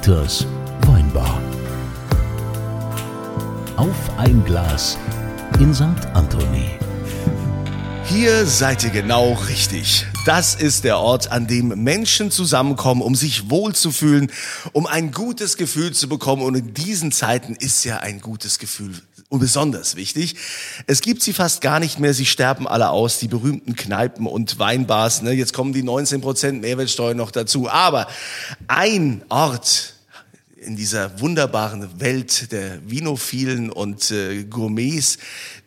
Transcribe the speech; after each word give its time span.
Dieters 0.00 0.46
Weinbar. 0.86 1.42
Auf 3.76 3.94
ein 4.16 4.42
Glas 4.46 4.96
in 5.58 5.74
St. 5.74 5.84
Anthony. 6.14 6.70
Hier 8.04 8.46
seid 8.46 8.82
ihr 8.82 8.90
genau 8.90 9.34
richtig. 9.48 10.06
Das 10.24 10.54
ist 10.54 10.84
der 10.84 10.98
Ort, 10.98 11.32
an 11.32 11.46
dem 11.46 11.68
Menschen 11.84 12.30
zusammenkommen, 12.30 13.02
um 13.02 13.14
sich 13.14 13.50
wohlzufühlen, 13.50 14.32
um 14.72 14.86
ein 14.86 15.12
gutes 15.12 15.58
Gefühl 15.58 15.92
zu 15.92 16.08
bekommen. 16.08 16.42
Und 16.42 16.54
in 16.54 16.72
diesen 16.72 17.12
Zeiten 17.12 17.54
ist 17.54 17.84
ja 17.84 17.98
ein 17.98 18.22
gutes 18.22 18.58
Gefühl 18.58 18.94
besonders 19.38 19.96
wichtig. 19.96 20.36
Es 20.86 21.00
gibt 21.00 21.22
sie 21.22 21.32
fast 21.32 21.60
gar 21.60 21.80
nicht 21.80 22.00
mehr. 22.00 22.14
Sie 22.14 22.26
sterben 22.26 22.66
alle 22.66 22.90
aus, 22.90 23.18
die 23.18 23.28
berühmten 23.28 23.76
Kneipen 23.76 24.26
und 24.26 24.58
Weinbars. 24.58 25.22
Ne? 25.22 25.32
Jetzt 25.32 25.52
kommen 25.52 25.72
die 25.72 25.82
19 25.82 26.20
Prozent 26.20 26.60
Mehrwertsteuer 26.60 27.14
noch 27.14 27.30
dazu. 27.30 27.68
Aber 27.68 28.08
ein 28.66 29.22
Ort, 29.28 29.94
in 30.60 30.76
dieser 30.76 31.20
wunderbaren 31.20 32.00
Welt 32.00 32.52
der 32.52 32.78
Vinophilen 32.88 33.70
und 33.70 34.10
äh, 34.10 34.44
Gourmets, 34.44 35.18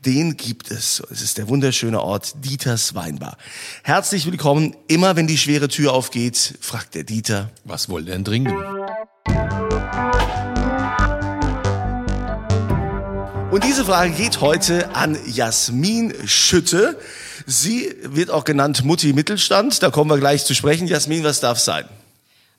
den 0.05 0.37
gibt 0.37 0.69
es. 0.69 1.01
Es 1.09 1.21
ist 1.21 1.37
der 1.37 1.47
wunderschöne 1.49 2.01
Ort 2.01 2.35
Dieters 2.45 2.93
Weinbar. 2.93 3.37
Herzlich 3.83 4.25
willkommen. 4.25 4.75
Immer 4.87 5.15
wenn 5.15 5.25
die 5.25 5.37
schwere 5.37 5.67
Tür 5.67 5.93
aufgeht, 5.93 6.55
fragt 6.61 6.93
der 6.95 7.03
Dieter. 7.03 7.49
Was 7.63 7.89
wollt 7.89 8.07
ihr 8.07 8.13
denn 8.13 8.25
trinken? 8.25 8.53
Und 13.53 13.63
diese 13.63 13.85
Frage 13.85 14.09
geht 14.13 14.41
heute 14.41 14.95
an 14.95 15.15
Jasmin 15.27 16.11
Schütte. 16.25 16.97
Sie 17.45 17.95
wird 18.01 18.31
auch 18.31 18.45
genannt 18.45 18.83
Mutti 18.83 19.13
Mittelstand. 19.13 19.83
Da 19.83 19.91
kommen 19.91 20.09
wir 20.09 20.17
gleich 20.17 20.43
zu 20.43 20.55
sprechen. 20.55 20.87
Jasmin, 20.87 21.23
was 21.23 21.39
darf 21.39 21.59
sein? 21.59 21.85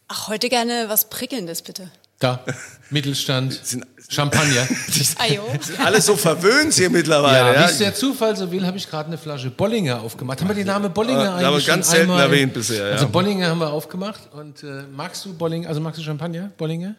Ach, 0.07 0.29
heute 0.29 0.49
gerne 0.49 0.85
was 0.87 1.11
Prickelndes, 1.11 1.63
bitte. 1.63 1.91
Da, 2.21 2.45
Mittelstand, 2.91 3.61
Champagner. 4.09 4.69
Ajo. 5.19 5.43
Sind 5.61 5.81
alle 5.85 6.01
so 6.01 6.15
verwöhnt 6.15 6.75
hier 6.75 6.91
mittlerweile. 6.91 7.39
Ja, 7.39 7.55
Ja, 7.55 7.67
wie 7.67 7.73
es 7.73 7.79
der 7.79 7.93
Zufall 7.97 8.37
so 8.37 8.53
will, 8.53 8.65
habe 8.65 8.77
ich 8.77 8.89
gerade 8.89 9.09
eine 9.09 9.19
Flasche 9.19 9.51
Bollinger 9.51 10.01
aufgemacht. 10.01 10.43
Haben 10.43 10.47
wir 10.47 10.55
den 10.55 10.69
Namen 10.69 10.93
Bollinger 10.93 11.41
Ja, 11.41 11.49
eigentlich 11.49 11.67
ganz 11.67 11.91
selten 11.91 12.13
einmal? 12.13 12.27
erwähnt 12.27 12.55
bisher, 12.55 12.87
ja. 12.87 12.93
Also 12.93 13.09
Bollinger 13.09 13.49
haben 13.49 13.59
wir 13.59 13.73
aufgemacht. 13.73 14.21
Und 14.33 14.63
äh, 14.63 14.85
magst 14.95 15.25
du 15.25 15.35
Bollinger, 15.35 15.69
also 15.69 15.81
magst 15.81 15.99
du 15.99 16.05
Champagner, 16.05 16.53
Bollinger? 16.57 16.95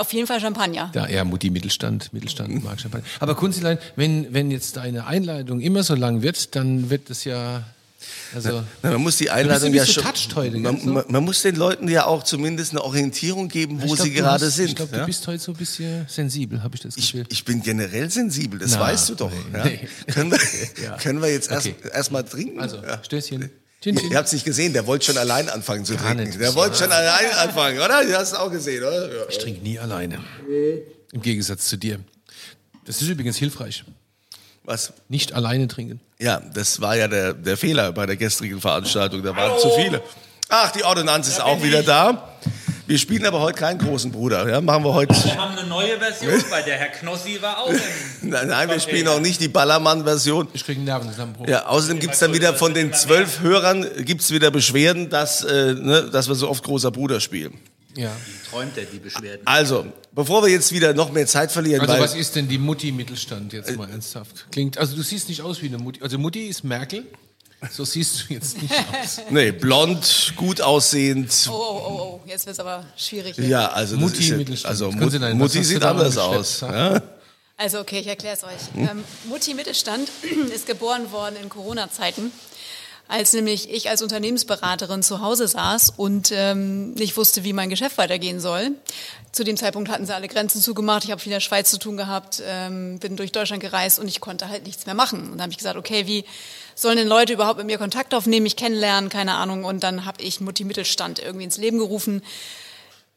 Auf 0.00 0.12
jeden 0.12 0.26
Fall 0.26 0.40
Champagner. 0.40 0.90
Da, 0.92 1.08
ja, 1.08 1.24
Mutti 1.24 1.50
Mittelstand, 1.50 2.12
Mittelstand 2.12 2.62
mag 2.64 2.80
Champagner. 2.80 3.06
Aber 3.20 3.34
Kunzilein, 3.34 3.78
wenn, 3.96 4.32
wenn 4.32 4.50
jetzt 4.50 4.76
deine 4.76 5.06
Einleitung 5.06 5.60
immer 5.60 5.82
so 5.82 5.94
lang 5.94 6.22
wird, 6.22 6.54
dann 6.56 6.90
wird 6.90 7.10
es 7.10 7.24
ja, 7.24 7.62
also... 8.34 8.62
Na, 8.82 8.92
man 8.92 9.00
muss 9.02 9.16
die 9.16 9.24
Du 9.24 9.32
Einladung 9.32 9.72
bist 9.72 9.96
ja 9.96 10.02
schon. 10.14 10.34
heute, 10.36 10.56
man, 10.58 10.84
man, 10.84 11.04
man 11.08 11.24
muss 11.24 11.42
den 11.42 11.56
Leuten 11.56 11.88
ja 11.88 12.06
auch 12.06 12.22
zumindest 12.22 12.72
eine 12.72 12.82
Orientierung 12.84 13.48
geben, 13.48 13.80
wo 13.80 13.86
Ich 13.86 13.94
glaub, 13.94 14.06
sie 14.06 14.12
gerade 14.12 14.44
hast- 14.46 14.54
sind. 14.56 14.68
Ich 14.68 14.76
glaube, 14.76 14.92
ja? 14.94 15.00
du 15.00 15.06
bist 15.06 15.26
heute 15.26 15.42
so 15.42 15.52
ein 15.52 15.56
bisschen 15.58 16.06
sensibel, 16.08 16.62
habe 16.62 16.76
ich 16.76 16.82
das 16.82 16.96
ich, 16.96 17.12
Gefühl. 17.12 17.26
ich 17.28 17.44
bin 17.44 17.62
generell 17.62 18.10
sensibel, 18.10 18.58
das 18.58 18.72
Na, 18.72 18.80
weißt 18.80 19.08
du 19.10 19.14
doch. 19.16 19.32
nee, 19.52 19.58
ja? 19.58 19.64
nee. 19.64 19.88
Können, 20.12 20.30
wir, 20.30 20.38
Ja. 20.84 20.96
können 20.96 21.20
wir 21.22 21.30
jetzt 21.30 21.50
erst, 21.50 21.66
Okay. 21.66 21.76
erst 21.92 22.12
mal 22.12 22.22
trinken? 22.22 22.60
also, 22.60 22.76
ja. 22.76 23.02
Stößchen. 23.02 23.50
Chin, 23.80 23.96
chin. 23.96 24.10
Ihr 24.10 24.16
habt 24.16 24.26
es 24.26 24.32
nicht 24.32 24.44
gesehen, 24.44 24.72
der 24.72 24.86
wollte 24.86 25.06
schon 25.06 25.18
allein 25.18 25.48
anfangen 25.48 25.84
zu 25.84 25.94
Gar 25.94 26.06
trinken. 26.06 26.24
nicht. 26.24 26.40
Der 26.40 26.54
wollte 26.54 26.76
schon 26.76 26.90
allein 26.90 27.30
anfangen, 27.32 27.78
oder? 27.78 28.04
Du 28.04 28.16
hast 28.18 28.28
es 28.32 28.34
auch 28.34 28.50
gesehen, 28.50 28.82
oder? 28.82 29.08
Ja. 29.08 29.22
Ich 29.28 29.38
trinke 29.38 29.62
nie 29.62 29.78
alleine. 29.78 30.18
Im 31.12 31.22
Gegensatz 31.22 31.66
zu 31.68 31.76
dir. 31.76 32.00
Das 32.84 33.00
ist 33.00 33.08
übrigens 33.08 33.36
hilfreich. 33.36 33.84
Was? 34.64 34.92
Nicht 35.08 35.32
alleine 35.32 35.68
trinken. 35.68 36.00
Ja, 36.18 36.40
das 36.40 36.80
war 36.80 36.96
ja 36.96 37.06
der, 37.08 37.32
der 37.34 37.56
Fehler 37.56 37.92
bei 37.92 38.04
der 38.06 38.16
gestrigen 38.16 38.60
Veranstaltung. 38.60 39.22
Da 39.22 39.34
waren 39.36 39.58
zu 39.60 39.70
viele. 39.76 40.02
Ach, 40.48 40.72
die 40.72 40.82
Ordonnanz 40.84 41.28
ist 41.28 41.40
auch 41.40 41.62
wieder 41.62 41.82
da. 41.82 42.36
Wir 42.88 42.96
spielen 42.96 43.26
aber 43.26 43.40
heute 43.40 43.58
keinen 43.58 43.78
großen 43.78 44.10
Bruder. 44.10 44.48
Ja, 44.48 44.62
machen 44.62 44.82
wir 44.82 44.94
heute. 44.94 45.12
Wir 45.12 45.36
haben 45.36 45.58
eine 45.58 45.68
neue 45.68 45.98
Version, 45.98 46.42
weil 46.48 46.62
der 46.62 46.76
Herr 46.78 46.88
Knossi 46.88 47.36
war 47.42 47.58
auch 47.58 47.68
im 47.68 47.78
Nein, 48.30 48.48
nein, 48.48 48.70
wir 48.70 48.80
spielen 48.80 49.06
auch 49.08 49.20
nicht 49.20 49.42
die 49.42 49.48
Ballermann-Version. 49.48 50.48
Ich 50.54 50.64
kriege 50.64 50.78
einen 50.78 50.86
Nervenzusammenbruch. 50.86 51.46
Ja, 51.46 51.66
außerdem 51.66 51.98
gibt's 51.98 52.18
dann 52.18 52.32
wieder 52.32 52.54
von 52.54 52.72
den 52.72 52.94
zwölf 52.94 53.40
Hörern 53.40 53.86
gibt's 53.98 54.30
wieder 54.30 54.50
Beschwerden, 54.50 55.10
dass, 55.10 55.44
äh, 55.44 55.74
ne, 55.74 56.08
dass 56.10 56.28
wir 56.28 56.34
so 56.34 56.48
oft 56.48 56.64
großer 56.64 56.90
Bruder 56.90 57.20
spielen. 57.20 57.60
Ja. 57.94 58.10
Träumt 58.50 58.78
er 58.78 58.86
die 58.86 59.00
Beschwerden. 59.00 59.42
Also, 59.44 59.84
bevor 60.12 60.42
wir 60.42 60.48
jetzt 60.50 60.72
wieder 60.72 60.94
noch 60.94 61.12
mehr 61.12 61.26
Zeit 61.26 61.52
verlieren, 61.52 61.82
Also 61.82 61.92
weil 61.92 62.00
was 62.00 62.14
ist 62.14 62.36
denn 62.36 62.48
die 62.48 62.56
Mutti 62.56 62.90
Mittelstand 62.90 63.52
jetzt 63.52 63.76
mal 63.76 63.90
ernsthaft? 63.90 64.46
Klingt, 64.50 64.78
also 64.78 64.96
du 64.96 65.02
siehst 65.02 65.28
nicht 65.28 65.42
aus 65.42 65.60
wie 65.60 65.66
eine 65.66 65.76
Mutti. 65.76 66.00
Also 66.02 66.16
Mutti 66.16 66.46
ist 66.46 66.64
Merkel. 66.64 67.04
So 67.72 67.84
siehst 67.84 68.24
du 68.28 68.34
jetzt 68.34 68.62
nicht 68.62 68.72
aus. 69.02 69.20
nee, 69.30 69.50
blond, 69.50 70.32
gut 70.36 70.60
aussehend. 70.60 71.32
Oh, 71.48 71.52
oh, 71.52 71.56
oh, 71.56 72.00
oh, 72.00 72.20
jetzt 72.28 72.46
wird's 72.46 72.60
aber 72.60 72.84
schwierig. 72.96 73.34
hier. 73.36 73.46
Ja, 73.48 73.68
also 73.72 73.96
Mutti 73.96 74.32
Mittelstand. 74.32 74.70
also 74.70 74.90
Sie 74.92 74.96
Mut, 74.96 75.12
denn- 75.12 75.22
was 75.22 75.34
Mutti 75.34 75.64
sieht 75.64 75.82
anders 75.82 76.16
aus. 76.18 76.60
Ja? 76.60 77.02
Also 77.56 77.80
okay, 77.80 77.98
ich 77.98 78.06
erkläre 78.06 78.36
es 78.36 78.44
euch. 78.44 78.52
Ähm, 78.76 79.02
Mutti 79.24 79.54
Mittelstand 79.54 80.08
ist 80.54 80.66
geboren 80.66 81.10
worden 81.10 81.34
in 81.42 81.48
Corona-Zeiten, 81.48 82.30
als 83.08 83.32
nämlich 83.32 83.70
ich 83.70 83.88
als 83.88 84.02
Unternehmensberaterin 84.02 85.02
zu 85.02 85.20
Hause 85.20 85.48
saß 85.48 85.94
und 85.96 86.30
ähm, 86.30 86.92
nicht 86.92 87.16
wusste, 87.16 87.42
wie 87.42 87.54
mein 87.54 87.70
Geschäft 87.70 87.96
weitergehen 87.96 88.38
soll. 88.38 88.72
Zu 89.32 89.44
dem 89.44 89.56
Zeitpunkt 89.56 89.90
hatten 89.90 90.06
sie 90.06 90.14
alle 90.14 90.28
Grenzen 90.28 90.60
zugemacht. 90.60 91.04
Ich 91.04 91.10
habe 91.10 91.20
viel 91.20 91.32
in 91.32 91.36
der 91.36 91.40
Schweiz 91.40 91.70
zu 91.70 91.78
tun 91.78 91.96
gehabt, 91.96 92.42
ähm, 92.46 92.98
bin 92.98 93.16
durch 93.16 93.32
Deutschland 93.32 93.62
gereist 93.62 93.98
und 93.98 94.08
ich 94.08 94.20
konnte 94.20 94.48
halt 94.48 94.66
nichts 94.66 94.84
mehr 94.84 94.94
machen. 94.94 95.22
Und 95.22 95.32
dann 95.32 95.42
habe 95.42 95.52
ich 95.52 95.58
gesagt, 95.58 95.76
okay, 95.76 96.06
wie 96.06 96.24
sollen 96.74 96.98
denn 96.98 97.08
Leute 97.08 97.32
überhaupt 97.32 97.58
mit 97.58 97.66
mir 97.66 97.78
Kontakt 97.78 98.14
aufnehmen, 98.14 98.44
mich 98.44 98.56
kennenlernen, 98.56 99.08
keine 99.08 99.34
Ahnung. 99.34 99.64
Und 99.64 99.82
dann 99.82 100.04
habe 100.04 100.22
ich 100.22 100.40
Mutti 100.40 100.64
Mittelstand 100.64 101.18
irgendwie 101.18 101.44
ins 101.44 101.56
Leben 101.56 101.78
gerufen. 101.78 102.22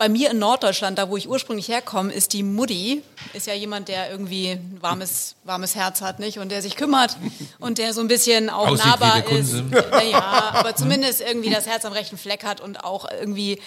Bei 0.01 0.09
mir 0.09 0.31
in 0.31 0.39
Norddeutschland, 0.39 0.97
da 0.97 1.11
wo 1.11 1.15
ich 1.15 1.29
ursprünglich 1.29 1.67
herkomme, 1.67 2.11
ist 2.11 2.33
die 2.33 2.41
Mutti, 2.41 3.03
ist 3.33 3.45
ja 3.45 3.53
jemand, 3.53 3.87
der 3.87 4.09
irgendwie 4.09 4.53
ein 4.53 4.79
warmes, 4.81 5.35
warmes 5.43 5.75
Herz 5.75 6.01
hat, 6.01 6.17
nicht? 6.17 6.39
Und 6.39 6.49
der 6.49 6.63
sich 6.63 6.75
kümmert 6.75 7.17
und 7.59 7.77
der 7.77 7.93
so 7.93 8.01
ein 8.01 8.07
bisschen 8.07 8.49
auch 8.49 8.75
nahbar 8.75 9.29
ist. 9.29 9.53
Naja, 9.91 10.53
aber 10.53 10.75
zumindest 10.75 11.21
irgendwie 11.21 11.51
das 11.51 11.67
Herz 11.67 11.85
am 11.85 11.93
rechten 11.93 12.17
Fleck 12.17 12.43
hat 12.43 12.61
und 12.61 12.83
auch 12.83 13.07
irgendwie 13.11 13.61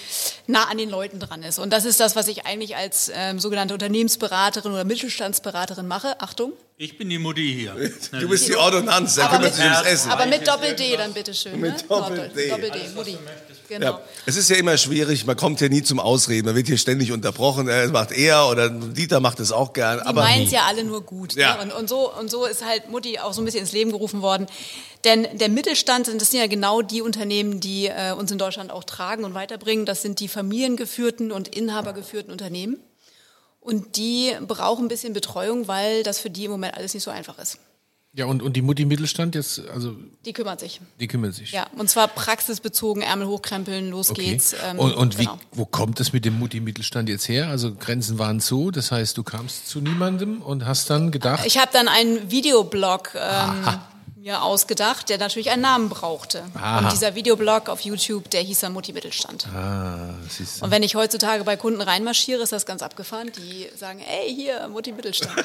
nah 0.49 0.65
an 0.65 0.77
den 0.77 0.91
Leuten 0.91 1.21
dran 1.21 1.45
ist. 1.45 1.61
Und 1.61 1.73
das 1.73 1.85
ist 1.85 2.01
das, 2.01 2.17
was 2.17 2.27
ich 2.27 2.47
eigentlich 2.47 2.75
als 2.75 3.13
ähm, 3.15 3.39
sogenannte 3.39 3.75
Unternehmensberaterin 3.75 4.73
oder 4.73 4.83
Mittelstandsberaterin 4.83 5.87
mache. 5.87 6.21
Achtung. 6.21 6.53
Ich 6.77 6.99
bin 6.99 7.09
die 7.09 7.19
Mutti 7.19 7.55
hier. 7.55 7.91
Du 8.21 8.29
bist 8.29 8.49
die 8.49 8.57
Ordonnanz, 8.57 9.15
der 9.15 9.25
Aber 9.25 9.37
kümmert 9.37 9.53
mit- 9.53 9.55
sich 9.55 9.65
ums 9.65 9.87
Essen. 9.87 10.11
Aber 10.11 10.27
mit 10.27 10.47
Doppel-D 10.47 10.97
dann 10.97 11.13
bitteschön. 11.13 11.61
Mit 11.61 11.73
ne? 11.77 11.85
Doppel-D. 11.89 12.49
Doppel-D, 12.49 12.79
Mutti. 12.97 13.17
Genau. 13.69 13.87
Ja, 13.87 14.01
es 14.27 14.37
ist 14.37 14.51
ja 14.51 14.57
immer 14.57 14.77
schwierig, 14.77 15.25
man 15.25 15.37
kommt 15.37 15.61
ja 15.61 15.69
nie 15.69 15.83
zum 15.83 15.99
Ausreden, 15.99 16.47
man 16.47 16.55
wird 16.55 16.67
hier 16.67 16.77
ständig 16.77 17.13
unterbrochen, 17.13 17.67
äh, 17.67 17.85
das 17.85 17.93
macht 17.93 18.13
er 18.13 18.49
oder 18.49 18.69
Dieter 18.69 19.21
macht 19.21 19.41
es 19.41 19.53
auch 19.53 19.73
gern, 19.73 20.03
Die 20.07 20.13
meinen 20.13 20.47
ja 20.51 20.65
alle 20.67 20.85
nur 20.85 21.03
gut. 21.03 21.35
Ja. 21.35 21.57
Ne? 21.57 21.63
Und, 21.63 21.73
und, 21.73 21.89
so, 21.89 22.13
und 22.13 22.31
so 22.31 22.45
ist 22.45 22.65
halt 22.65 22.91
Mutti 22.91 23.19
auch 23.21 23.33
so 23.33 23.41
ein 23.41 23.45
bisschen 23.47 23.61
ins 23.61 23.73
Leben 23.73 23.91
gerufen 23.91 24.21
worden. 24.21 24.47
Denn 25.05 25.27
der 25.39 25.49
Mittelstand, 25.49 26.09
das 26.09 26.31
sind 26.31 26.41
ja 26.41 26.47
genau 26.47 26.83
die 26.83 27.01
Unternehmen, 27.01 27.61
die 27.61 27.87
äh, 27.87 28.13
uns 28.13 28.31
in 28.33 28.39
Deutschland 28.39 28.71
auch 28.71 28.85
tragen 28.85 29.25
und 29.25 29.33
weiterbringen. 29.35 29.87
Das 29.87 30.03
sind 30.03 30.21
die 30.21 30.29
familiengeführten 30.29 31.31
und 31.33 31.49
inhabergeführten 31.49 32.33
Unternehmen. 32.33 32.79
Und 33.65 33.97
die 33.97 34.33
brauchen 34.47 34.85
ein 34.85 34.89
bisschen 34.89 35.13
Betreuung, 35.15 35.67
weil 35.67 36.03
das 36.05 36.19
für 36.21 36.31
die 36.31 36.45
im 36.45 36.51
Moment 36.53 36.75
alles 36.75 36.95
nicht 36.95 37.03
so 37.03 37.11
einfach 37.11 37.39
ist. 37.39 37.59
Ja, 38.17 38.27
und, 38.27 38.43
und 38.43 38.55
die 38.55 38.63
Mutti 38.63 38.85
Mittelstand 38.85 39.35
jetzt, 39.35 39.61
also 39.75 39.97
Die 40.25 40.33
kümmert 40.33 40.61
sich. 40.61 40.81
die 41.01 41.09
kümmert 41.09 41.35
sich. 41.35 41.51
Ja, 41.51 41.67
und 41.77 41.91
zwar 41.91 42.07
praxisbezogen, 42.07 43.03
Ärmel 43.03 43.27
hochkrempeln, 43.27 43.91
los 43.91 44.11
Okay. 44.11 44.31
geht's. 44.31 44.55
ähm, 44.65 44.79
und 44.79 44.93
und 44.95 45.19
wie, 45.19 45.25
genau. 45.25 45.39
wo 45.51 45.65
kommt 45.65 45.99
das 45.99 46.13
mit 46.13 46.25
dem 46.25 46.39
Mutti 46.39 46.61
Mittelstand 46.61 47.09
jetzt 47.09 47.27
her? 47.29 47.49
Also 47.49 47.75
Grenzen 47.75 48.19
waren 48.21 48.39
zu, 48.39 48.71
das 48.71 48.93
heißt, 48.93 49.17
du 49.19 49.25
kamst 49.25 49.67
zu 49.67 49.81
niemandem 49.81 50.43
und 50.43 50.65
hast 50.65 50.91
dann 50.91 51.11
gedacht, 51.11 51.45
Ich 51.45 51.59
habe 51.59 51.71
dann 51.73 51.89
einen 51.89 52.31
Videoblog 52.31 53.15
ähm, 53.17 53.65
mir 54.25 54.43
ausgedacht, 54.43 55.11
der 55.11 55.19
natürlich 55.19 55.51
einen 55.51 55.61
Namen 55.61 55.91
brauchte. 55.91 56.45
Aha. 56.55 56.79
Und 56.79 56.93
dieser 56.93 57.15
Videoblog 57.15 57.69
auf 57.69 57.81
YouTube, 57.83 58.31
der 58.31 58.41
hieß 58.41 58.61
dann 58.61 58.73
Mutti 58.73 58.95
Mittelstand. 58.95 59.47
ah, 59.55 60.15
siehst 60.31 60.61
du. 60.61 60.65
Und 60.65 60.71
wenn 60.71 60.83
ich 60.83 60.95
heutzutage 60.95 61.45
bei 61.45 61.57
Kunden 61.59 61.83
reinmarschiere, 61.83 62.43
ist 62.43 62.51
das 62.53 62.65
ganz 62.65 62.81
abgefahren. 62.81 63.31
Die 63.37 63.69
sagen, 63.77 64.01
ey, 64.01 64.35
hier, 64.35 64.67
Mutti 64.69 64.93
Mittelstand. 64.93 65.35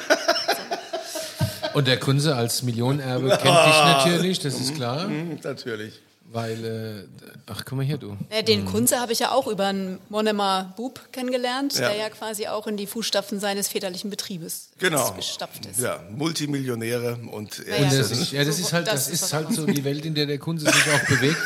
Und 1.74 1.88
der 1.88 2.00
Kunze 2.00 2.34
als 2.34 2.62
Millionenerbe 2.62 3.28
kennt 3.42 3.42
dich 3.42 3.84
natürlich, 3.84 4.38
das 4.38 4.54
ist 4.54 4.74
klar, 4.74 5.02
Hm, 5.04 5.38
natürlich. 5.44 6.00
Weil, 6.32 6.64
äh, 6.64 7.24
ach, 7.46 7.64
guck 7.64 7.78
mal 7.78 7.84
hier, 7.84 7.98
du. 7.98 8.16
Äh, 8.28 8.42
Den 8.44 8.64
Kunze 8.64 9.00
habe 9.00 9.12
ich 9.12 9.18
ja 9.18 9.32
auch 9.32 9.46
über 9.48 9.66
einen 9.66 9.98
Monemer 10.08 10.72
Bub 10.76 11.12
kennengelernt, 11.12 11.74
Ja. 11.74 11.88
der 11.88 11.96
ja 11.96 12.08
quasi 12.10 12.46
auch 12.46 12.66
in 12.66 12.76
die 12.76 12.86
Fußstapfen 12.86 13.40
seines 13.40 13.68
väterlichen 13.68 14.10
Betriebes 14.10 14.70
Genau. 14.78 15.12
gestapft 15.12 15.66
ist. 15.66 15.80
Ja, 15.80 16.00
Multimillionäre 16.10 17.18
und 17.32 17.58
er 17.66 17.78
Ja, 17.78 17.84
Und 17.86 17.92
ja. 17.92 17.98
das 17.98 18.10
ist, 18.12 18.32
ja, 18.32 18.44
das 18.44 18.58
ist 18.58 18.72
halt, 18.72 18.86
das 18.86 18.94
das 19.06 19.08
ist 19.12 19.22
ist 19.24 19.32
halt 19.32 19.52
so 19.52 19.66
die 19.66 19.84
Welt, 19.84 20.04
in 20.06 20.14
der 20.14 20.26
der 20.26 20.38
Kunze 20.38 20.66
sich 20.66 20.74
auch 20.92 21.06
bewegt. 21.08 21.36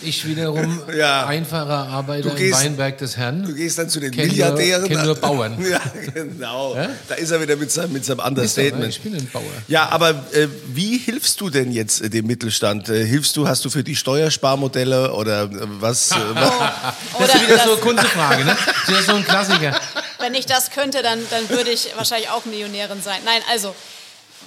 Ich 0.00 0.24
wiederum 0.26 0.80
Ja. 0.96 1.26
einfacher 1.26 1.88
Arbeiter 1.88 2.30
gehst- 2.30 2.60
im 2.60 2.66
Weinberg 2.72 2.98
des 2.98 3.16
Herrn. 3.16 3.42
Du 3.44 3.52
gehst 3.54 3.78
dann 3.78 3.88
zu 3.90 3.98
den 4.00 4.10
Kenn 4.12 4.26
nur- 4.26 4.32
Milliardären. 4.36 4.86
kenn 4.88 5.04
nur 5.04 5.14
Bauern. 5.16 5.56
Ja, 5.70 5.80
genau. 6.14 6.76
Ja? 6.76 6.88
Da 7.08 7.14
ist 7.16 7.30
er 7.32 7.40
wieder 7.42 7.56
mit 7.56 7.70
seinem, 7.72 7.92
mit 7.92 8.04
seinem 8.04 8.20
Understatement. 8.20 8.88
Ich 8.90 9.00
bin 9.00 9.14
ein 9.16 9.28
Bauer. 9.32 9.42
Ja, 9.66 9.88
aber 9.88 10.10
äh, 10.32 10.46
wie 10.72 10.98
hilfst 10.98 11.40
du 11.40 11.50
denn 11.50 11.72
jetzt 11.72 12.00
äh, 12.00 12.10
dem 12.10 12.26
Mittelstand? 12.26 12.88
Äh, 12.88 13.04
hilfst 13.04 13.36
du, 13.36 13.48
hast 13.48 13.64
du 13.64 13.70
für 13.70 13.82
die 13.82 13.96
Steuersparmodelle 13.96 15.12
oder 15.12 15.42
äh, 15.44 15.48
was? 15.80 16.12
Äh, 16.12 16.14
was? 16.34 16.52
Das 17.18 17.34
ist 17.34 17.42
wieder 17.42 17.56
das- 17.56 17.64
so 17.64 17.72
eine 17.72 17.80
Kunstefrage, 17.80 18.44
ne? 18.44 18.56
Das 18.66 18.76
ist 18.82 18.88
wieder 18.88 19.02
so 19.02 19.14
ein 19.14 19.24
Klassiker. 19.24 19.80
Wenn 20.20 20.34
ich 20.34 20.46
das 20.46 20.70
könnte, 20.70 21.02
dann, 21.02 21.18
dann 21.30 21.48
würde 21.48 21.70
ich 21.70 21.88
wahrscheinlich 21.96 22.30
auch 22.30 22.44
Millionärin 22.44 23.02
sein. 23.02 23.20
Nein, 23.24 23.40
also, 23.52 23.74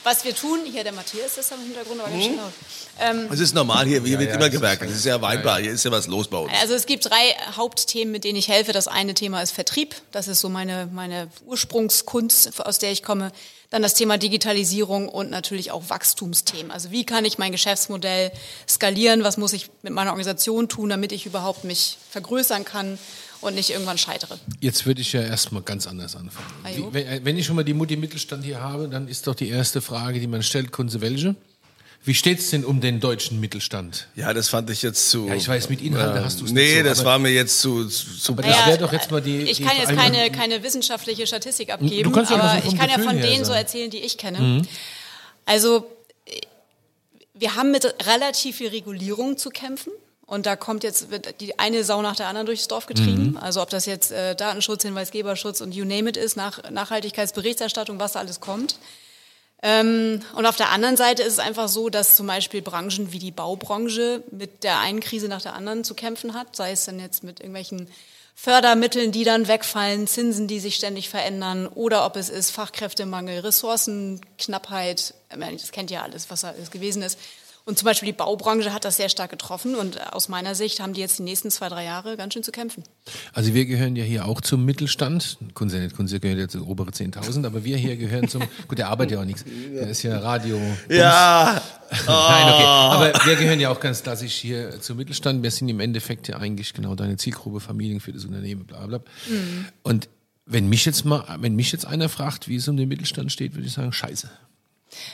was 0.04 0.24
wir 0.25 0.36
tun, 0.36 0.59
hier 0.69 0.83
der 0.83 0.94
Matthias 0.94 1.38
ist 1.38 1.51
am 1.54 1.59
Hintergrund, 1.62 2.01
aber 2.01 2.09
laut. 2.09 2.54
Ähm, 3.01 3.27
Es 3.31 3.39
ist 3.39 3.56
normal 3.56 3.86
hier, 3.86 4.01
hier 4.03 4.19
wird 4.19 4.30
ja, 4.30 4.36
immer 4.36 4.45
das 4.45 4.53
ist 4.53 4.59
gewerkelt. 4.62 4.92
Es 4.92 4.98
ist 4.98 5.06
ja 5.06 5.21
weinbar, 5.21 5.59
hier 5.59 5.71
ist 5.71 5.83
ja 5.83 5.92
was 5.92 6.07
los 6.07 6.27
bei 6.27 6.38
uns. 6.38 6.51
also 6.62 6.74
es 6.74 6.86
gibt 6.86 7.09
drei 7.09 7.36
Hauptthemen, 7.56 8.12
mit 8.12 8.24
denen 8.24 8.38
ich 8.38 8.48
helfe. 8.48 8.71
Das 8.74 8.88
eine 8.88 9.13
Thema 9.13 9.42
ist 9.42 9.51
Vertrieb. 9.51 9.95
Das 10.12 10.27
ist 10.27 10.39
so 10.39 10.50
meine, 10.50 10.88
meine 10.92 11.27
Ursprungskunst, 11.45 12.59
aus 12.65 12.80
der 12.80 12.92
ich 12.92 13.03
komme. 13.03 13.31
Dann 13.69 13.81
das 13.81 13.94
Thema 13.94 14.18
Digitalisierung 14.18 15.07
und 15.07 15.30
natürlich 15.30 15.71
auch 15.71 15.83
Wachstumsthemen. 15.89 16.71
Also 16.71 16.92
wie 16.92 17.06
kann 17.06 17.24
ich 17.24 17.38
mein 17.38 17.53
Geschäftsmodell 17.53 18.31
skalieren? 18.68 19.24
Was 19.24 19.38
muss 19.38 19.54
ich 19.54 19.69
mit 19.81 19.94
meiner 19.94 20.09
Organisation 20.12 20.68
tun, 20.68 20.89
damit 20.89 21.13
ich 21.13 21.25
überhaupt 21.25 21.63
mich 21.63 21.97
vergrößern 22.09 22.65
kann 22.65 22.97
und 23.39 23.56
nicht 23.56 23.69
irgendwann 23.69 23.97
scheitere? 23.97 24.38
Jetzt 24.59 24.86
würde 24.86 25.00
ich 25.00 25.13
ja 25.13 25.21
erstmal 25.21 25.62
ganz 25.62 25.88
anders 25.88 26.18
anfangen. 26.18 26.47
Wie, 26.75 26.83
wenn, 26.94 27.24
wenn 27.24 27.38
ich 27.38 27.45
schon 27.45 27.56
mal 27.56 27.63
die 27.63 27.74
Mutti 27.74 27.95
Mittelstand 27.95 28.44
hier 28.44 28.59
habe, 28.59 28.89
dann 28.89 29.07
ist 29.07 29.25
doch 29.27 29.36
die 29.36 29.47
erste 29.47 29.80
Frage, 29.81 30.19
die 30.19 30.27
man 30.27 30.44
stellt, 30.44 30.74
Kunze 30.74 31.00
welche? 31.00 31.36
Wie 32.03 32.15
steht's 32.15 32.50
denn 32.50 32.65
um 32.65 32.81
den 32.81 33.00
deutschen 33.00 33.39
Mittelstand? 33.39 34.07
Ja, 34.15 34.33
das 34.33 34.50
fand 34.50 34.69
ich 34.71 34.81
jetzt 34.81 35.12
zu. 35.12 35.27
Ja, 35.27 35.36
ich 35.36 35.48
weiß, 35.48 35.69
mit 35.69 35.81
Inhalte 35.81 36.24
hast 36.25 36.42
du's 36.42 36.51
nicht 36.51 36.63
Nee, 36.63 36.77
so, 36.80 36.83
das 36.83 37.06
war 37.06 37.19
mir 37.19 37.30
jetzt 37.30 37.62
zu. 37.62 37.88
zu, 37.88 38.31
Aber 38.31 38.42
das 38.42 38.65
wäre 38.65 38.80
doch 38.80 38.92
jetzt 38.92 39.12
mal 39.12 39.21
die. 39.21 39.42
Ich 39.42 39.57
die 39.57 39.63
kann 39.63 39.77
jetzt 39.77 39.95
keine, 39.95 40.31
keine 40.31 40.63
wissenschaftliche 40.63 41.27
Statistik 41.27 41.71
abgeben, 41.71 42.12
Du 42.12 42.19
ja 42.19 42.30
aber 42.31 42.62
so 42.62 42.69
ich 42.69 42.77
kann 42.77 42.89
ja 42.89 42.95
Gefühl 42.95 43.12
von 43.12 43.21
denen 43.21 43.45
so 43.45 43.51
sagen. 43.51 43.59
erzählen, 43.59 43.92
die 43.92 44.00
ich 44.00 44.18
kenne. 44.18 44.63
Also 45.45 45.86
äh, 46.25 46.42
wir 47.36 47.56
haben 47.56 47.69
mit 47.71 47.86
relativ 48.07 48.57
viel 48.57 48.69
Regulierung 48.69 49.38
zu 49.38 49.50
kämpfen. 49.50 49.92
Und 50.25 50.45
da 50.45 50.56
kommt 50.56 50.83
jetzt 50.86 51.12
wird 51.12 51.42
die 51.42 51.59
eine 51.59 51.83
Sau 51.83 52.01
nach 52.01 52.15
der 52.15 52.27
anderen 52.27 52.45
durchs 52.47 52.68
Dorf 52.69 52.86
getrieben. 52.86 53.38
Also 53.38 53.62
ob 53.62 53.69
das 53.69 53.86
jetzt 53.86 54.13
äh, 54.13 54.33
Datenschutz, 54.33 54.81
Hinweisgeberschutz 54.83 55.59
und 55.59 55.75
you 55.75 55.83
name 55.83 56.09
it 56.09 56.15
ist, 56.15 56.38
nach, 56.38 56.71
Nachhaltigkeitsberichterstattung, 56.71 58.00
was 58.00 58.13
da 58.13 58.19
alles 58.19 58.39
kommt. 58.39 58.77
Ähm, 59.63 60.21
und 60.35 60.45
auf 60.45 60.55
der 60.55 60.69
anderen 60.69 60.97
Seite 60.97 61.21
ist 61.21 61.33
es 61.33 61.39
einfach 61.39 61.67
so, 61.67 61.89
dass 61.89 62.15
zum 62.15 62.25
Beispiel 62.25 62.61
Branchen 62.61 63.11
wie 63.11 63.19
die 63.19 63.31
Baubranche 63.31 64.23
mit 64.31 64.63
der 64.63 64.79
einen 64.79 65.01
Krise 65.01 65.27
nach 65.27 65.41
der 65.41 65.53
anderen 65.53 65.83
zu 65.83 65.93
kämpfen 65.93 66.33
hat, 66.33 66.55
sei 66.55 66.71
es 66.71 66.85
dann 66.85 66.99
jetzt 66.99 67.23
mit 67.23 67.39
irgendwelchen 67.39 67.87
Fördermitteln, 68.33 69.11
die 69.11 69.23
dann 69.23 69.47
wegfallen, 69.47 70.07
Zinsen, 70.07 70.47
die 70.47 70.59
sich 70.59 70.75
ständig 70.75 71.09
verändern, 71.09 71.67
oder 71.67 72.05
ob 72.05 72.15
es 72.15 72.29
ist 72.29 72.49
Fachkräftemangel, 72.49 73.39
Ressourcenknappheit, 73.41 75.13
das 75.29 75.71
kennt 75.71 75.91
ihr 75.91 76.01
alles, 76.01 76.31
was 76.31 76.41
da 76.41 76.49
alles 76.49 76.71
gewesen 76.71 77.03
ist. 77.03 77.19
Und 77.65 77.77
zum 77.77 77.85
Beispiel 77.85 78.07
die 78.07 78.17
Baubranche 78.17 78.73
hat 78.73 78.85
das 78.85 78.97
sehr 78.97 79.09
stark 79.09 79.29
getroffen 79.29 79.75
und 79.75 80.13
aus 80.13 80.29
meiner 80.29 80.55
Sicht 80.55 80.79
haben 80.79 80.93
die 80.93 81.01
jetzt 81.01 81.19
die 81.19 81.23
nächsten 81.23 81.51
zwei, 81.51 81.69
drei 81.69 81.83
Jahre 81.83 82.17
ganz 82.17 82.33
schön 82.33 82.43
zu 82.43 82.51
kämpfen. 82.51 82.83
Also 83.33 83.53
wir 83.53 83.65
gehören 83.65 83.95
ja 83.95 84.03
hier 84.03 84.25
auch 84.25 84.41
zum 84.41 84.65
Mittelstand. 84.65 85.37
Nicht, 85.39 85.95
Kunze 85.95 86.19
gehört 86.19 86.39
ja 86.39 86.47
zu 86.47 86.65
obere 86.67 86.91
10.000, 86.91 87.45
aber 87.45 87.63
wir 87.63 87.77
hier 87.77 87.97
gehören 87.97 88.27
zum, 88.27 88.41
gut, 88.67 88.77
der 88.77 88.89
arbeitet 88.89 89.13
ja 89.13 89.21
auch 89.21 89.25
nichts. 89.25 89.45
Der 89.45 89.89
ist 89.89 90.03
ja 90.03 90.19
Radio. 90.19 90.59
Ja, 90.89 91.61
Nein, 91.91 92.53
okay. 92.53 92.63
Aber 92.63 93.13
wir 93.25 93.35
gehören 93.35 93.59
ja 93.59 93.69
auch 93.69 93.79
ganz 93.79 94.01
klassisch 94.01 94.35
hier 94.35 94.79
zum 94.79 94.97
Mittelstand. 94.97 95.43
Wir 95.43 95.51
sind 95.51 95.67
im 95.67 95.81
Endeffekt 95.81 96.27
ja 96.29 96.37
eigentlich 96.37 96.73
genau 96.73 96.95
deine 96.95 97.17
Zielgruppe, 97.17 97.59
Familien 97.59 97.99
für 97.99 98.13
das 98.13 98.23
Unternehmen, 98.23 98.65
bla 98.65 98.85
bla. 98.87 99.01
Und 99.83 100.07
wenn 100.45 100.69
mich 100.69 100.85
jetzt 100.85 101.03
mal, 101.03 101.37
wenn 101.39 101.55
mich 101.55 101.71
jetzt 101.71 101.85
einer 101.85 102.07
fragt, 102.07 102.47
wie 102.47 102.55
es 102.55 102.67
um 102.67 102.77
den 102.77 102.87
Mittelstand 102.87 103.31
steht, 103.31 103.55
würde 103.55 103.67
ich 103.67 103.73
sagen, 103.73 103.91
scheiße. 103.91 104.29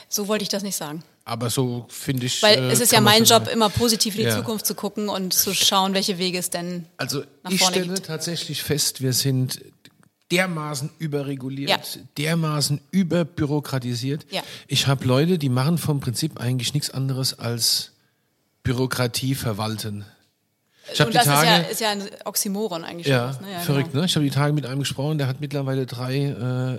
So 0.08 0.28
wollte 0.28 0.42
ich 0.42 0.48
das 0.48 0.62
nicht 0.62 0.76
sagen. 0.76 1.02
Aber 1.24 1.50
so 1.50 1.86
finde 1.88 2.26
ich. 2.26 2.42
Weil 2.42 2.58
äh, 2.58 2.70
es 2.72 2.80
ist 2.80 2.90
ja 2.92 3.00
mein 3.00 3.24
Job, 3.24 3.44
sagen. 3.44 3.50
immer 3.50 3.68
positiv 3.68 4.14
in 4.16 4.22
die 4.22 4.26
Ja. 4.28 4.36
Zukunft 4.36 4.64
zu 4.66 4.74
gucken 4.74 5.08
und 5.08 5.32
zu 5.34 5.52
schauen, 5.54 5.94
welche 5.94 6.18
Wege 6.18 6.38
es 6.38 6.50
denn 6.50 6.86
Also 6.96 7.22
nach 7.42 7.50
ich 7.50 7.58
vorne 7.60 7.76
stelle 7.76 7.94
gibt. 7.94 8.06
tatsächlich 8.06 8.62
fest, 8.62 9.02
wir 9.02 9.12
sind 9.12 9.60
dermaßen 10.30 10.90
überreguliert, 10.98 11.70
Ja. 11.70 11.78
dermaßen 12.18 12.80
überbürokratisiert. 12.90 14.26
Ja. 14.30 14.42
Ich 14.66 14.86
habe 14.86 15.04
Leute, 15.06 15.38
die 15.38 15.48
machen 15.48 15.78
vom 15.78 16.00
Prinzip 16.00 16.40
eigentlich 16.40 16.74
nichts 16.74 16.90
anderes 16.90 17.38
als 17.38 17.92
Bürokratie 18.62 19.34
verwalten. 19.34 20.04
Ich 20.92 21.00
Und 21.00 21.08
die 21.08 21.12
das 21.14 21.24
Tage, 21.26 21.46
ist, 21.46 21.52
ja, 21.66 21.70
ist 21.70 21.80
ja 21.80 21.90
ein 21.90 22.08
Oxymoron 22.24 22.84
eigentlich 22.84 23.06
schon. 23.06 23.14
ja, 23.14 23.26
fast, 23.28 23.40
ne? 23.42 23.52
ja 23.52 23.58
verrückt, 23.60 23.90
genau. 23.92 24.00
ne? 24.00 24.06
Ich 24.06 24.14
habe 24.16 24.24
die 24.24 24.30
Tage 24.30 24.52
mit 24.54 24.64
einem 24.66 24.80
gesprochen, 24.80 25.18
der 25.18 25.26
hat 25.26 25.40
mittlerweile 25.40 25.84
drei 25.86 26.16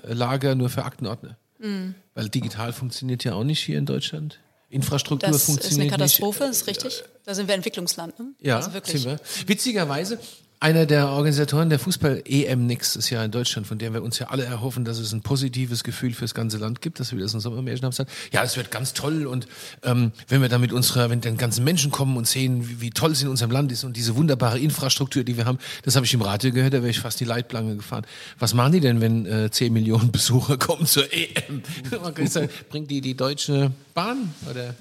äh, 0.03 0.13
Lager 0.13 0.55
nur 0.55 0.69
für 0.69 0.83
Aktenordner. 0.83 1.37
Mhm. 1.59 1.93
Weil 2.19 2.27
digital 2.27 2.73
funktioniert 2.73 3.23
ja 3.23 3.33
auch 3.33 3.45
nicht 3.45 3.61
hier 3.61 3.77
in 3.77 3.85
Deutschland. 3.85 4.39
Infrastruktur 4.69 5.29
Das 5.29 5.37
ist 5.37 5.45
funktioniert 5.45 5.93
eine 5.93 6.03
nicht. 6.03 6.17
Katastrophe, 6.19 6.43
ist 6.43 6.67
richtig. 6.67 7.03
Da 7.23 7.33
sind 7.33 7.47
wir 7.47 7.55
Entwicklungsland. 7.55 8.19
Ne? 8.19 8.33
Ja, 8.41 8.57
also 8.57 8.73
wirklich. 8.73 9.01
sind 9.01 9.11
wir. 9.11 9.19
Witzigerweise, 9.47 10.19
einer 10.61 10.85
der 10.85 11.07
Organisatoren 11.07 11.69
der 11.69 11.79
Fußball-EM 11.79 12.65
nächstes 12.65 13.09
Jahr 13.09 13.23
in 13.23 13.31
Deutschland, 13.31 13.65
von 13.65 13.77
der 13.77 13.93
wir 13.93 14.03
uns 14.03 14.19
ja 14.19 14.27
alle 14.27 14.43
erhoffen, 14.43 14.83
dass 14.83 14.99
es 14.99 15.13
ein 15.13 15.21
positives 15.21 15.85
Gefühl 15.85 16.13
fürs 16.13 16.33
ganze 16.33 16.57
Land 16.57 16.81
gibt, 16.81 16.99
dass 16.99 17.13
wir 17.13 17.19
das 17.19 17.33
in 17.33 17.39
Sommermärchen 17.39 17.85
haben, 17.85 17.93
sagt, 17.93 18.11
ja, 18.33 18.43
es 18.43 18.57
wird 18.57 18.69
ganz 18.69 18.93
toll 18.93 19.25
und 19.25 19.47
ähm, 19.83 20.11
wenn 20.27 20.41
wir 20.41 20.49
da 20.49 20.57
mit 20.57 20.73
unserer, 20.73 21.09
wenn 21.09 21.21
den 21.21 21.37
ganzen 21.37 21.63
Menschen 21.63 21.91
kommen 21.91 22.17
und 22.17 22.27
sehen, 22.27 22.67
wie, 22.67 22.81
wie 22.81 22.89
toll 22.89 23.11
es 23.11 23.21
in 23.21 23.29
unserem 23.29 23.51
Land 23.51 23.71
ist 23.71 23.85
und 23.85 23.95
diese 23.95 24.17
wunderbare 24.17 24.59
Infrastruktur, 24.59 25.23
die 25.23 25.37
wir 25.37 25.45
haben, 25.45 25.59
das 25.83 25.95
habe 25.95 26.05
ich 26.05 26.13
im 26.13 26.21
Radio 26.21 26.51
gehört, 26.51 26.73
da 26.73 26.79
wäre 26.79 26.89
ich 26.89 26.99
fast 26.99 27.21
die 27.21 27.25
Leitplanke 27.25 27.77
gefahren. 27.77 28.05
Was 28.37 28.53
machen 28.53 28.73
die 28.73 28.81
denn, 28.81 28.99
wenn 28.99 29.25
äh, 29.25 29.49
10 29.49 29.71
Millionen 29.71 30.11
Besucher 30.11 30.57
kommen 30.59 30.85
zur 30.85 31.05
EM? 31.13 31.63
Man 32.03 32.13
kann 32.13 32.27
sagen, 32.27 32.49
Bringt 32.69 32.91
die 32.91 32.99
die 32.99 33.15
Deutsche 33.15 33.71
Bahn 33.93 34.33
oder 34.49 34.75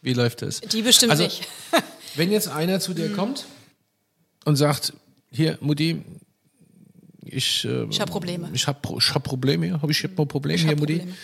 wie 0.00 0.12
läuft 0.12 0.42
das? 0.42 0.60
Die 0.60 0.82
bestimmt 0.82 1.10
Also, 1.10 1.24
nicht. 1.24 1.48
Wenn 2.14 2.30
jetzt 2.30 2.46
einer 2.46 2.78
zu 2.78 2.94
dir 2.94 3.10
kommt 3.12 3.46
und 4.44 4.54
sagt, 4.54 4.92
hier, 5.34 5.58
Mutti, 5.60 6.02
ich, 7.24 7.64
äh, 7.64 7.86
Ich 7.90 8.00
hab 8.00 8.10
Probleme. 8.10 8.50
Ich 8.52 8.66
habe 8.66 8.78
ich 8.98 9.14
hab 9.14 9.24
Probleme, 9.24 9.80
habe 9.80 9.92
ich 9.92 10.02
hab 10.04 10.14
Probleme 10.14 10.54
Ich 10.54 10.62
hier, 10.62 10.76
Mutti. 10.76 10.96
Probleme. 10.98 11.16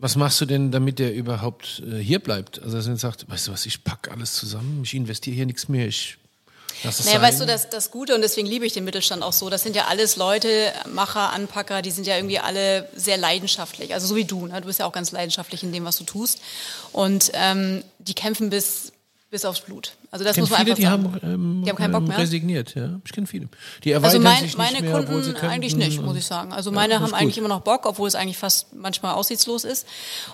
Was 0.00 0.14
machst 0.14 0.40
du 0.40 0.46
denn, 0.46 0.70
damit 0.70 1.00
der 1.00 1.12
überhaupt 1.14 1.82
äh, 1.84 1.98
hier 1.98 2.20
bleibt? 2.20 2.62
Also, 2.62 2.76
dass 2.76 2.86
er 2.86 2.96
sagt, 2.96 3.28
weißt 3.28 3.48
du 3.48 3.52
was, 3.52 3.66
ich 3.66 3.82
pack 3.82 4.10
alles 4.12 4.34
zusammen, 4.34 4.82
ich 4.84 4.94
investiere 4.94 5.34
hier 5.34 5.46
nichts 5.46 5.68
mehr, 5.68 5.88
ich 5.88 6.18
es 6.84 7.04
Naja, 7.04 7.12
sein. 7.18 7.22
weißt 7.22 7.40
du, 7.40 7.46
das, 7.46 7.70
das 7.70 7.90
Gute, 7.90 8.14
und 8.14 8.20
deswegen 8.20 8.46
liebe 8.46 8.64
ich 8.64 8.72
den 8.72 8.84
Mittelstand 8.84 9.22
auch 9.22 9.32
so, 9.32 9.50
das 9.50 9.62
sind 9.62 9.74
ja 9.74 9.86
alles 9.86 10.16
Leute, 10.16 10.72
Macher, 10.92 11.32
Anpacker, 11.32 11.82
die 11.82 11.90
sind 11.90 12.06
ja 12.06 12.14
irgendwie 12.16 12.38
alle 12.38 12.88
sehr 12.94 13.16
leidenschaftlich. 13.16 13.94
Also 13.94 14.06
so 14.06 14.14
wie 14.16 14.24
du, 14.24 14.46
ne? 14.46 14.60
du 14.60 14.66
bist 14.66 14.78
ja 14.78 14.86
auch 14.86 14.92
ganz 14.92 15.10
leidenschaftlich 15.10 15.62
in 15.64 15.72
dem, 15.72 15.84
was 15.84 15.96
du 15.98 16.04
tust. 16.04 16.40
Und 16.92 17.32
ähm, 17.34 17.82
die 17.98 18.14
kämpfen 18.14 18.50
bis, 18.50 18.92
bis 19.30 19.44
aufs 19.44 19.60
Blut. 19.60 19.92
Also 20.10 20.24
das 20.24 20.38
muss 20.38 20.48
man 20.48 20.60
viele, 20.60 20.72
einfach 20.72 20.76
die 20.76 20.82
sagen. 20.84 21.20
haben, 21.22 21.34
ähm, 21.34 21.62
Die 21.62 21.68
haben 21.68 21.76
keinen 21.76 21.92
Bock 21.92 22.00
ähm, 22.02 22.08
mehr? 22.08 22.18
resigniert. 22.18 22.74
Ja, 22.74 22.98
ich 23.04 23.12
kenne 23.12 23.26
viele. 23.26 23.48
Die 23.84 23.92
erweitern 23.92 24.26
Also 24.26 24.28
mein, 24.28 24.42
sich 24.42 24.56
meine 24.56 24.72
nicht 24.72 24.82
mehr, 24.82 24.92
Kunden 25.04 25.36
eigentlich 25.36 25.76
nicht, 25.76 26.00
muss 26.00 26.16
ich 26.16 26.24
sagen. 26.24 26.50
Also 26.52 26.70
Ja, 26.70 26.74
meine 26.76 26.94
das 26.94 27.02
haben 27.02 27.12
eigentlich 27.12 27.34
gut. 27.34 27.44
immer 27.44 27.54
noch 27.54 27.60
Bock, 27.60 27.84
obwohl 27.84 28.08
es 28.08 28.14
eigentlich 28.14 28.38
fast 28.38 28.74
manchmal 28.74 29.14
aussichtslos 29.14 29.64
ist. 29.64 29.86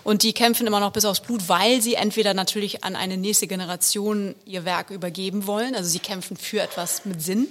Und 0.05 0.23
die 0.23 0.33
kämpfen 0.33 0.69
immer 0.69 0.79
noch 0.79 0.93
bis 0.93 1.05
aufs 1.05 1.19
Blut, 1.21 1.49
weil 1.49 1.83
sie 1.83 1.95
entweder 1.95 2.35
natürlich 2.35 2.85
an 2.85 2.95
eine 2.95 3.17
nächste 3.17 3.49
Generation 3.49 4.37
ihr 4.45 4.65
Werk 4.65 4.91
übergeben 4.91 5.49
wollen, 5.49 5.75
also 5.75 5.89
sie 5.91 5.99
kämpfen 5.99 6.37
für 6.37 6.61
etwas 6.61 7.05
mit 7.05 7.21
Sinn, 7.21 7.49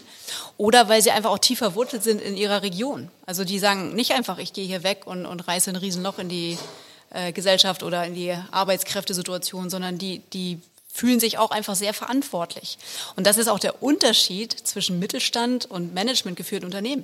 oder 0.55 0.88
weil 0.88 1.01
sie 1.01 1.12
einfach 1.12 1.31
auch 1.31 1.39
tief 1.39 1.57
verwurzelt 1.57 2.03
sind 2.03 2.21
in 2.21 2.38
ihrer 2.38 2.62
Region. 2.62 3.09
Also 3.25 3.43
die 3.43 3.59
sagen 3.59 3.95
nicht 3.95 4.12
einfach, 4.13 4.38
ich 4.38 4.53
gehe 4.53 4.65
hier 4.65 4.83
weg 4.83 5.01
und, 5.07 5.25
und 5.25 5.41
reiße 5.45 5.69
ein 5.71 5.75
Riesenloch 5.75 6.19
in 6.19 6.29
die 6.29 6.57
äh, 7.09 7.33
Gesellschaft 7.33 7.83
oder 7.83 8.05
in 8.05 8.15
die 8.15 8.33
Arbeitskräftesituation, 8.51 9.69
sondern 9.69 9.97
die, 9.97 10.19
die 10.31 10.59
fühlen 10.93 11.19
sich 11.19 11.39
auch 11.39 11.50
einfach 11.50 11.75
sehr 11.75 11.93
verantwortlich. 11.93 12.77
Und 13.15 13.25
das 13.25 13.39
ist 13.39 13.47
auch 13.47 13.57
der 13.57 13.81
Unterschied 13.81 14.51
zwischen 14.51 15.00
Mittelstand 15.00 15.65
und 15.65 15.91
managementgeführten 15.95 16.67
Unternehmen. 16.67 17.03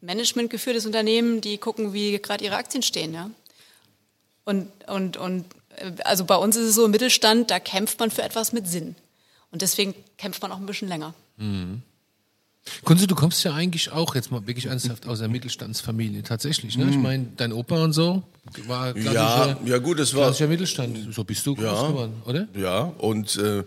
Managementgeführtes 0.00 0.86
Unternehmen, 0.86 1.40
die 1.40 1.56
gucken, 1.58 1.92
wie 1.92 2.18
gerade 2.18 2.44
ihre 2.44 2.56
Aktien 2.56 2.82
stehen, 2.82 3.14
ja. 3.14 3.30
Und, 4.44 4.68
und, 4.88 5.16
und 5.16 5.44
äh, 5.76 5.92
also 6.04 6.24
bei 6.24 6.34
uns 6.34 6.56
ist 6.56 6.66
es 6.66 6.74
so 6.74 6.84
im 6.84 6.90
Mittelstand, 6.90 7.52
da 7.52 7.60
kämpft 7.60 8.00
man 8.00 8.10
für 8.10 8.22
etwas 8.22 8.52
mit 8.52 8.66
Sinn. 8.66 8.96
Und 9.52 9.62
deswegen 9.62 9.94
kämpft 10.18 10.42
man 10.42 10.50
auch 10.50 10.56
ein 10.56 10.66
bisschen 10.66 10.88
länger. 10.88 11.14
Kunze, 12.84 13.06
du 13.06 13.14
kommst 13.14 13.42
ja 13.44 13.54
eigentlich 13.54 13.90
auch 13.90 14.14
jetzt 14.14 14.30
mal 14.30 14.46
wirklich 14.46 14.66
ernsthaft 14.66 15.06
aus 15.06 15.18
der 15.18 15.28
Mittelstandsfamilie, 15.28 16.22
tatsächlich. 16.22 16.76
Ne? 16.76 16.88
Ich 16.90 16.96
meine, 16.96 17.26
dein 17.36 17.52
Opa 17.52 17.82
und 17.82 17.92
so 17.92 18.22
war 18.66 18.96
Ja, 18.96 19.56
ja 19.64 19.78
gut, 19.78 19.98
es 19.98 20.14
war 20.14 20.26
klassischer 20.26 20.48
Mittelstand. 20.48 21.12
So 21.12 21.24
bist 21.24 21.44
du 21.46 21.54
groß 21.54 21.88
geworden, 21.88 22.22
oder? 22.24 22.46
Ja, 22.54 22.82
und 22.98 23.36
äh, 23.36 23.64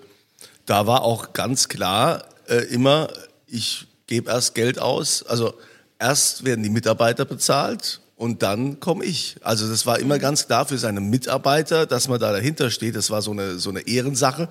da 0.65 0.87
war 0.87 1.01
auch 1.03 1.33
ganz 1.33 1.67
klar 1.67 2.25
äh, 2.47 2.65
immer, 2.73 3.09
ich 3.47 3.87
gebe 4.07 4.31
erst 4.31 4.55
Geld 4.55 4.79
aus. 4.79 5.23
Also 5.23 5.55
erst 5.99 6.45
werden 6.45 6.63
die 6.63 6.69
Mitarbeiter 6.69 7.25
bezahlt 7.25 7.99
und 8.15 8.43
dann 8.43 8.79
komme 8.79 9.03
ich. 9.03 9.35
Also 9.41 9.67
das 9.67 9.85
war 9.85 9.99
immer 9.99 10.19
ganz 10.19 10.47
klar 10.47 10.65
für 10.65 10.77
seine 10.77 11.01
Mitarbeiter, 11.01 11.85
dass 11.85 12.07
man 12.07 12.19
da 12.19 12.31
dahinter 12.31 12.69
steht. 12.69 12.95
Das 12.95 13.09
war 13.09 13.21
so 13.21 13.31
eine, 13.31 13.59
so 13.59 13.69
eine 13.69 13.81
Ehrensache. 13.87 14.47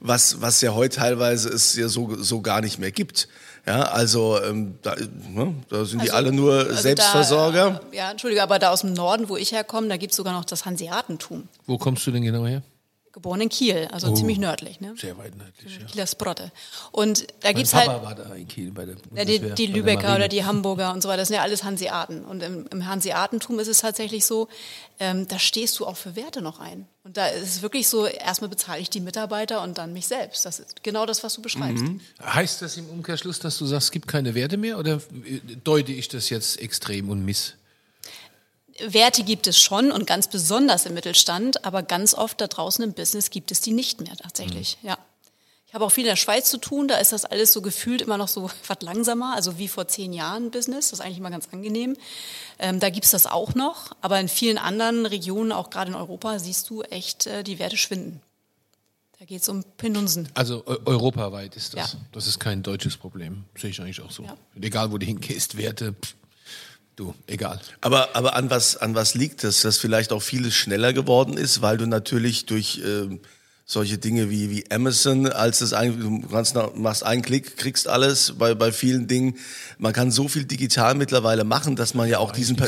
was, 0.00 0.40
was 0.40 0.60
ja 0.60 0.74
heute 0.74 0.96
teilweise 0.96 1.48
es 1.48 1.74
ja 1.76 1.88
so, 1.88 2.22
so 2.22 2.40
gar 2.40 2.60
nicht 2.60 2.78
mehr 2.78 2.92
gibt. 2.92 3.28
Ja, 3.66 3.82
also 3.82 4.38
ähm, 4.42 4.78
da, 4.82 4.94
ne, 4.94 5.54
da 5.70 5.84
sind 5.86 6.02
die 6.02 6.10
Also- 6.10 6.16
alle 6.16 6.32
nur 6.32 6.52
also 6.54 6.74
Selbstversorger. 6.74 7.70
Da, 7.70 7.80
äh, 7.92 7.96
ja, 7.96 8.10
Entschuldige, 8.10 8.42
aber 8.42 8.58
da 8.58 8.70
aus 8.70 8.82
dem 8.82 8.92
Norden, 8.92 9.28
wo 9.30 9.36
ich 9.38 9.52
herkomme, 9.52 9.88
da 9.88 9.96
gibt's 9.96 10.16
sogar 10.16 10.34
noch 10.34 10.44
das 10.44 10.66
Hanseatentum. 10.66 11.48
Wo 11.66 11.78
kommst 11.78 12.06
du 12.06 12.10
denn 12.10 12.22
genau 12.22 12.46
her? 12.46 12.62
Geboren 13.14 13.40
in 13.42 13.48
Kiel, 13.48 13.88
also 13.92 14.08
Oh. 14.08 14.14
ziemlich 14.14 14.38
nördlich, 14.38 14.80
ne? 14.80 14.92
Sehr 14.96 15.16
weit 15.16 15.36
nördlich, 15.36 15.78
ja. 15.78 15.86
Kieler 15.86 16.08
Sprotte. 16.08 16.50
Und 16.90 17.28
da 17.42 17.52
gibt's 17.52 17.70
Papa 17.70 17.92
halt 17.92 18.02
war 18.02 18.14
da 18.16 18.34
in 18.34 18.48
Kiel 18.48 18.72
bei 18.72 18.84
der 18.84 18.96
die, 18.96 19.02
Bundeswehr, 19.08 19.54
die 19.54 19.66
der 19.68 19.76
Lübecker 19.76 20.16
oder 20.16 20.26
die 20.26 20.44
Hamburger 20.44 20.92
und 20.92 21.00
so 21.00 21.08
weiter, 21.08 21.18
das 21.18 21.28
sind 21.28 21.36
ja 21.36 21.42
alles 21.42 21.62
Hanseaten. 21.62 22.24
Und 22.24 22.42
im, 22.42 22.66
im 22.72 22.86
Hanseatentum 22.88 23.60
ist 23.60 23.68
es 23.68 23.78
tatsächlich 23.78 24.24
so, 24.24 24.48
ähm, 24.98 25.28
da 25.28 25.38
stehst 25.38 25.78
du 25.78 25.86
auch 25.86 25.96
für 25.96 26.16
Werte 26.16 26.42
noch 26.42 26.58
ein. 26.58 26.88
Und 27.04 27.16
da 27.16 27.28
ist 27.28 27.56
es 27.56 27.62
wirklich 27.62 27.86
so, 27.86 28.04
erstmal 28.06 28.50
bezahle 28.50 28.80
ich 28.80 28.90
die 28.90 29.00
Mitarbeiter 29.00 29.62
und 29.62 29.78
dann 29.78 29.92
mich 29.92 30.08
selbst. 30.08 30.44
Das 30.44 30.58
ist 30.58 30.82
genau 30.82 31.06
das, 31.06 31.22
was 31.22 31.34
du 31.34 31.40
beschreibst. 31.42 31.84
Mhm. 31.84 32.00
Heißt 32.20 32.62
das 32.62 32.76
im 32.78 32.88
Umkehrschluss, 32.88 33.38
dass 33.38 33.58
du 33.58 33.66
sagst, 33.66 33.86
es 33.86 33.90
gibt 33.92 34.08
keine 34.08 34.34
Werte 34.34 34.56
mehr 34.56 34.76
oder 34.76 34.94
äh, 34.94 35.38
deute 35.62 35.92
ich 35.92 36.08
das 36.08 36.30
jetzt 36.30 36.58
extrem 36.60 37.10
und 37.10 37.24
miss? 37.24 37.54
Werte 38.80 39.22
gibt 39.24 39.46
es 39.46 39.58
schon 39.60 39.92
und 39.92 40.06
ganz 40.06 40.28
besonders 40.28 40.86
im 40.86 40.94
Mittelstand, 40.94 41.64
aber 41.64 41.82
ganz 41.82 42.14
oft 42.14 42.40
da 42.40 42.46
draußen 42.48 42.82
im 42.84 42.92
Business 42.92 43.30
gibt 43.30 43.50
es 43.52 43.60
die 43.60 43.72
nicht 43.72 44.00
mehr 44.00 44.16
tatsächlich. 44.16 44.78
Ja. 44.82 44.98
Ich 45.66 45.74
habe 45.74 45.84
auch 45.86 45.90
viel 45.90 46.04
in 46.04 46.10
der 46.10 46.16
Schweiz 46.16 46.48
zu 46.50 46.58
tun, 46.58 46.86
da 46.86 46.98
ist 46.98 47.12
das 47.12 47.24
alles 47.24 47.52
so 47.52 47.60
gefühlt 47.60 48.00
immer 48.02 48.16
noch 48.16 48.28
so 48.28 48.48
was 48.68 48.76
langsamer, 48.80 49.34
also 49.34 49.58
wie 49.58 49.68
vor 49.68 49.88
zehn 49.88 50.12
Jahren 50.12 50.50
Business, 50.50 50.90
das 50.90 51.00
ist 51.00 51.04
eigentlich 51.04 51.18
immer 51.18 51.30
ganz 51.30 51.48
angenehm. 51.52 51.96
Ähm, 52.58 52.78
da 52.80 52.90
gibt's 52.90 53.10
das 53.10 53.26
auch 53.26 53.54
noch, 53.54 53.90
aber 54.00 54.18
in 54.20 54.28
vielen 54.28 54.58
anderen 54.58 55.06
Regionen, 55.06 55.50
auch 55.52 55.70
gerade 55.70 55.90
in 55.90 55.96
Europa, 55.96 56.38
siehst 56.38 56.70
du 56.70 56.82
echt, 56.82 57.26
äh, 57.26 57.42
die 57.42 57.58
Werte 57.58 57.76
schwinden. 57.76 58.20
Da 59.18 59.24
geht's 59.26 59.48
um 59.48 59.64
Penunsen. 59.76 60.28
Also 60.34 60.64
eu- 60.66 60.78
europaweit 60.84 61.56
ist 61.56 61.74
das. 61.74 61.92
Ja. 61.94 61.98
Das 62.12 62.26
ist 62.26 62.38
kein 62.40 62.62
deutsches 62.62 62.96
Problem. 62.96 63.44
Sehe 63.56 63.70
ich 63.70 63.80
eigentlich 63.80 64.00
auch 64.00 64.10
so. 64.10 64.24
Ja. 64.24 64.36
Egal, 64.60 64.92
wo 64.92 64.98
du 64.98 65.06
hingehst, 65.06 65.56
Werte, 65.56 65.92
pff, 65.94 66.14
du, 66.96 67.14
egal. 67.26 67.60
Aber, 67.80 68.14
aber 68.14 68.36
an 68.36 68.50
was, 68.50 68.76
an 68.76 68.94
was 68.94 69.14
liegt 69.14 69.44
das, 69.44 69.62
dass 69.62 69.78
vielleicht 69.78 70.12
auch 70.12 70.22
vieles 70.22 70.54
schneller 70.54 70.92
geworden 70.92 71.36
ist, 71.36 71.62
weil 71.62 71.76
du 71.76 71.86
natürlich 71.86 72.46
durch 72.46 72.80
ähm, 72.84 73.20
solche 73.66 73.96
Dinge 73.96 74.28
wie, 74.28 74.50
wie 74.50 74.70
Amazon, 74.70 75.26
als 75.26 75.60
das 75.60 75.72
ein, 75.72 75.98
du 75.98 76.28
kannst, 76.28 76.54
machst 76.76 77.02
einen 77.02 77.22
Klick, 77.22 77.56
kriegst 77.56 77.88
alles 77.88 78.34
bei, 78.38 78.54
bei 78.54 78.72
vielen 78.72 79.06
Dingen. 79.06 79.38
Man 79.78 79.94
kann 79.94 80.10
so 80.10 80.28
viel 80.28 80.44
digital 80.44 80.94
mittlerweile 80.94 81.44
machen, 81.44 81.74
dass 81.74 81.94
man 81.94 82.06
ja 82.06 82.18
auch 82.18 82.32
diesen, 82.32 82.58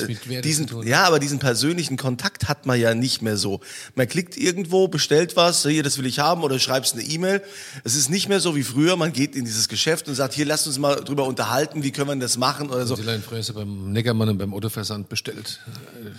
diesen, 0.43 0.87
ja, 0.87 1.05
aber 1.05 1.19
diesen 1.19 1.39
persönlichen 1.39 1.99
Kontakt 1.99 2.49
hat 2.49 2.65
man 2.65 2.81
ja 2.81 2.95
nicht 2.95 3.21
mehr 3.21 3.37
so. 3.37 3.61
Man 3.95 4.09
klickt 4.09 4.39
irgendwo, 4.39 4.89
bestellt 4.89 5.37
was, 5.37 5.63
hier, 5.63 5.83
das 5.83 5.99
will 5.99 6.07
ich 6.07 6.19
haben, 6.19 6.43
oder 6.43 6.59
schreibst 6.59 6.95
eine 6.95 7.03
E-Mail. 7.03 7.43
Es 7.85 7.95
ist 7.95 8.09
nicht 8.09 8.31
mehr 8.31 8.41
so 8.41 8.57
wie 8.57 8.63
früher, 8.63 8.97
man 8.97 9.13
geht 9.13 9.37
in 9.37 9.45
dieses 9.45 9.69
Geschäft 9.69 10.09
und 10.09 10.15
sagt, 10.15 10.33
hier, 10.33 10.47
lasst 10.47 10.67
uns 10.67 10.79
mal 10.79 10.97
drüber 10.97 11.25
unterhalten, 11.25 11.83
wie 11.83 11.91
können 11.91 12.09
wir 12.09 12.17
das 12.17 12.39
machen 12.39 12.71
oder 12.71 12.87
so. 12.87 12.97
Leute 12.97 13.21
früher 13.21 13.43
beim 13.55 13.93
Neckermann 13.93 14.31
und 14.31 14.39
beim 14.39 14.55
Autoversand 14.55 15.11
bestellt. 15.11 15.61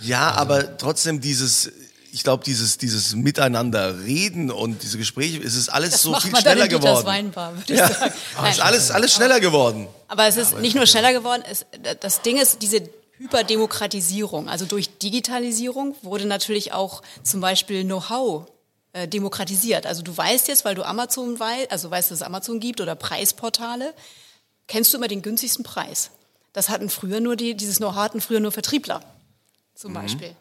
Ja, 0.02 0.30
aber 0.30 0.76
trotzdem 0.76 1.20
dieses, 1.20 1.72
ich 2.12 2.22
glaube, 2.24 2.44
dieses, 2.44 2.78
dieses 2.78 3.14
Miteinander 3.14 4.00
reden 4.00 4.50
und 4.50 4.82
diese 4.82 4.98
Gespräche, 4.98 5.42
es 5.42 5.54
ist 5.54 5.68
alles 5.68 5.90
Das 5.92 6.02
so 6.02 6.14
viel 6.20 6.32
dann 6.32 6.40
schneller 6.42 6.68
Dieters 6.68 6.80
geworden. 6.82 7.06
Weinbar, 7.06 7.56
würde 7.56 7.72
ich 7.72 7.78
Ja, 7.78 7.88
sagen. 7.88 8.12
es 8.14 8.40
Nein. 8.40 8.52
ist 8.52 8.60
alles, 8.60 8.90
alles 8.90 9.14
schneller 9.14 9.40
geworden. 9.40 9.86
Aber 10.08 10.26
es 10.26 10.36
ist 10.36 10.58
nicht 10.58 10.74
nur 10.74 10.86
schneller 10.86 11.12
geworden, 11.12 11.42
es, 11.50 11.66
das 12.00 12.22
Ding 12.22 12.38
ist, 12.38 12.62
diese 12.62 12.82
Hyperdemokratisierung, 13.18 14.48
also 14.48 14.64
durch 14.64 14.98
Digitalisierung 14.98 15.94
wurde 16.02 16.26
natürlich 16.26 16.72
auch 16.72 17.02
zum 17.22 17.40
Beispiel 17.40 17.84
Know-how 17.84 18.46
äh, 18.92 19.08
demokratisiert. 19.08 19.86
Also 19.86 20.02
du 20.02 20.16
weißt 20.16 20.48
jetzt, 20.48 20.64
weil 20.64 20.74
du 20.74 20.84
Amazon 20.84 21.38
weißt, 21.38 21.70
also 21.70 21.90
weißt, 21.90 22.10
dass 22.10 22.18
es 22.20 22.22
Amazon 22.22 22.60
gibt 22.60 22.80
oder 22.80 22.94
Preisportale, 22.94 23.92
kennst 24.66 24.92
du 24.92 24.98
immer 24.98 25.08
den 25.08 25.22
günstigsten 25.22 25.64
Preis. 25.64 26.10
Das 26.52 26.68
hatten 26.68 26.88
früher 26.90 27.20
nur 27.20 27.36
die, 27.36 27.54
dieses 27.54 27.78
Know-how 27.78 27.96
hatten 27.96 28.20
früher 28.20 28.40
nur 28.40 28.52
Vertriebler, 28.52 29.02
zum 29.74 29.92
Beispiel. 29.92 30.34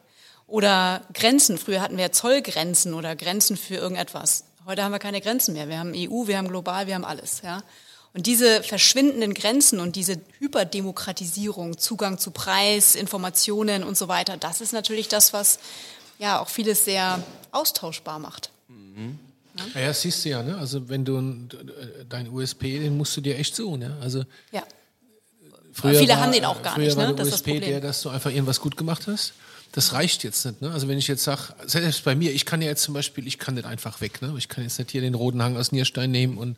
Oder 0.48 1.02
Grenzen. 1.14 1.58
Früher 1.58 1.82
hatten 1.82 1.98
wir 1.98 2.12
Zollgrenzen 2.12 2.94
oder 2.94 3.16
Grenzen 3.16 3.58
für 3.58 3.76
irgendetwas. 3.76 4.46
Heute 4.66 4.84
haben 4.84 4.92
wir 4.92 5.00
keine 5.00 5.22
Grenzen 5.22 5.54
mehr. 5.54 5.68
Wir 5.70 5.80
haben 5.80 5.94
EU, 5.94 6.28
wir 6.28 6.38
haben 6.38 6.48
global, 6.48 6.88
wir 6.88 6.96
haben 6.96 7.06
alles. 7.06 7.42
Ja? 7.44 7.64
Und 8.14 8.26
diese 8.28 8.64
verschwindenden 8.64 9.34
Grenzen 9.34 9.80
und 9.80 9.96
diese 9.96 10.20
Hyperdemokratisierung, 10.40 11.78
Zugang 11.78 12.18
zu 12.18 12.32
Preis, 12.32 12.96
Informationen 12.96 13.84
und 13.84 13.98
so 13.98 14.08
weiter, 14.08 14.38
das 14.38 14.62
ist 14.62 14.72
natürlich 14.74 15.08
das, 15.10 15.34
was 15.34 15.60
ja 16.18 16.40
auch 16.40 16.50
vieles 16.50 16.86
sehr 16.86 17.22
austauschbar 17.52 18.20
macht. 18.20 18.50
Ja, 19.76 19.82
ja, 19.82 19.94
siehst 19.94 20.24
du 20.24 20.30
ja, 20.30 20.44
ne? 20.44 20.58
Also 20.58 20.88
wenn 20.88 21.04
du 21.04 21.18
ein- 21.18 21.50
dein 22.10 22.30
USP, 22.30 22.80
den 22.80 22.96
musst 22.96 23.16
du 23.18 23.22
dir 23.22 23.38
echt 23.38 23.56
suchen, 23.56 23.82
ja. 23.82 23.98
Also 24.02 24.24
Ja. 24.52 24.64
früher 25.74 25.96
viele 26.00 26.14
war, 26.14 26.22
haben 26.22 26.32
den 26.32 26.46
auch 26.46 26.62
gar 26.62 26.76
früher 26.76 26.86
nicht, 26.86 26.96
war 26.98 27.08
ne? 27.08 27.16
der 27.16 27.26
Das 27.26 27.28
ist 27.28 27.34
das 27.34 27.40
USP 27.42 27.52
Problem. 27.54 27.70
der, 27.72 27.82
dass 27.82 28.02
du 28.02 28.10
einfach 28.10 28.30
irgendwas 28.32 28.60
gut 28.62 28.78
gemacht 28.78 29.08
hast. 29.08 29.34
Das 29.74 29.94
reicht 29.94 30.24
jetzt 30.24 30.44
nicht, 30.46 30.62
ne? 30.62 30.72
Also 30.72 30.88
wenn 30.88 30.98
ich 30.98 31.08
jetzt 31.08 31.24
sage, 31.24 31.54
selbst 31.68 32.04
bei 32.04 32.16
mir, 32.16 32.32
ich 32.34 32.46
kann 32.46 32.62
ja 32.62 32.68
jetzt 32.70 32.82
zum 32.84 32.94
Beispiel, 32.96 33.28
ich 33.28 33.38
kann 33.38 33.54
nicht 33.56 33.66
einfach 33.66 34.02
weg, 34.02 34.22
ne? 34.22 34.34
Ich 34.38 34.48
kann 34.50 34.64
jetzt 34.64 34.80
nicht 34.80 34.90
hier 34.92 35.02
den 35.02 35.14
roten 35.14 35.44
Hang 35.44 35.56
aus 35.58 35.72
Nierstein 35.72 36.10
nehmen 36.10 36.38
und 36.38 36.58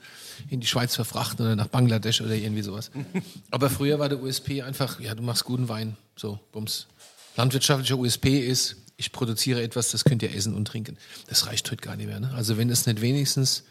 in 0.50 0.62
die 0.62 0.68
Schweiz 0.68 0.96
verfrachten 0.96 1.46
oder 1.46 1.56
nach 1.56 1.68
Bangladesch 1.68 2.22
oder 2.22 2.34
irgendwie 2.36 2.62
sowas. 2.62 2.92
Aber 3.52 3.70
früher 3.70 4.00
war 4.00 4.08
der 4.10 4.22
USP 4.22 4.62
einfach, 4.62 5.00
ja, 5.02 5.16
du 5.16 5.24
machst 5.24 5.44
guten 5.44 5.68
Wein, 5.68 5.98
so, 6.16 6.40
bums. 6.54 6.88
Landwirtschaftlicher 7.36 7.98
USP 7.98 8.40
ist, 8.40 8.76
ich 8.96 9.12
produziere 9.12 9.62
etwas, 9.64 9.92
das 9.92 10.04
könnt 10.06 10.22
ihr 10.24 10.34
essen 10.34 10.54
und 10.56 10.66
trinken. 10.66 10.98
Das 11.28 11.48
reicht 11.48 11.70
heute 11.72 11.82
gar 11.82 11.96
nicht 11.98 12.08
mehr, 12.08 12.20
ne? 12.20 12.32
Also 12.36 12.58
wenn 12.58 12.70
es 12.70 12.86
nicht 12.86 13.02
wenigstens 13.02 13.64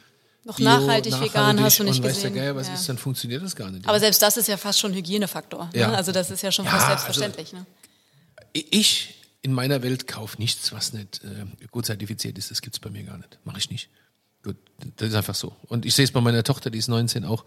Noch 0.45 0.57
Bio, 0.57 0.65
nachhaltig, 0.67 1.19
vegan 1.21 1.61
hast 1.63 1.79
du 1.79 1.85
nicht 1.85 1.99
und 1.99 2.05
weiß 2.05 2.21
der 2.21 2.31
gesehen. 2.31 2.35
Geier, 2.35 2.57
was 2.57 2.69
Ja. 2.69 2.75
ist, 2.75 2.89
dann 2.89 2.99
funktioniert 2.99 3.43
das 3.43 3.55
gar 3.57 3.71
nicht. 3.71 3.87
Aber 3.89 3.99
selbst 4.01 4.21
das 4.21 4.37
ist 4.37 4.49
ja 4.49 4.57
fast 4.57 4.79
schon 4.79 4.93
ein 4.93 4.97
Hygienefaktor. 4.97 5.71
Ja. 5.75 5.89
Ne? 5.89 5.97
Also 5.97 6.13
das 6.13 6.31
ist 6.31 6.43
ja 6.43 6.51
schon 6.53 6.65
Ja, 6.67 6.73
fast 6.73 6.87
also- 6.87 7.21
selbstverständlich. 7.21 7.53
ne? 7.53 7.65
ich 8.53 9.15
in 9.43 9.53
meiner 9.53 9.83
Welt 9.83 10.07
kaufe 10.07 10.39
nichts, 10.39 10.73
was 10.73 10.93
nicht 10.93 11.23
äh, 11.25 11.47
gut 11.71 11.87
zertifiziert 11.87 12.39
ist. 12.39 12.51
Das 12.51 12.61
gibt's 12.61 12.79
bei 12.79 12.91
mir 12.91 13.05
gar 13.05 13.19
nicht. 13.19 13.39
Mache 13.45 13.59
ich 13.59 13.71
nicht. 13.71 13.89
Gut, 14.43 14.57
das 14.97 15.09
ist 15.09 15.15
einfach 15.15 15.35
so. 15.35 15.55
Und 15.67 15.85
ich 15.85 15.95
sehe 15.95 16.05
es 16.05 16.13
bei 16.13 16.21
meiner 16.21 16.45
Tochter, 16.45 16.71
die 16.71 16.79
ist 16.79 16.89
19 16.89 17.25
auch. 17.25 17.45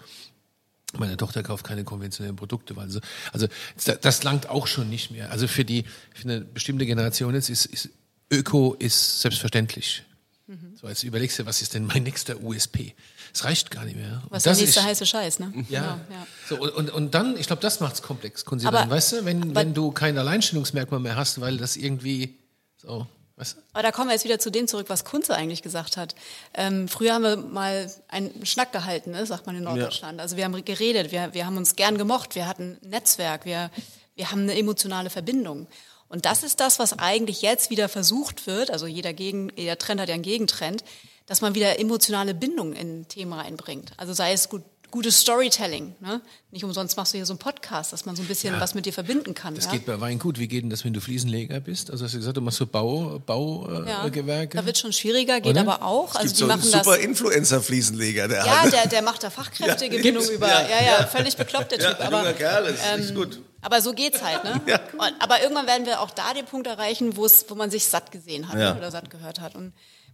Meine 0.97 1.15
Tochter 1.15 1.41
kauft 1.41 1.65
keine 1.65 1.83
konventionellen 1.83 2.35
Produkte, 2.35 2.75
weil 2.75 2.89
so, 2.89 2.99
also 3.31 3.47
das, 3.83 3.99
das 4.01 4.23
langt 4.23 4.49
auch 4.49 4.67
schon 4.67 4.89
nicht 4.89 5.11
mehr. 5.11 5.31
Also 5.31 5.47
für 5.47 5.63
die 5.63 5.85
für 6.13 6.23
eine 6.23 6.41
bestimmte 6.41 6.85
Generation 6.85 7.33
jetzt 7.33 7.49
ist, 7.49 7.65
ist 7.65 7.89
Öko 8.29 8.75
ist 8.77 9.21
selbstverständlich. 9.21 10.03
Mhm. 10.47 10.75
So 10.75 10.87
jetzt 10.87 11.03
überlegst 11.03 11.39
du, 11.39 11.45
was 11.45 11.61
ist 11.61 11.73
denn 11.73 11.85
mein 11.85 12.03
nächster 12.03 12.41
USP? 12.41 12.93
Es 13.33 13.43
reicht 13.45 13.71
gar 13.71 13.85
nicht 13.85 13.95
mehr. 13.95 14.21
Was 14.29 14.43
der 14.43 14.55
nächste 14.55 14.79
ist- 14.79 14.85
heiße 14.85 15.05
Scheiß, 15.05 15.39
ne? 15.39 15.53
ja. 15.69 15.81
Genau, 15.81 16.19
ja. 16.19 16.27
So, 16.49 16.59
und, 16.61 16.89
und, 16.91 17.13
dann, 17.15 17.37
ich 17.37 17.47
glaube, 17.47 17.61
das 17.61 17.79
macht's 17.79 18.01
komplex, 18.01 18.43
Kunzi. 18.45 18.67
Aber- 18.67 18.79
dann, 18.79 18.89
weißt 18.89 19.11
du, 19.13 19.25
wenn, 19.25 19.43
aber- 19.51 19.55
wenn 19.61 19.73
du 19.73 19.91
kein 19.91 20.17
Alleinstellungsmerkmal 20.17 20.99
mehr 20.99 21.15
hast, 21.15 21.39
weil 21.41 21.57
das 21.57 21.77
irgendwie 21.77 22.37
so, 22.77 23.07
weißt 23.37 23.53
du? 23.57 23.61
Aber 23.73 23.83
da 23.83 23.91
kommen 23.91 24.09
wir 24.09 24.13
jetzt 24.13 24.25
wieder 24.25 24.39
zu 24.39 24.49
dem 24.51 24.67
zurück, 24.67 24.87
was 24.89 25.05
Kunze 25.05 25.33
eigentlich 25.35 25.61
gesagt 25.61 25.97
hat. 25.97 26.15
Ähm, 26.53 26.87
früher 26.87 27.13
haben 27.13 27.23
wir 27.23 27.37
mal 27.37 27.89
einen 28.09 28.45
Schnack 28.45 28.71
gehalten, 28.73 29.11
ne, 29.11 29.25
sagt 29.25 29.45
man 29.45 29.55
in 29.55 29.63
Norddeutschland. 29.63 30.19
Also 30.19 30.35
wir 30.37 30.43
haben 30.45 30.65
geredet, 30.65 31.11
wir, 31.11 31.33
wir 31.33 31.45
haben 31.45 31.57
uns 31.57 31.75
gern 31.75 31.97
gemocht, 31.97 32.35
wir 32.35 32.47
hatten 32.47 32.77
ein 32.83 32.89
Netzwerk, 32.89 33.45
wir, 33.45 33.71
wir 34.15 34.31
haben 34.31 34.41
eine 34.41 34.57
emotionale 34.57 35.09
Verbindung. 35.09 35.67
Und 36.09 36.25
das 36.25 36.43
ist 36.43 36.59
das, 36.59 36.77
was 36.79 36.99
eigentlich 36.99 37.41
jetzt 37.41 37.69
wieder 37.69 37.87
versucht 37.87 38.45
wird, 38.45 38.69
also 38.69 38.85
jeder, 38.85 39.13
Gegen, 39.13 39.49
jeder 39.55 39.77
Trend 39.77 40.01
hat 40.01 40.09
ja 40.09 40.15
einen 40.15 40.23
Gegentrend, 40.23 40.83
dass 41.25 41.41
man 41.41 41.55
wieder 41.55 41.79
emotionale 41.79 42.33
Bindung 42.33 42.73
in 42.73 43.07
Themen 43.07 43.33
reinbringt. 43.33 43.91
Also 43.97 44.13
sei 44.13 44.33
es 44.33 44.49
gut, 44.49 44.63
gutes 44.89 45.21
Storytelling. 45.21 45.95
Ne? 46.01 46.19
Nicht 46.51 46.65
umsonst 46.65 46.97
machst 46.97 47.13
du 47.13 47.17
hier 47.17 47.25
so 47.25 47.31
einen 47.31 47.39
Podcast, 47.39 47.93
dass 47.93 48.05
man 48.05 48.17
so 48.17 48.23
ein 48.23 48.27
bisschen 48.27 48.59
was 48.59 48.73
mit 48.75 48.85
dir 48.85 48.91
verbinden 48.91 49.33
kann. 49.33 49.55
Das 49.55 49.65
ja? 49.65 49.71
geht 49.71 49.85
bei 49.85 50.01
Wein 50.01 50.19
gut. 50.19 50.37
Wie 50.37 50.49
geht 50.49 50.63
denn 50.63 50.69
das, 50.69 50.83
wenn 50.83 50.91
du 50.91 50.99
Fliesenleger 50.99 51.61
bist? 51.61 51.89
Also 51.91 52.03
hast 52.03 52.13
du 52.13 52.17
gesagt, 52.17 52.35
du 52.35 52.41
machst 52.41 52.57
so 52.57 52.67
Bau, 52.67 53.17
Baugewerke? 53.25 53.89
Ja, 53.89 54.05
äh, 54.05 54.11
Gewerke? 54.11 54.57
da 54.57 54.65
wird 54.65 54.77
schon 54.77 54.91
schwieriger, 54.91 55.39
geht 55.39 55.51
Oder? 55.53 55.61
aber 55.61 55.83
auch. 55.83 56.09
Es 56.09 56.15
Also 56.17 56.27
gibt 56.27 56.35
die 56.35 56.39
so 56.39 56.49
einen 56.49 56.59
machen 56.59 56.71
das. 56.73 56.83
super 56.85 56.97
Influencer-Fliesenleger, 56.97 58.27
der 58.27 58.45
Ja, 58.45 58.69
der, 58.69 58.87
der 58.87 59.01
macht 59.01 59.23
da 59.23 59.29
Fachkräftegewinnung 59.29 60.23
Ja, 60.25 60.31
über. 60.31 60.47
ja, 60.49 60.61
Ja, 60.69 60.83
ja, 60.99 61.07
völlig 61.07 61.37
bekloppt, 61.37 61.71
der 61.71 61.79
Ja, 61.79 61.91
Typ. 61.93 62.01
ein 62.01 62.13
aber, 62.13 62.33
Kerl, 62.33 62.65
ist 62.65 62.81
ähm, 62.93 62.99
nicht 62.99 63.15
gut. 63.15 63.39
aber 63.61 63.81
so 63.81 63.93
geht's 63.93 64.21
halt, 64.21 64.43
ne? 64.43 64.59
Ja. 64.67 64.79
Aber 65.19 65.41
irgendwann 65.41 65.67
werden 65.67 65.85
wir 65.85 66.01
auch 66.01 66.11
da 66.11 66.33
den 66.33 66.45
Punkt 66.45 66.67
erreichen, 66.67 67.15
wo 67.15 67.25
es, 67.25 67.45
wo 67.47 67.55
man 67.55 67.71
sich 67.71 67.85
satt 67.85 68.11
gesehen 68.11 68.49
hat 68.49 68.59
Ja. 68.59 68.73
ne, 68.73 68.77
oder 68.79 68.91
satt 68.91 69.09
gehört 69.09 69.39
hat. 69.39 69.55
Und 69.55 69.71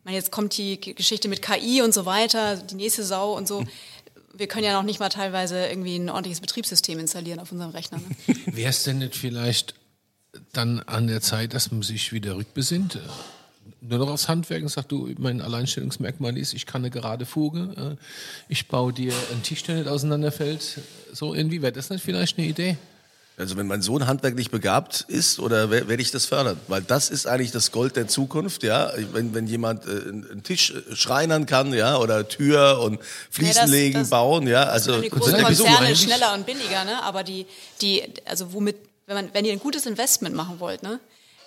meine, 0.08 0.18
jetzt 0.18 0.32
kommt 0.32 0.58
die 0.58 0.80
Geschichte 0.80 1.28
mit 1.28 1.42
KI 1.42 1.82
und 1.82 1.94
so 1.94 2.06
weiter, 2.06 2.56
die 2.56 2.76
nächste 2.76 3.04
Sau 3.04 3.36
und 3.36 3.48
so. 3.48 3.64
Wir 4.34 4.48
können 4.48 4.64
ja 4.64 4.74
noch 4.74 4.84
nicht 4.84 5.00
mal 5.00 5.10
teilweise 5.10 5.68
irgendwie 5.68 5.96
ein 5.96 6.10
ordentliches 6.10 6.42
Betriebssystem 6.42 7.00
installieren 7.00 7.40
auf 7.40 7.52
unserem 7.52 7.72
Rechner. 7.72 7.98
Ne? 7.98 8.36
Wäre 8.56 8.70
es 8.70 8.84
denn 8.84 9.00
nicht 9.00 9.16
vielleicht 9.16 9.74
dann 10.54 10.80
an 10.82 11.08
der 11.08 11.22
Zeit, 11.22 11.54
dass 11.54 11.72
man 11.72 11.82
sich 11.82 12.14
wieder 12.14 12.38
rückbesinnt? 12.38 13.00
Nur 13.82 14.00
noch 14.00 14.10
aufs 14.10 14.30
Handwerk 14.30 14.62
und 14.62 14.70
sagt, 14.70 14.92
du, 14.92 15.10
mein 15.18 15.42
Alleinstellungsmerkmal 15.42 16.38
ist, 16.38 16.54
ich 16.54 16.66
kann 16.66 16.84
eine 16.84 16.92
gerade 16.92 17.26
Fuge, 17.26 17.98
äh, 18.00 18.04
ich 18.48 18.68
baue 18.68 18.94
dir 18.94 19.14
einen 19.32 19.44
Tisch, 19.44 19.64
der 19.64 19.76
nicht 19.76 19.88
auseinanderfällt. 19.88 20.82
So 21.12 21.34
irgendwie, 21.34 21.62
wäre 21.62 21.74
das 21.74 21.90
nicht 21.90 22.04
vielleicht 22.04 22.38
eine 22.38 22.48
Idee? 22.48 22.78
Also 23.40 23.56
wenn 23.56 23.68
mein 23.68 23.84
Sohn 23.84 24.08
handwerklich 24.08 24.50
begabt 24.50 25.06
ist, 25.08 25.38
oder 25.40 25.70
wer- 25.70 25.88
werde 25.88 26.02
ich 26.02 26.10
das 26.10 26.26
fördern? 26.26 26.60
Weil 26.68 26.82
das 26.82 27.12
ist 27.12 27.28
eigentlich 27.28 27.52
das 27.52 27.72
Gold 27.72 27.96
der 27.96 28.08
Zukunft, 28.08 28.64
ja. 28.64 28.92
Wenn, 29.14 29.36
wenn 29.36 29.46
jemand 29.46 29.86
äh, 29.86 29.90
einen 29.90 30.42
Tisch 30.44 30.72
äh, 30.72 30.96
schreinern 30.96 31.46
kann, 31.46 31.72
ja, 31.72 31.98
oder 31.98 32.28
Tür 32.28 32.80
und 32.82 33.00
Fliesen 33.30 33.54
Ja, 33.56 33.62
das- 33.62 33.70
legen, 33.70 34.00
das- 34.00 34.10
bauen, 34.10 34.48
ja. 34.48 34.64
Also 34.64 35.00
die 35.02 35.10
großen 35.10 35.40
Konzerne 35.44 35.96
schneller 35.96 36.34
und 36.34 36.48
billiger, 36.48 36.84
ne? 36.84 37.04
Aber 37.04 37.24
die, 37.24 37.46
die, 37.82 38.04
also 38.26 38.54
womit, 38.54 38.76
wenn 39.06 39.16
man, 39.16 39.30
wenn 39.34 39.46
ihr 39.46 39.52
ein 39.54 39.60
gutes 39.60 39.86
Investment 39.86 40.36
machen 40.36 40.60
wollt, 40.60 40.82
ne? 40.82 41.00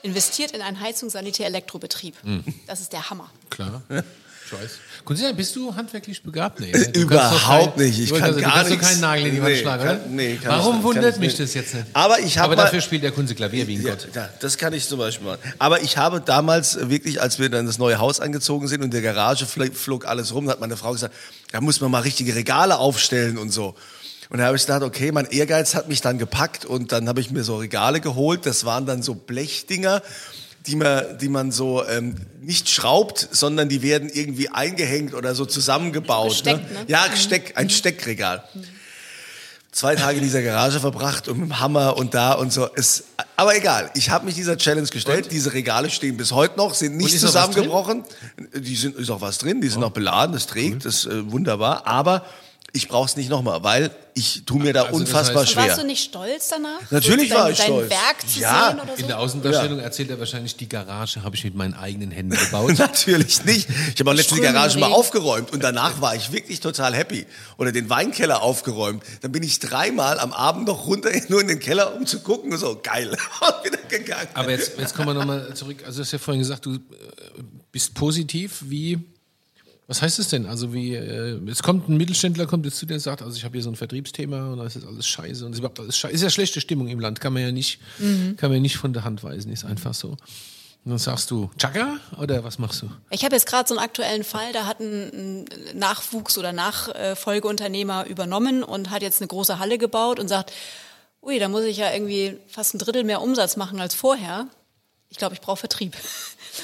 Investiert 0.02 0.52
in 0.52 0.62
einen 0.62 0.80
Heizungs-, 0.80 1.10
Sanitär-, 1.12 1.46
Elektrobetrieb. 1.46 2.14
Hm. 2.22 2.44
Das 2.68 2.80
ist 2.80 2.92
der 2.92 3.10
Hammer. 3.10 3.30
Klar. 3.50 3.82
Ich 4.52 4.58
weiß. 4.58 5.36
Bist 5.36 5.56
du 5.56 5.74
handwerklich 5.74 6.22
begabt? 6.22 6.60
Nee, 6.60 6.72
ne? 6.72 6.88
Du 6.88 7.00
Überhaupt 7.00 7.76
kein- 7.76 7.86
nicht. 7.86 7.98
Ich 8.00 8.08
du 8.10 8.14
kann 8.16 8.24
kannst- 8.34 8.40
gar 8.40 8.50
Du 8.50 8.54
kannst 8.56 8.70
nichts. 8.70 8.88
keinen 8.88 9.00
Nagel 9.00 9.26
in 9.26 9.34
die 9.34 9.42
Wand 9.42 9.52
Nee, 9.52 9.60
schlagen, 9.60 9.84
kann- 9.84 10.00
nee, 10.16 10.36
kann 10.36 10.50
Warum 10.52 10.78
ich- 10.78 10.82
wundert 10.84 11.18
mich 11.18 11.28
nicht. 11.28 11.40
das 11.40 11.54
jetzt 11.54 11.74
nicht? 11.74 11.86
Aber 11.92 12.18
ich 12.20 12.38
habe 12.38 12.46
Aber 12.52 12.56
mal- 12.56 12.64
dafür 12.64 12.80
spielt 12.80 13.02
der 13.02 13.12
Kunze 13.12 13.34
Klavier 13.34 13.66
wie 13.66 13.76
ein 13.76 13.82
Ja, 13.82 13.90
Gott. 13.90 14.08
ja, 14.14 14.28
das 14.40 14.58
kann 14.58 14.72
ich 14.72 14.88
zum 14.88 14.98
Beispiel 14.98 15.26
machen. 15.26 15.40
Aber 15.58 15.82
ich 15.82 15.96
habe 15.96 16.20
damals 16.20 16.88
wirklich, 16.90 17.20
als 17.22 17.38
wir 17.38 17.48
dann 17.48 17.60
in 17.60 17.66
das 17.66 17.78
neue 17.78 17.98
Haus 17.98 18.20
eingezogen 18.20 18.66
sind 18.68 18.80
und 18.80 18.86
in 18.86 18.90
der 18.90 19.02
Garage 19.02 19.44
fl- 19.46 19.72
flog 19.72 20.06
alles 20.06 20.34
rum, 20.34 20.48
hat 20.48 20.60
meine 20.60 20.76
Frau 20.76 20.92
gesagt, 20.92 21.14
da 21.52 21.60
muss 21.60 21.80
man 21.80 21.90
mal 21.90 22.00
richtige 22.02 22.34
Regale 22.34 22.78
aufstellen 22.78 23.38
und 23.38 23.50
so. 23.50 23.74
Und 24.30 24.38
da 24.38 24.44
habe 24.46 24.56
ich 24.56 24.62
gedacht, 24.64 24.82
okay, 24.82 25.10
mein 25.10 25.26
Ehrgeiz 25.26 25.74
hat 25.74 25.88
mich 25.88 26.00
dann 26.02 26.18
gepackt 26.18 26.64
und 26.64 26.92
dann 26.92 27.08
habe 27.08 27.20
ich 27.20 27.30
mir 27.32 27.42
so 27.42 27.56
Regale 27.56 28.00
geholt. 28.00 28.46
Das 28.46 28.64
waren 28.64 28.86
dann 28.86 29.02
so 29.02 29.14
Blechdinger, 29.14 30.02
die 30.66 30.76
man, 30.76 31.18
die 31.18 31.28
man 31.28 31.52
so 31.52 31.86
ähm, 31.86 32.16
nicht 32.40 32.68
schraubt, 32.68 33.28
sondern 33.30 33.68
die 33.68 33.82
werden 33.82 34.10
irgendwie 34.12 34.48
eingehängt 34.48 35.14
oder 35.14 35.34
so 35.34 35.46
zusammengebaut. 35.46 36.30
Gesteckt, 36.30 36.72
ne? 36.72 36.84
Ja, 36.86 37.06
Gesteck, 37.08 37.52
ein 37.56 37.70
Steckregal 37.70 38.44
zwei 39.72 39.94
Tage 39.94 40.18
in 40.18 40.24
dieser 40.24 40.42
Garage 40.42 40.80
verbracht 40.80 41.28
und 41.28 41.38
mit 41.38 41.48
dem 41.48 41.60
Hammer 41.60 41.96
und 41.96 42.14
da 42.14 42.32
und 42.32 42.52
so. 42.52 42.68
Es, 42.74 43.04
aber 43.36 43.56
egal, 43.56 43.90
ich 43.94 44.10
habe 44.10 44.24
mich 44.24 44.34
dieser 44.34 44.56
Challenge 44.56 44.88
gestellt. 44.88 45.30
Diese 45.30 45.52
Regale 45.52 45.90
stehen 45.90 46.16
bis 46.16 46.32
heute 46.32 46.56
noch, 46.56 46.74
sind 46.74 46.96
nicht 46.96 47.18
zusammengebrochen. 47.18 48.04
Die 48.54 48.76
sind, 48.76 48.96
ist 48.96 49.10
auch 49.10 49.20
was 49.20 49.38
drin, 49.38 49.60
die 49.60 49.68
sind 49.68 49.80
noch 49.80 49.92
beladen, 49.92 50.32
das 50.32 50.46
trägt, 50.46 50.84
das 50.84 51.04
ist 51.04 51.06
äh, 51.06 51.30
wunderbar. 51.30 51.86
Aber 51.86 52.24
ich 52.72 52.88
brauche 52.88 53.06
es 53.06 53.16
nicht 53.16 53.28
nochmal, 53.30 53.62
weil 53.64 53.90
ich 54.14 54.42
tue 54.44 54.60
mir 54.60 54.72
da 54.72 54.82
Also 54.84 54.92
das 54.98 55.00
unfassbar 55.08 55.44
heißt- 55.44 55.50
Und 55.50 55.56
warst 55.56 55.68
schwer. 55.68 55.76
du 55.78 55.86
nicht 55.86 56.04
stolz 56.04 56.48
danach? 56.48 56.90
Natürlich 56.90 57.30
war 57.30 57.44
dein, 57.44 57.52
ich 57.52 57.58
dein 57.58 57.66
stolz. 57.68 57.90
Werk 57.90 58.28
zu 58.28 58.40
Ja. 58.40 58.68
sehen 58.70 58.80
oder 58.80 58.92
so? 58.96 59.00
In 59.02 59.06
der 59.08 59.18
Außendarstellung 59.18 59.78
erzählt 59.80 60.10
er 60.10 60.18
wahrscheinlich, 60.18 60.56
die 60.56 60.68
Garage 60.68 61.22
habe 61.22 61.36
ich 61.36 61.44
mit 61.44 61.54
meinen 61.54 61.74
eigenen 61.74 62.10
Händen 62.10 62.36
gebaut. 62.44 62.76
Natürlich 62.78 63.44
nicht. 63.44 63.68
Ich 63.94 64.00
habe 64.00 64.10
auch 64.10 64.14
letztens 64.14 64.40
die 64.40 64.44
Garage 64.46 64.78
mal 64.78 64.90
aufgeräumt 64.92 65.52
und 65.52 65.62
danach 65.62 66.00
war 66.00 66.14
ich 66.16 66.32
wirklich 66.32 66.60
total 66.60 66.94
happy. 66.94 67.26
Oder 67.56 67.72
den 67.72 67.88
Weinkeller 67.88 68.42
aufgeräumt. 68.42 69.02
Dann 69.22 69.32
bin 69.32 69.42
ich 69.42 69.58
dreimal 69.60 70.18
am 70.20 70.32
Abend 70.32 70.66
noch 70.66 70.86
runter, 70.86 71.10
nur 71.28 71.40
in 71.40 71.48
den 71.48 71.60
Keller, 71.60 71.94
um 71.96 72.06
zu 72.06 72.20
gucken. 72.20 72.52
Und 72.52 72.58
so, 72.58 72.78
geil. 72.82 73.08
Und 73.40 73.64
wieder 73.64 73.78
gegangen. 73.88 74.28
Aber 74.34 74.50
jetzt, 74.50 74.72
jetzt 74.78 74.94
kommen 74.94 75.08
wir 75.08 75.14
nochmal 75.14 75.54
zurück. 75.54 75.78
Also 75.86 75.98
du 75.98 76.02
hast 76.04 76.12
ja 76.12 76.18
vorhin 76.18 76.40
gesagt, 76.40 76.66
du 76.66 76.74
äh, 76.74 76.78
bist 77.72 77.94
positiv. 77.94 78.58
Wie, 78.66 78.98
was 79.90 80.02
heißt 80.02 80.20
es 80.20 80.28
denn? 80.28 80.46
Also 80.46 80.72
wie, 80.72 80.94
äh, 80.94 81.40
es 81.48 81.64
kommt 81.64 81.88
ein 81.88 81.96
Mittelständler, 81.96 82.46
kommt 82.46 82.64
jetzt 82.64 82.76
zu 82.76 82.86
dir 82.86 82.94
und 82.94 83.00
sagt, 83.00 83.22
also 83.22 83.36
ich 83.36 83.44
habe 83.44 83.54
hier 83.54 83.62
so 83.64 83.70
ein 83.70 83.74
Vertriebsthema 83.74 84.52
und 84.52 84.58
da 84.58 84.64
ist 84.64 84.78
alles 84.86 85.04
scheiße 85.08 85.44
und 85.44 85.50
es 85.50 85.56
ist 85.56 85.58
überhaupt 85.58 85.80
alles 85.80 85.98
scheiße. 85.98 86.14
Ist 86.14 86.22
ja 86.22 86.30
schlechte 86.30 86.60
Stimmung 86.60 86.86
im 86.86 87.00
Land, 87.00 87.20
kann 87.20 87.32
man 87.32 87.42
ja 87.42 87.50
nicht, 87.50 87.80
kann 87.98 88.50
man 88.50 88.52
ja 88.52 88.60
nicht 88.60 88.76
von 88.76 88.92
der 88.92 89.02
Hand 89.02 89.24
weisen, 89.24 89.50
ist 89.50 89.64
einfach 89.64 89.92
so. 89.92 90.10
Und 90.10 90.92
dann 90.92 90.98
sagst 90.98 91.32
du, 91.32 91.50
Chaka 91.58 91.98
oder 92.20 92.44
was 92.44 92.60
machst 92.60 92.82
du? 92.82 92.90
Ich 93.10 93.24
habe 93.24 93.34
jetzt 93.34 93.46
gerade 93.46 93.68
so 93.68 93.74
einen 93.74 93.84
aktuellen 93.84 94.22
Fall, 94.22 94.52
da 94.52 94.64
hat 94.64 94.78
ein 94.78 95.46
Nachwuchs- 95.74 96.38
oder 96.38 96.52
Nachfolgeunternehmer 96.52 98.06
übernommen 98.06 98.62
und 98.62 98.90
hat 98.90 99.02
jetzt 99.02 99.20
eine 99.20 99.26
große 99.26 99.58
Halle 99.58 99.76
gebaut 99.76 100.20
und 100.20 100.28
sagt, 100.28 100.52
ui, 101.20 101.40
da 101.40 101.48
muss 101.48 101.64
ich 101.64 101.78
ja 101.78 101.92
irgendwie 101.92 102.36
fast 102.46 102.74
ein 102.74 102.78
Drittel 102.78 103.02
mehr 103.02 103.22
Umsatz 103.22 103.56
machen 103.56 103.80
als 103.80 103.96
vorher. 103.96 104.46
Ich 105.08 105.18
glaube, 105.18 105.34
ich 105.34 105.40
brauche 105.40 105.56
Vertrieb. 105.58 105.96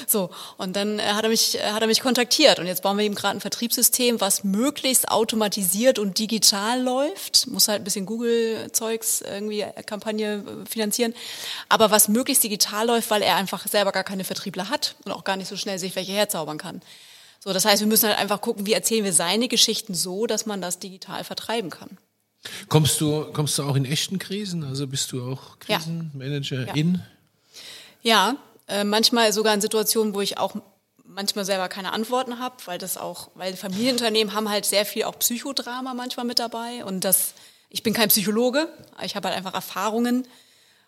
So, 0.07 0.29
und 0.57 0.75
dann 0.75 0.99
äh, 0.99 1.03
hat 1.03 1.23
er 1.23 1.29
mich 1.29 1.55
äh, 1.55 1.71
hat 1.71 1.81
er 1.81 1.87
mich 1.87 2.01
kontaktiert 2.01 2.59
und 2.59 2.67
jetzt 2.67 2.83
bauen 2.83 2.97
wir 2.97 3.05
ihm 3.05 3.15
gerade 3.15 3.37
ein 3.37 3.41
Vertriebssystem, 3.41 4.19
was 4.21 4.43
möglichst 4.43 5.09
automatisiert 5.09 5.99
und 5.99 6.19
digital 6.19 6.81
läuft. 6.81 7.47
Muss 7.47 7.67
halt 7.67 7.81
ein 7.81 7.83
bisschen 7.83 8.05
Google 8.05 8.71
Zeugs 8.71 9.21
irgendwie 9.21 9.61
äh, 9.61 9.83
Kampagne 9.83 10.43
finanzieren, 10.69 11.13
aber 11.69 11.91
was 11.91 12.07
möglichst 12.07 12.43
digital 12.43 12.87
läuft, 12.87 13.09
weil 13.09 13.21
er 13.21 13.35
einfach 13.35 13.67
selber 13.67 13.91
gar 13.91 14.03
keine 14.03 14.23
Vertriebler 14.23 14.69
hat 14.69 14.95
und 15.05 15.11
auch 15.11 15.23
gar 15.23 15.37
nicht 15.37 15.47
so 15.47 15.55
schnell 15.57 15.79
sich 15.79 15.95
welche 15.95 16.11
herzaubern 16.11 16.57
kann. 16.57 16.81
So, 17.39 17.53
das 17.53 17.65
heißt, 17.65 17.81
wir 17.81 17.87
müssen 17.87 18.09
halt 18.09 18.17
einfach 18.19 18.41
gucken, 18.41 18.65
wie 18.65 18.73
erzählen 18.73 19.05
wir 19.05 19.13
seine 19.13 19.47
Geschichten 19.47 19.93
so, 19.93 20.25
dass 20.27 20.45
man 20.45 20.59
das 20.61 20.79
digital 20.79 21.23
vertreiben 21.23 21.69
kann. 21.69 21.97
Kommst 22.67 22.99
du, 23.01 23.25
kommst 23.31 23.57
du 23.57 23.63
auch 23.63 23.75
in 23.75 23.85
echten 23.85 24.19
Krisen? 24.19 24.63
Also 24.63 24.87
bist 24.87 25.11
du 25.11 25.23
auch 25.23 25.57
Ja. 25.67 25.77
Krisenmanager 25.77 26.67
Ja. 26.67 26.73
in? 26.73 27.01
Ja, 28.01 28.37
äh, 28.67 28.83
manchmal 28.83 29.31
sogar 29.33 29.53
in 29.53 29.61
Situationen, 29.61 30.13
wo 30.13 30.21
ich 30.21 30.37
auch 30.37 30.55
manchmal 31.03 31.45
selber 31.45 31.69
keine 31.69 31.93
Antworten 31.93 32.39
habe, 32.39 32.55
weil 32.65 32.77
das 32.77 32.97
auch, 32.97 33.31
weil 33.35 33.55
Familienunternehmen 33.55 34.33
haben 34.33 34.49
halt 34.49 34.65
sehr 34.65 34.85
viel 34.85 35.03
auch 35.05 35.17
Psychodrama 35.17 35.93
manchmal 35.93 36.25
mit 36.25 36.39
dabei 36.39 36.83
und 36.85 37.03
das, 37.03 37.33
ich 37.69 37.81
bin 37.81 37.93
kein 37.93 38.09
Psychologe, 38.09 38.67
ich 39.03 39.15
habe 39.15 39.27
halt 39.29 39.37
einfach 39.37 39.53
Erfahrungen 39.53 40.27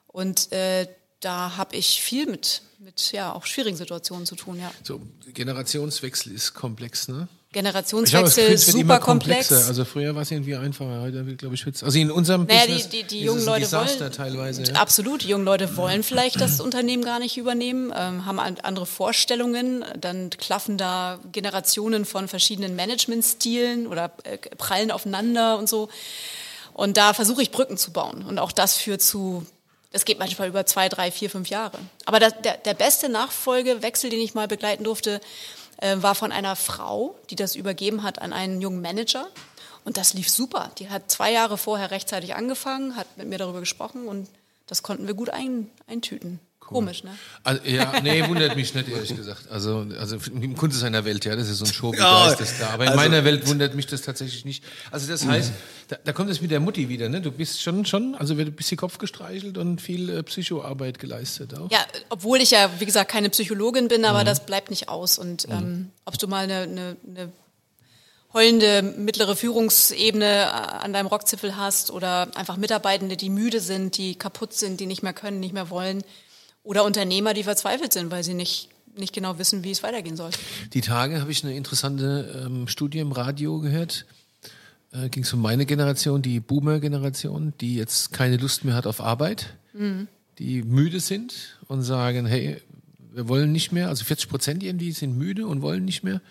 und 0.07 0.51
äh, 0.51 0.87
da 1.19 1.57
habe 1.57 1.75
ich 1.75 2.01
viel 2.01 2.27
mit, 2.27 2.61
mit 2.79 3.11
ja 3.11 3.33
auch 3.33 3.45
schwierigen 3.45 3.77
Situationen 3.77 4.25
zu 4.25 4.35
tun, 4.35 4.59
ja. 4.59 4.71
So, 4.83 5.01
Generationswechsel 5.33 6.33
ist 6.33 6.53
komplex, 6.53 7.07
ne? 7.07 7.27
Generationswechsel, 7.51 8.45
immer 8.47 8.57
super 8.57 8.99
komplex. 8.99 9.51
Also 9.51 9.83
früher 9.83 10.13
war 10.13 10.21
es 10.21 10.29
irgendwie 10.29 10.55
einfacher, 10.55 11.01
heute 11.01 11.25
wird, 11.25 11.39
glaube 11.39 11.55
ich, 11.55 11.65
wird's. 11.65 11.83
Also 11.83 11.97
in 11.97 12.11
unserem 12.11 12.45
Naja, 12.45 12.61
die, 12.67 12.73
Business 12.73 12.89
die, 12.89 13.03
die 13.03 13.19
ist 13.19 13.25
jungen 13.25 13.43
Leute 13.45 13.61
Desaster 13.61 13.99
wollen 14.01 14.11
teilweise. 14.11 14.63
Ja? 14.63 14.73
absolut. 14.75 15.23
Die 15.23 15.29
jungen 15.29 15.45
Leute 15.45 15.75
wollen 15.75 16.03
vielleicht 16.03 16.39
das 16.39 16.61
Unternehmen 16.61 17.03
gar 17.03 17.17
nicht 17.19 17.37
übernehmen, 17.37 17.91
ähm, 17.95 18.25
haben 18.25 18.39
an- 18.39 18.59
andere 18.61 18.85
Vorstellungen. 18.85 19.83
Dann 19.99 20.29
klaffen 20.29 20.77
da 20.77 21.19
Generationen 21.31 22.05
von 22.05 22.27
verschiedenen 22.27 22.75
Managementstilen 22.75 23.87
oder 23.87 24.11
äh, 24.25 24.37
prallen 24.57 24.91
aufeinander 24.91 25.57
und 25.57 25.67
so. 25.67 25.89
Und 26.73 26.97
da 26.97 27.13
versuche 27.13 27.41
ich 27.41 27.49
Brücken 27.49 27.77
zu 27.77 27.91
bauen. 27.91 28.23
Und 28.27 28.37
auch 28.37 28.51
das 28.51 28.75
führt 28.77 29.01
zu, 29.01 29.43
das 29.91 30.05
geht 30.05 30.19
manchmal 30.19 30.47
über 30.49 30.67
zwei, 30.67 30.87
drei, 30.87 31.09
vier, 31.11 31.31
fünf 31.31 31.49
Jahre. 31.49 31.79
Aber 32.05 32.19
das, 32.19 32.33
der, 32.43 32.57
der 32.57 32.75
beste 32.75 33.09
Nachfolgewechsel, 33.09 34.11
den 34.11 34.19
ich 34.21 34.35
mal 34.35 34.47
begleiten 34.47 34.83
durfte, 34.83 35.19
äh, 35.81 35.97
war 35.99 36.15
von 36.15 36.31
einer 36.31 36.55
Frau, 36.55 37.15
die 37.29 37.35
das 37.35 37.55
übergeben 37.55 38.03
hat 38.03 38.21
an 38.21 38.33
einen 38.33 38.61
jungen 38.61 38.81
Manager. 38.81 39.27
Und 39.85 39.97
das 39.97 40.13
lief 40.13 40.29
super. 40.29 40.71
Die 40.77 40.89
hat 40.89 41.09
zwei 41.09 41.31
Jahre 41.31 41.57
vorher 41.57 41.91
rechtzeitig 41.91 42.35
angefangen, 42.35 42.95
hat 42.95 43.17
mit 43.17 43.27
mir 43.27 43.37
darüber 43.37 43.59
gesprochen 43.59 44.07
und 44.07 44.27
das 44.67 44.83
konnten 44.83 45.07
wir 45.07 45.15
gut 45.15 45.29
ein, 45.29 45.69
eintüten. 45.87 46.39
Komisch, 46.75 47.03
ne? 47.03 47.11
Also, 47.43 47.61
ja, 47.65 47.99
nee, 48.01 48.27
wundert 48.27 48.55
mich 48.55 48.73
nicht, 48.75 48.87
ehrlich 48.89 49.15
gesagt. 49.15 49.49
Also, 49.49 49.87
also 49.99 50.17
im 50.31 50.55
Kunde 50.55 50.75
seiner 50.75 51.05
Welt, 51.05 51.25
ja, 51.25 51.35
das 51.35 51.49
ist 51.49 51.57
so 51.57 51.65
ein 51.65 51.67
Ja, 51.67 51.73
Showgeist, 51.73 52.39
das 52.39 52.59
da. 52.59 52.69
Aber 52.69 52.83
in 52.83 52.89
also- 52.89 53.01
meiner 53.01 53.23
Welt 53.25 53.47
wundert 53.47 53.75
mich 53.75 53.87
das 53.87 54.01
tatsächlich 54.01 54.45
nicht. 54.45 54.63
Also 54.91 55.07
das 55.07 55.25
heißt, 55.25 55.51
da, 55.87 55.97
da 56.03 56.13
kommt 56.13 56.29
es 56.29 56.41
mit 56.41 56.51
der 56.51 56.59
Mutti 56.59 56.87
wieder, 56.89 57.09
ne? 57.09 57.21
Du 57.21 57.31
bist 57.31 57.61
schon, 57.61 57.85
schon, 57.85 58.15
also 58.15 58.37
wird 58.37 58.49
ein 58.49 58.55
bisschen 58.55 58.77
Kopf 58.77 58.97
gestreichelt 58.99 59.57
und 59.57 59.81
viel 59.81 60.09
äh, 60.09 60.23
Psychoarbeit 60.23 60.99
geleistet 60.99 61.53
auch. 61.57 61.71
Ja, 61.71 61.79
obwohl 62.09 62.39
ich 62.41 62.51
ja, 62.51 62.69
wie 62.79 62.85
gesagt, 62.85 63.11
keine 63.11 63.29
Psychologin 63.29 63.87
bin, 63.87 64.05
aber 64.05 64.23
das 64.23 64.45
bleibt 64.45 64.69
nicht 64.69 64.89
aus. 64.89 65.17
Und 65.17 65.47
ähm, 65.49 65.89
ob 66.05 66.17
du 66.17 66.27
mal 66.27 66.43
eine, 66.43 66.61
eine, 66.61 66.97
eine 67.07 67.31
heulende 68.33 68.83
mittlere 68.83 69.35
Führungsebene 69.35 70.25
äh, 70.25 70.45
an 70.45 70.93
deinem 70.93 71.07
Rockzipfel 71.07 71.57
hast 71.57 71.89
oder 71.91 72.27
einfach 72.35 72.57
Mitarbeitende, 72.57 73.17
die 73.17 73.29
müde 73.29 73.59
sind, 73.59 73.97
die 73.97 74.15
kaputt 74.15 74.53
sind, 74.53 74.79
die 74.79 74.85
nicht 74.85 75.01
mehr 75.01 75.13
können, 75.13 75.39
nicht 75.39 75.53
mehr 75.53 75.69
wollen 75.69 76.03
oder 76.63 76.83
Unternehmer, 76.83 77.33
die 77.33 77.43
verzweifelt 77.43 77.93
sind, 77.93 78.11
weil 78.11 78.23
sie 78.23 78.33
nicht, 78.33 78.69
nicht 78.95 79.13
genau 79.13 79.37
wissen, 79.39 79.63
wie 79.63 79.71
es 79.71 79.83
weitergehen 79.83 80.15
soll. 80.15 80.31
Die 80.73 80.81
Tage 80.81 81.21
habe 81.21 81.31
ich 81.31 81.43
eine 81.43 81.55
interessante 81.55 82.45
ähm, 82.45 82.67
Studie 82.67 82.99
im 82.99 83.11
Radio 83.11 83.59
gehört. 83.59 84.05
Äh, 84.91 85.09
Ging 85.09 85.23
es 85.23 85.33
um 85.33 85.41
meine 85.41 85.65
Generation, 85.65 86.21
die 86.21 86.39
Boomer-Generation, 86.39 87.53
die 87.61 87.75
jetzt 87.75 88.11
keine 88.11 88.37
Lust 88.37 88.65
mehr 88.65 88.75
hat 88.75 88.87
auf 88.87 89.01
Arbeit, 89.01 89.55
die 90.39 90.63
müde 90.63 90.99
sind 90.99 91.59
und 91.67 91.83
sagen, 91.83 92.25
hey, 92.25 92.57
wir 93.13 93.27
wollen 93.27 93.51
nicht 93.51 93.71
mehr, 93.71 93.87
also 93.87 94.03
40 94.03 94.29
Prozent 94.29 94.63
irgendwie 94.63 94.91
sind 94.91 95.15
müde 95.17 95.45
und 95.45 95.61
wollen 95.61 95.85
nicht 95.85 96.03
mehr 96.03 96.21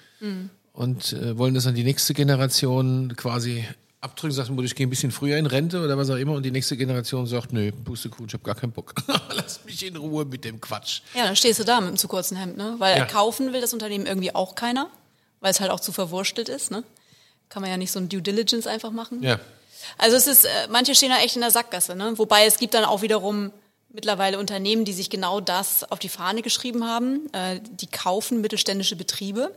und 0.72 1.12
äh, 1.12 1.38
wollen 1.38 1.54
das 1.54 1.66
an 1.66 1.74
die 1.74 1.84
nächste 1.84 2.14
Generation 2.14 3.14
quasi 3.16 3.64
abdrücken, 4.00 4.32
sagen, 4.34 4.64
ich 4.64 4.74
gehe 4.74 4.86
ein 4.86 4.90
bisschen 4.90 5.10
früher 5.10 5.36
in 5.38 5.46
Rente 5.46 5.82
oder 5.82 5.98
was 5.98 6.08
auch 6.10 6.16
immer 6.16 6.32
und 6.34 6.44
die 6.44 6.50
nächste 6.50 6.76
Generation 6.76 7.26
sagt, 7.26 7.52
nö, 7.52 7.72
Pustekuchen, 7.72 8.26
ich 8.28 8.32
habe 8.34 8.44
gar 8.44 8.54
keinen 8.54 8.72
Bock. 8.72 8.94
Lass 9.34 9.64
mich 9.64 9.84
in 9.84 9.96
Ruhe 9.96 10.24
mit 10.24 10.44
dem 10.44 10.60
Quatsch. 10.60 11.00
Ja, 11.14 11.24
dann 11.24 11.34
stehst 11.36 11.58
du 11.58 11.64
da 11.64 11.80
mit 11.80 11.88
einem 11.88 11.96
zu 11.96 12.06
kurzen 12.08 12.36
Hemd, 12.36 12.56
ne? 12.56 12.76
Weil 12.78 12.98
Ja. 12.98 13.04
kaufen 13.06 13.52
will 13.52 13.60
das 13.60 13.72
Unternehmen 13.72 14.06
irgendwie 14.06 14.34
auch 14.34 14.54
keiner, 14.54 14.88
weil 15.40 15.50
es 15.50 15.60
halt 15.60 15.70
auch 15.70 15.80
zu 15.80 15.90
verwurstelt 15.92 16.48
ist, 16.48 16.70
ne? 16.70 16.84
Kann 17.48 17.62
man 17.62 17.70
ja 17.70 17.76
nicht 17.76 17.90
so 17.90 17.98
ein 17.98 18.08
Due 18.08 18.22
Diligence 18.22 18.66
einfach 18.66 18.90
machen. 18.92 19.22
Ja. 19.22 19.40
Also 19.96 20.16
es 20.16 20.26
ist, 20.26 20.44
äh, 20.44 20.48
manche 20.70 20.94
stehen 20.94 21.10
da 21.10 21.18
echt 21.18 21.34
in 21.34 21.40
der 21.42 21.50
Sackgasse, 21.50 21.96
ne? 21.96 22.16
Wobei 22.18 22.44
es 22.46 22.58
gibt 22.58 22.74
dann 22.74 22.84
auch 22.84 23.02
wiederum 23.02 23.50
mittlerweile 23.90 24.38
Unternehmen, 24.38 24.84
die 24.84 24.92
sich 24.92 25.08
genau 25.10 25.40
das 25.40 25.90
auf 25.90 25.98
die 25.98 26.08
Fahne 26.10 26.42
geschrieben 26.42 26.84
haben. 26.84 27.32
Äh, 27.32 27.60
die 27.72 27.86
kaufen 27.86 28.40
mittelständische 28.42 28.96
Betriebe. 28.96 29.50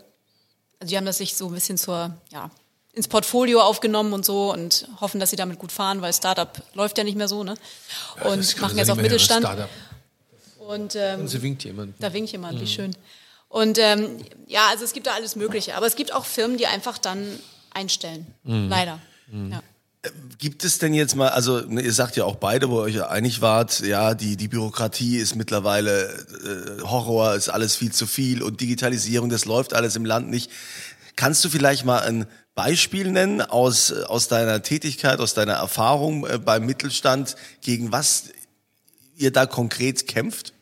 Also 0.79 0.89
die 0.91 0.97
haben 0.97 1.05
das 1.05 1.17
sich 1.17 1.35
so 1.35 1.47
ein 1.47 1.53
bisschen 1.53 1.77
zur, 1.77 2.15
ja, 2.31 2.49
ins 2.93 3.07
Portfolio 3.07 3.61
aufgenommen 3.61 4.13
und 4.13 4.25
so 4.25 4.51
und 4.51 4.87
hoffen, 4.99 5.19
dass 5.19 5.29
sie 5.29 5.35
damit 5.37 5.59
gut 5.59 5.71
fahren, 5.71 6.01
weil 6.01 6.13
Startup 6.13 6.51
läuft 6.73 6.97
ja 6.97 7.03
nicht 7.03 7.17
mehr 7.17 7.27
so, 7.27 7.43
ne? 7.43 7.55
Und 8.23 8.25
kann 8.25 8.61
machen 8.61 8.61
man 8.61 8.77
jetzt 8.77 8.91
auch 8.91 8.95
Mittelstand. 8.95 9.47
Und, 10.59 10.95
ähm, 10.95 11.21
Und 11.21 11.27
sie 11.27 11.41
winkt 11.41 11.63
jemand. 11.63 11.95
da 11.99 12.13
winkt 12.13 12.31
jemand, 12.31 12.59
wie 12.61 12.67
schön. 12.67 12.95
Und 13.49 13.77
ähm, 13.77 14.17
ja, 14.47 14.67
also 14.69 14.85
es 14.85 14.93
gibt 14.93 15.07
da 15.07 15.13
alles 15.13 15.35
Mögliche. 15.35 15.75
Aber 15.75 15.85
es 15.85 15.95
gibt 15.95 16.13
auch 16.13 16.25
Firmen, 16.25 16.57
die 16.57 16.67
einfach 16.67 16.97
dann 16.97 17.39
einstellen. 17.73 18.27
Leider. 18.43 18.99
Ja. 19.31 19.61
Gibt 20.39 20.63
es 20.63 20.79
denn 20.79 20.93
jetzt 20.93 21.15
mal, 21.15 21.29
also 21.29 21.59
ne, 21.59 21.81
ihr 21.81 21.93
sagt 21.93 22.15
ja 22.15 22.25
auch 22.25 22.35
beide, 22.35 22.69
wo 22.69 22.79
ihr 22.79 22.83
euch 22.83 22.95
ja 22.95 23.07
einig 23.09 23.41
wart, 23.41 23.81
ja, 23.81 24.13
die, 24.15 24.35
die 24.35 24.47
Bürokratie 24.47 25.17
ist 25.17 25.35
mittlerweile 25.35 26.09
äh, 26.09 26.81
Horror, 26.81 27.35
ist 27.35 27.49
alles 27.49 27.75
viel 27.75 27.91
zu 27.91 28.07
viel 28.07 28.41
und 28.41 28.61
Digitalisierung, 28.61 29.29
das 29.29 29.45
läuft 29.45 29.73
alles 29.73 29.95
im 29.95 30.05
Land 30.05 30.29
nicht. 30.29 30.49
Kannst 31.15 31.45
du 31.45 31.49
vielleicht 31.49 31.85
mal 31.85 31.99
ein 31.99 32.25
Beispiel 32.55 33.11
nennen 33.11 33.41
aus, 33.41 33.91
aus 33.91 34.27
deiner 34.27 34.61
Tätigkeit, 34.61 35.19
aus 35.19 35.33
deiner 35.33 35.53
Erfahrung 35.53 36.25
äh, 36.27 36.37
beim 36.37 36.65
Mittelstand, 36.65 37.35
gegen 37.61 37.91
was 37.91 38.29
ihr 39.15 39.31
da 39.31 39.45
konkret 39.45 40.07
kämpft? 40.07 40.53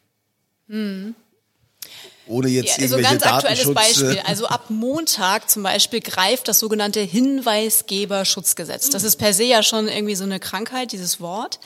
Ohne 2.29 2.47
jetzt 2.47 2.77
Ja, 2.77 2.83
also 2.83 2.97
irgendwelche 2.97 3.19
ganz 3.19 3.33
aktuelles 3.33 3.59
Datenschutz. 3.63 3.99
Beispiel. 3.99 4.21
Also 4.29 4.45
ab 4.45 4.65
Montag 4.69 5.49
zum 5.49 5.63
Beispiel 5.63 5.99
greift 5.99 6.47
das 6.47 6.59
sogenannte 6.59 6.99
Hinweisgeberschutzgesetz. 6.99 8.91
Das 8.91 9.03
ist 9.03 9.15
per 9.15 9.33
se 9.33 9.45
ja 9.45 9.63
schon 9.63 9.87
irgendwie 9.87 10.15
so 10.15 10.23
eine 10.23 10.39
Krankheit, 10.39 10.91
dieses 10.91 11.19
Wort. 11.19 11.59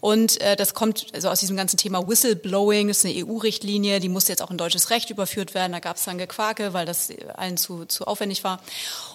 Und 0.00 0.40
äh, 0.40 0.56
das 0.56 0.74
kommt 0.74 1.06
also 1.14 1.28
aus 1.28 1.38
diesem 1.38 1.56
ganzen 1.56 1.76
Thema 1.76 2.06
Whistleblowing, 2.08 2.88
das 2.88 2.98
ist 2.98 3.06
eine 3.06 3.24
EU-Richtlinie, 3.24 4.00
die 4.00 4.08
musste 4.08 4.32
jetzt 4.32 4.42
auch 4.42 4.50
in 4.50 4.58
deutsches 4.58 4.90
Recht 4.90 5.10
überführt 5.10 5.54
werden. 5.54 5.72
Da 5.72 5.78
gab 5.78 5.96
es 5.96 6.04
dann 6.04 6.18
Gequake, 6.18 6.72
weil 6.72 6.84
das 6.84 7.10
allen 7.36 7.56
zu, 7.56 7.84
zu 7.84 8.04
aufwendig 8.06 8.42
war. 8.42 8.60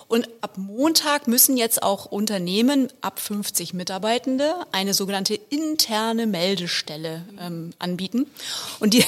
Und 0.08 0.30
ab 0.42 0.58
Montag 0.58 1.28
müssen 1.28 1.58
jetzt 1.58 1.84
auch 1.84 2.06
Unternehmen 2.06 2.88
ab 3.02 3.20
50 3.20 3.74
Mitarbeitende 3.74 4.54
eine 4.72 4.94
sogenannte 4.94 5.36
interne 5.50 6.28
Meldestelle 6.28 7.26
ähm, 7.42 7.74
anbieten. 7.80 8.28
Und 8.80 8.94
die, 8.94 9.04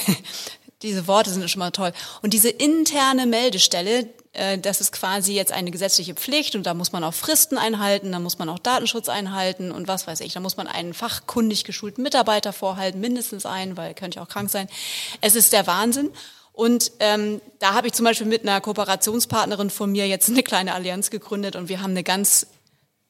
diese 0.82 1.06
Worte 1.06 1.30
sind 1.30 1.48
schon 1.50 1.60
mal 1.60 1.70
toll. 1.70 1.92
Und 2.22 2.32
diese 2.32 2.50
interne 2.50 3.26
Meldestelle, 3.26 4.08
äh, 4.32 4.58
das 4.58 4.80
ist 4.80 4.92
quasi 4.92 5.32
jetzt 5.32 5.52
eine 5.52 5.70
gesetzliche 5.70 6.14
Pflicht 6.14 6.54
und 6.54 6.64
da 6.64 6.74
muss 6.74 6.92
man 6.92 7.02
auch 7.04 7.14
Fristen 7.14 7.56
einhalten, 7.56 8.12
da 8.12 8.18
muss 8.18 8.38
man 8.38 8.48
auch 8.48 8.58
Datenschutz 8.58 9.08
einhalten 9.08 9.70
und 9.70 9.88
was 9.88 10.06
weiß 10.06 10.20
ich. 10.20 10.34
Da 10.34 10.40
muss 10.40 10.56
man 10.56 10.66
einen 10.66 10.94
fachkundig 10.94 11.64
geschulten 11.64 12.02
Mitarbeiter 12.02 12.52
vorhalten, 12.52 13.00
mindestens 13.00 13.46
einen, 13.46 13.76
weil 13.76 13.94
könnte 13.94 14.16
ja 14.16 14.22
auch 14.22 14.28
krank 14.28 14.50
sein. 14.50 14.68
Es 15.20 15.34
ist 15.34 15.52
der 15.52 15.66
Wahnsinn. 15.66 16.10
Und 16.52 16.92
ähm, 17.00 17.42
da 17.58 17.74
habe 17.74 17.86
ich 17.86 17.92
zum 17.92 18.04
Beispiel 18.04 18.26
mit 18.26 18.42
einer 18.42 18.62
Kooperationspartnerin 18.62 19.68
von 19.68 19.92
mir 19.92 20.08
jetzt 20.08 20.30
eine 20.30 20.42
kleine 20.42 20.72
Allianz 20.72 21.10
gegründet 21.10 21.54
und 21.54 21.68
wir 21.68 21.82
haben 21.82 21.90
eine 21.90 22.02
ganz 22.02 22.46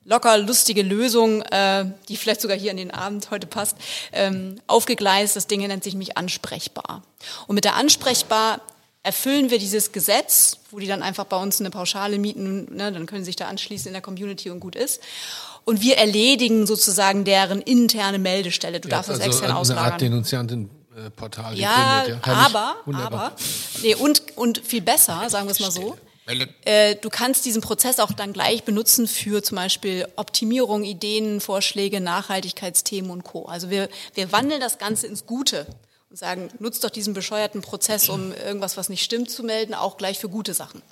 locker 0.07 0.39
lustige 0.39 0.83
Lösung, 0.83 1.43
äh, 1.43 1.85
die 2.09 2.17
vielleicht 2.17 2.41
sogar 2.41 2.57
hier 2.57 2.71
in 2.71 2.77
den 2.77 2.93
Abend 2.93 3.31
heute 3.31 3.47
passt, 3.47 3.77
ähm, 4.13 4.61
aufgegleist. 4.67 5.37
Das 5.37 5.47
Ding 5.47 5.67
nennt 5.67 5.85
sich 5.85 5.95
mich 5.95 6.17
ansprechbar. 6.17 7.03
Und 7.47 7.57
mit 7.57 7.65
der 7.65 7.75
ansprechbar 7.75 8.61
erfüllen 9.03 9.51
wir 9.51 9.59
dieses 9.59 9.93
Gesetz, 9.93 10.59
wo 10.71 10.79
die 10.79 10.87
dann 10.87 11.03
einfach 11.03 11.25
bei 11.27 11.37
uns 11.37 11.61
eine 11.61 11.71
Pauschale 11.71 12.19
mieten, 12.19 12.75
ne, 12.75 12.91
dann 12.93 13.07
können 13.07 13.23
sie 13.23 13.27
sich 13.27 13.37
da 13.37 13.47
anschließen 13.47 13.89
in 13.89 13.93
der 13.93 14.03
Community 14.03 14.51
und 14.51 14.61
gut 14.61 14.77
ist. 14.77 15.01
Und 15.65 15.81
wir 15.81 15.97
erledigen 15.97 16.67
sozusagen 16.67 17.25
deren 17.25 17.61
interne 17.61 18.19
Meldestelle. 18.19 18.79
Du 18.81 18.89
darfst 18.89 19.11
das 19.11 19.19
extern 19.19 19.51
also 19.51 19.73
eine 19.73 19.81
Art 19.81 19.95
auslagern. 19.95 19.99
Denunziantenportal 19.99 21.59
Ja, 21.59 22.05
gegründet. 22.05 22.27
Ja, 22.27 22.33
aber, 22.33 22.77
aber, 22.95 23.33
nee, 23.83 23.97
und, 23.97 24.23
und 24.37 24.59
viel 24.59 24.83
besser, 24.83 25.29
sagen 25.29 25.47
wir 25.47 25.53
es 25.53 25.61
mal 25.61 25.73
so. 25.73 25.97
Äh, 26.65 26.97
du 26.97 27.09
kannst 27.09 27.45
diesen 27.45 27.63
Prozess 27.63 28.01
auch 28.01 28.13
dann 28.13 28.33
gleich 28.33 28.65
benutzen 28.65 29.07
für 29.07 29.43
zum 29.43 29.57
Beispiel 29.57 30.09
Optimierung, 30.17 30.83
Ideen, 30.83 31.41
Vorschläge, 31.41 32.01
Nachhaltigkeitsthemen 32.01 33.11
und 33.11 33.23
Co. 33.23 33.47
Also 33.47 33.71
wir, 33.71 33.89
wir 34.15 34.33
wandeln 34.33 34.61
das 34.61 34.79
Ganze 34.79 35.07
ins 35.07 35.27
Gute 35.27 35.67
und 36.11 36.17
sagen, 36.17 36.49
nutzt 36.59 36.83
doch 36.83 36.91
diesen 36.91 37.15
bescheuerten 37.15 37.63
Prozess, 37.63 38.09
um 38.09 38.33
irgendwas, 38.33 38.77
was 38.77 38.89
nicht 38.89 39.05
stimmt, 39.05 39.31
zu 39.31 39.45
melden, 39.45 39.75
auch 39.75 39.97
gleich 39.97 40.19
für 40.19 40.29
gute 40.29 40.53
Sachen. 40.53 40.83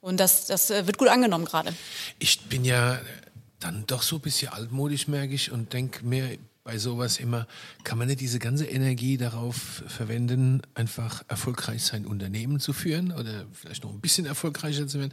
Und 0.00 0.18
das, 0.18 0.46
das 0.46 0.70
äh, 0.70 0.86
wird 0.86 0.98
gut 0.98 1.08
angenommen 1.08 1.46
gerade. 1.46 1.74
Ich 2.18 2.42
bin 2.42 2.64
ja 2.64 3.00
dann 3.60 3.84
doch 3.86 4.02
so 4.02 4.16
ein 4.16 4.20
bisschen 4.20 4.52
altmodisch, 4.52 5.08
merke 5.08 5.32
ich, 5.34 5.50
und 5.50 5.72
denke 5.72 6.04
mir 6.04 6.36
bei 6.64 6.78
sowas 6.78 7.18
immer, 7.18 7.46
kann 7.84 7.98
man 7.98 8.08
nicht 8.08 8.20
diese 8.20 8.38
ganze 8.38 8.64
Energie 8.64 9.18
darauf 9.18 9.84
verwenden, 9.86 10.62
einfach 10.74 11.22
erfolgreich 11.28 11.84
sein 11.84 12.06
Unternehmen 12.06 12.58
zu 12.58 12.72
führen 12.72 13.12
oder 13.12 13.44
vielleicht 13.52 13.84
noch 13.84 13.92
ein 13.92 14.00
bisschen 14.00 14.24
erfolgreicher 14.24 14.86
zu 14.86 14.98
werden, 14.98 15.12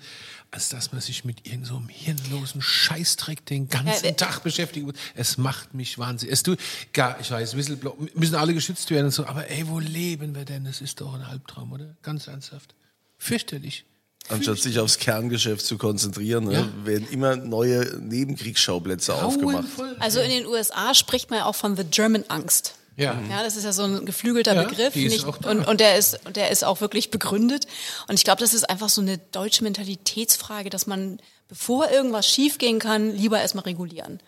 als 0.49 0.69
dass 0.69 0.93
man 0.93 1.01
sich 1.01 1.25
mit 1.25 1.45
irgendeinem 1.45 1.65
so 1.65 1.75
einem 1.75 1.89
hirnlosen 1.89 2.61
Scheißdreck 2.61 3.45
den 3.45 3.67
ganzen 3.67 4.05
Ja, 4.05 4.11
äh, 4.11 4.13
Tag 4.13 4.43
beschäftigen 4.43 4.85
muss. 4.85 4.95
Es 5.13 5.37
macht 5.37 5.73
mich 5.73 5.99
wahnsinnig. 5.99 6.31
Es 6.31 6.41
tut, 6.43 6.57
gar, 6.93 7.19
ich 7.19 7.29
weiß, 7.29 7.53
müssen 7.55 8.35
alle 8.35 8.53
geschützt 8.53 8.89
werden 8.89 9.07
und 9.07 9.11
so, 9.11 9.25
aber 9.25 9.49
ey, 9.49 9.67
wo 9.67 9.79
leben 9.79 10.33
wir 10.33 10.45
denn? 10.45 10.63
Das 10.63 10.79
ist 10.79 11.01
doch 11.01 11.13
ein 11.13 11.21
Albtraum, 11.21 11.73
oder? 11.73 11.97
Ganz 12.01 12.27
ernsthaft. 12.27 12.73
Fürchterlich. 13.17 13.83
Anstatt 14.31 14.57
sich 14.59 14.79
aufs 14.79 14.97
Kerngeschäft 14.97 15.65
zu 15.65 15.77
konzentrieren, 15.77 16.45
ne, 16.45 16.53
Ja. 16.53 16.85
werden 16.85 17.07
immer 17.11 17.35
neue 17.35 17.97
Nebenkriegsschauplätze 17.99 19.15
aufgemacht. 19.15 19.65
Also 19.99 20.19
in 20.19 20.29
den 20.29 20.45
USA 20.45 20.93
spricht 20.93 21.29
man 21.29 21.39
ja 21.39 21.45
auch 21.45 21.55
von 21.55 21.75
The 21.75 21.83
German 21.83 22.23
Angst. 22.27 22.75
Ja. 22.97 23.17
Ja, 23.29 23.41
das 23.43 23.55
ist 23.55 23.63
ja 23.63 23.71
so 23.71 23.83
ein 23.83 24.05
geflügelter 24.05 24.53
Ja, 24.53 24.63
Begriff. 24.63 24.95
nicht, 24.95 25.25
und, 25.25 25.67
und 25.67 25.79
der 25.79 25.97
ist, 25.97 26.19
und 26.25 26.35
der 26.35 26.51
ist 26.51 26.63
auch 26.63 26.81
wirklich 26.81 27.09
begründet. 27.09 27.65
Und 28.07 28.15
ich 28.15 28.23
glaube, 28.23 28.39
das 28.41 28.53
ist 28.53 28.69
einfach 28.69 28.89
so 28.89 29.01
eine 29.01 29.17
deutsche 29.31 29.63
Mentalitätsfrage, 29.63 30.69
dass 30.69 30.87
man, 30.87 31.19
bevor 31.47 31.89
irgendwas 31.89 32.27
schiefgehen 32.27 32.79
kann, 32.79 33.15
lieber 33.15 33.39
erstmal 33.41 33.63
regulieren. 33.63 34.19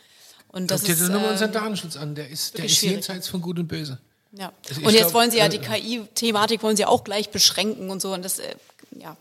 Und 0.48 0.72
das 0.72 0.84
Guck 0.86 0.96
dir 0.96 1.04
nur 1.10 1.20
mal 1.20 1.28
äh, 1.28 1.32
unseren 1.32 1.52
Datenschutz 1.52 1.98
an. 1.98 2.16
Der 2.16 2.30
ist, 2.30 2.58
der 2.58 2.66
ist 2.66 2.78
schwierig. 2.78 2.94
jenseits 3.08 3.28
von 3.28 3.42
Gut 3.42 3.60
und 3.60 3.68
Böse. 3.68 3.98
ja. 4.32 4.52
Also 4.70 4.82
Und 4.82 4.94
jetzt 4.94 5.02
glaub, 5.02 5.14
wollen 5.16 5.32
sie 5.32 5.38
ja 5.40 5.46
äh, 5.48 5.50
die 5.50 5.60
KI-Thematik 5.60 6.64
wollen 6.64 6.78
sie 6.78 6.86
auch 6.86 7.04
gleich 7.04 7.32
beschränken 7.32 7.90
und 7.90 8.02
so. 8.02 8.14
Und 8.14 8.24
das, 8.24 8.40
äh, 8.40 8.56
ja, 8.98 9.18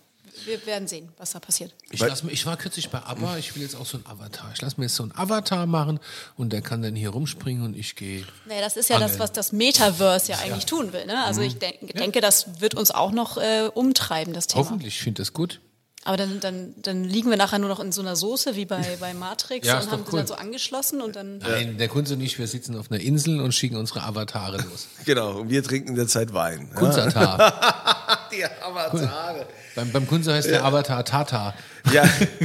wir 0.46 0.64
werden 0.66 0.88
sehen, 0.88 1.08
was 1.18 1.32
da 1.32 1.40
passiert. 1.40 1.74
Ich, 1.90 2.00
lass, 2.00 2.22
mir- 2.22 2.32
ich 2.32 2.44
war 2.46 2.56
kürzlich 2.56 2.88
bei 2.90 2.98
ABBA, 3.00 3.36
ich 3.38 3.54
will 3.54 3.62
jetzt 3.62 3.74
auch 3.76 3.86
so 3.86 3.98
ein 3.98 4.06
Avatar. 4.06 4.50
Ich 4.54 4.60
lasse 4.60 4.76
mir 4.78 4.84
jetzt 4.86 4.94
so 4.96 5.02
ein 5.04 5.12
Avatar 5.14 5.66
machen 5.66 6.00
und 6.36 6.52
der 6.52 6.62
kann 6.62 6.82
dann 6.82 6.94
hier 6.94 7.10
rumspringen 7.10 7.64
und 7.64 7.76
ich 7.76 7.96
gehe. 7.96 8.24
Naja, 8.46 8.60
das 8.60 8.76
ist 8.76 8.88
ja 8.90 8.96
das, 8.98 9.12
Angeln. 9.12 9.20
was 9.20 9.32
das 9.32 9.52
Metaverse 9.52 10.32
ja 10.32 10.38
eigentlich 10.38 10.66
tun 10.66 10.92
will. 10.92 11.06
Ne? 11.06 11.22
Also 11.24 11.40
ich 11.40 11.58
denk, 11.58 11.94
denke, 11.96 12.20
das 12.20 12.60
wird 12.60 12.74
uns 12.74 12.90
auch 12.90 13.12
noch 13.12 13.36
äh, 13.38 13.68
umtreiben, 13.72 14.32
das 14.34 14.46
Thema. 14.46 14.64
Hoffentlich, 14.64 14.96
ich 14.96 15.02
finde 15.02 15.22
das 15.22 15.32
gut. 15.32 15.60
Aber 16.04 16.16
dann, 16.16 16.40
dann, 16.40 16.74
dann 16.82 17.04
liegen 17.04 17.30
wir 17.30 17.36
nachher 17.36 17.60
nur 17.60 17.68
noch 17.68 17.78
in 17.78 17.92
so 17.92 18.00
einer 18.02 18.16
Soße 18.16 18.56
wie 18.56 18.64
bei, 18.64 18.82
bei 19.00 19.14
Matrix 19.14 19.68
Ja, 19.68 19.78
und 19.78 19.88
haben 19.92 20.04
cool. 20.10 20.18
dann 20.18 20.26
so 20.26 20.34
angeschlossen 20.34 21.00
und 21.00 21.14
dann. 21.14 21.38
Nein, 21.38 21.78
der 21.78 21.86
Kunze 21.86 22.14
und 22.14 22.20
ich, 22.22 22.40
wir 22.40 22.48
sitzen 22.48 22.76
auf 22.76 22.90
einer 22.90 23.00
Insel 23.00 23.40
und 23.40 23.52
schicken 23.52 23.76
unsere 23.76 24.02
Avatare 24.02 24.56
los. 24.56 24.88
Genau, 25.04 25.38
und 25.38 25.50
wir 25.50 25.62
trinken 25.62 25.90
in 25.90 25.94
der 25.94 26.08
Zeit 26.08 26.32
Wein. 26.34 26.70
Ja. 26.72 26.78
Kunzatar. 26.80 28.11
Die 28.32 28.44
Avatare. 28.44 29.46
beim, 29.74 29.92
beim 29.92 30.06
Kunze 30.06 30.32
heißt 30.32 30.48
der 30.48 30.64
Avatar 30.64 31.04
Tata. 31.04 31.54
Ja, 31.92 32.04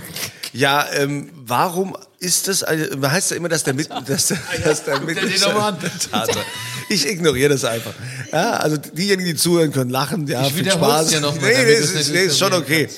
ja 0.53 0.85
ähm, 0.93 1.31
warum 1.33 1.95
ist 2.19 2.47
das, 2.47 2.63
also, 2.63 3.01
heißt 3.01 3.31
ja 3.31 3.37
immer, 3.37 3.49
dass 3.49 3.63
der 3.63 3.73
mit, 3.73 3.89
dass, 3.89 4.33
dass 4.63 4.83
der 4.83 4.95
an. 4.95 5.77
Tatsache. 6.11 6.45
Ich 6.89 7.07
ignoriere 7.07 7.49
das 7.49 7.63
einfach. 7.63 7.93
Ja, 8.31 8.53
also 8.53 8.77
diejenigen, 8.77 9.29
die 9.29 9.35
zuhören 9.35 9.71
können, 9.71 9.89
lachen, 9.89 10.27
ja, 10.27 10.45
Ich 10.45 10.53
viel 10.53 10.69
Spaß. 10.69 11.07
dir 11.07 11.21
noch 11.21 11.39
mal, 11.39 11.51
nee, 11.51 11.63
nee, 11.63 11.73
ist, 11.73 12.11
nee, 12.11 12.25
ist 12.25 12.39
schon 12.39 12.53
okay. 12.53 12.89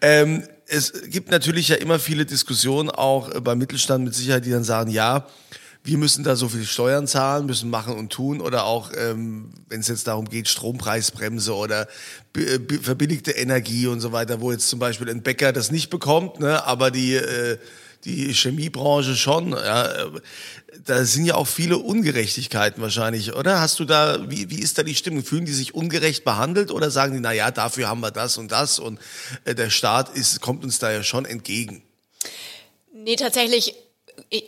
Ähm, 0.00 0.42
es 0.66 0.92
gibt 1.08 1.30
natürlich 1.30 1.68
ja 1.68 1.76
immer 1.76 1.98
viele 1.98 2.26
Diskussionen 2.26 2.90
auch 2.90 3.30
äh, 3.30 3.40
beim 3.40 3.58
Mittelstand 3.58 4.04
mit 4.04 4.14
Sicherheit, 4.14 4.44
die 4.44 4.50
dann 4.50 4.64
sagen, 4.64 4.90
ja, 4.90 5.26
wir 5.86 5.98
müssen 5.98 6.24
da 6.24 6.34
so 6.34 6.48
viel 6.48 6.64
Steuern 6.64 7.06
zahlen, 7.06 7.46
müssen 7.46 7.70
machen 7.70 7.94
und 7.94 8.12
tun 8.12 8.40
oder 8.40 8.64
auch, 8.64 8.90
ähm, 8.96 9.50
wenn 9.68 9.80
es 9.80 9.88
jetzt 9.88 10.08
darum 10.08 10.28
geht, 10.28 10.48
Strompreisbremse 10.48 11.54
oder 11.54 11.86
bi- 12.32 12.78
verbilligte 12.82 13.30
Energie 13.30 13.86
und 13.86 14.00
so 14.00 14.10
weiter, 14.10 14.40
wo 14.40 14.50
jetzt 14.50 14.68
zum 14.68 14.80
Beispiel 14.80 15.08
ein 15.08 15.22
Bäcker 15.22 15.52
das 15.52 15.70
nicht 15.70 15.88
bekommt, 15.88 16.40
ne, 16.40 16.64
aber 16.64 16.90
die, 16.90 17.14
äh, 17.14 17.58
die 18.04 18.34
Chemiebranche 18.34 19.14
schon. 19.14 19.50
Ja, 19.52 19.86
äh, 19.86 20.10
da 20.84 21.04
sind 21.04 21.24
ja 21.24 21.36
auch 21.36 21.46
viele 21.46 21.78
Ungerechtigkeiten 21.78 22.82
wahrscheinlich, 22.82 23.34
oder? 23.34 23.60
Hast 23.60 23.78
du 23.78 23.84
da, 23.84 24.28
wie, 24.28 24.50
wie 24.50 24.58
ist 24.58 24.78
da 24.78 24.82
die 24.82 24.94
Stimmung? 24.94 25.24
Fühlen 25.24 25.46
die 25.46 25.52
sich 25.52 25.74
ungerecht 25.74 26.24
behandelt 26.24 26.70
oder 26.70 26.90
sagen 26.90 27.14
die, 27.14 27.20
na 27.20 27.32
ja, 27.32 27.50
dafür 27.50 27.88
haben 27.88 28.00
wir 28.00 28.10
das 28.10 28.38
und 28.38 28.50
das 28.50 28.78
und 28.78 28.98
äh, 29.44 29.54
der 29.54 29.70
Staat 29.70 30.16
ist, 30.16 30.40
kommt 30.40 30.64
uns 30.64 30.78
da 30.78 30.90
ja 30.90 31.02
schon 31.02 31.24
entgegen? 31.24 31.82
Nee, 32.92 33.16
tatsächlich. 33.16 33.74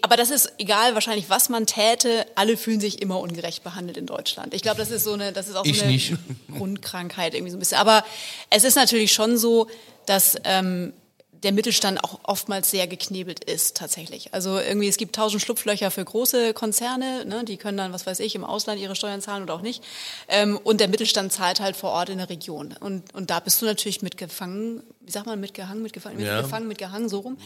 Aber 0.02 0.16
das 0.16 0.30
ist 0.30 0.52
egal, 0.58 0.94
wahrscheinlich, 0.94 1.28
was 1.30 1.48
man 1.48 1.66
täte. 1.66 2.26
Alle 2.34 2.56
fühlen 2.56 2.80
sich 2.80 3.00
immer 3.02 3.20
ungerecht 3.20 3.62
behandelt 3.62 3.96
in 3.96 4.06
Deutschland. 4.06 4.54
Ich 4.54 4.62
glaube, 4.62 4.78
das 4.78 4.90
ist 4.90 5.04
so 5.04 5.12
eine, 5.12 5.32
das 5.32 5.48
ist 5.48 5.56
auch 5.56 5.64
Ich 5.64 5.78
so 5.78 5.84
eine 5.84 5.92
nicht. 5.92 6.14
Grundkrankheit 6.56 7.34
irgendwie 7.34 7.50
so 7.50 7.56
ein 7.56 7.60
bisschen. 7.60 7.78
Aber 7.78 8.04
es 8.50 8.64
ist 8.64 8.76
natürlich 8.76 9.12
schon 9.12 9.36
so, 9.38 9.68
dass 10.06 10.36
ähm, 10.44 10.92
der 11.42 11.52
Mittelstand 11.52 12.02
auch 12.02 12.20
oftmals 12.24 12.70
sehr 12.70 12.86
geknebelt 12.86 13.44
ist 13.44 13.76
tatsächlich. 13.76 14.34
Also 14.34 14.58
irgendwie, 14.58 14.88
es 14.88 14.96
gibt 14.96 15.14
tausend 15.14 15.42
Schlupflöcher 15.42 15.90
für 15.90 16.04
große 16.04 16.52
Konzerne, 16.54 17.24
ne, 17.24 17.44
die 17.44 17.56
können 17.56 17.78
dann, 17.78 17.92
was 17.92 18.06
weiß 18.06 18.20
ich, 18.20 18.34
im 18.34 18.44
Ausland 18.44 18.80
ihre 18.80 18.96
Steuern 18.96 19.20
zahlen 19.20 19.42
oder 19.42 19.54
auch 19.54 19.60
nicht. 19.62 19.82
Ähm, 20.28 20.58
und 20.62 20.80
der 20.80 20.88
Mittelstand 20.88 21.32
zahlt 21.32 21.60
halt 21.60 21.76
vor 21.76 21.90
Ort 21.90 22.08
in 22.08 22.18
der 22.18 22.28
Region. 22.28 22.74
Und, 22.80 23.14
und 23.14 23.30
da 23.30 23.40
bist 23.40 23.60
du 23.62 23.66
natürlich 23.66 24.02
mitgefangen, 24.02 24.82
wie 25.00 25.12
sagt 25.12 25.26
man, 25.26 25.40
mitgehangen, 25.40 25.82
mitgefangen, 25.82 26.20
Ja. 26.20 26.36
mitgefangen, 26.36 26.68
mitgehangen, 26.68 27.08
so 27.08 27.20
rum. 27.20 27.38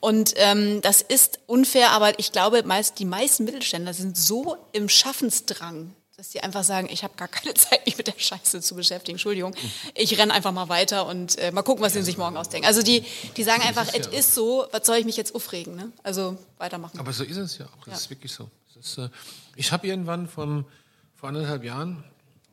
Und 0.00 0.34
ähm, 0.36 0.80
das 0.82 1.02
ist 1.02 1.40
unfair, 1.46 1.90
aber 1.90 2.18
ich 2.18 2.32
glaube, 2.32 2.62
meist, 2.64 2.98
die 2.98 3.04
meisten 3.04 3.44
Mittelständler 3.44 3.92
sind 3.94 4.16
so 4.16 4.56
im 4.72 4.88
Schaffensdrang, 4.88 5.94
dass 6.22 6.28
die 6.28 6.40
einfach 6.40 6.62
sagen, 6.62 6.88
ich 6.88 7.02
habe 7.02 7.14
gar 7.16 7.26
keine 7.26 7.52
Zeit, 7.54 7.84
mich 7.84 7.98
mit 7.98 8.06
der 8.06 8.14
Scheiße 8.16 8.60
zu 8.60 8.76
beschäftigen. 8.76 9.16
Entschuldigung, 9.16 9.56
ich 9.96 10.16
renne 10.16 10.32
einfach 10.32 10.52
mal 10.52 10.68
weiter 10.68 11.06
und 11.08 11.36
äh, 11.38 11.50
mal 11.50 11.62
gucken, 11.62 11.82
was 11.82 11.94
sie 11.94 12.02
sich 12.02 12.16
morgen 12.16 12.36
ausdenken. 12.36 12.64
Also 12.64 12.80
die, 12.80 13.04
die 13.36 13.42
sagen 13.42 13.60
einfach, 13.62 13.88
es 13.92 14.06
ist 14.06 14.32
so, 14.32 14.64
was 14.70 14.86
soll 14.86 14.98
ich 14.98 15.04
mich 15.04 15.16
jetzt 15.16 15.34
aufregen? 15.34 15.74
Ne? 15.74 15.90
Also 16.04 16.38
weitermachen. 16.58 17.00
Aber 17.00 17.12
so 17.12 17.24
ist 17.24 17.36
es 17.36 17.58
ja 17.58 17.66
auch. 17.66 17.84
Das 17.86 17.86
Ja. 17.88 17.94
ist 17.94 18.10
wirklich 18.10 18.30
so. 18.30 18.48
Ist, 18.78 18.98
äh, 18.98 19.08
ich 19.56 19.72
habe 19.72 19.88
irgendwann 19.88 20.28
vom, 20.28 20.64
vor 21.16 21.28
anderthalb 21.30 21.64
Jahren 21.64 22.04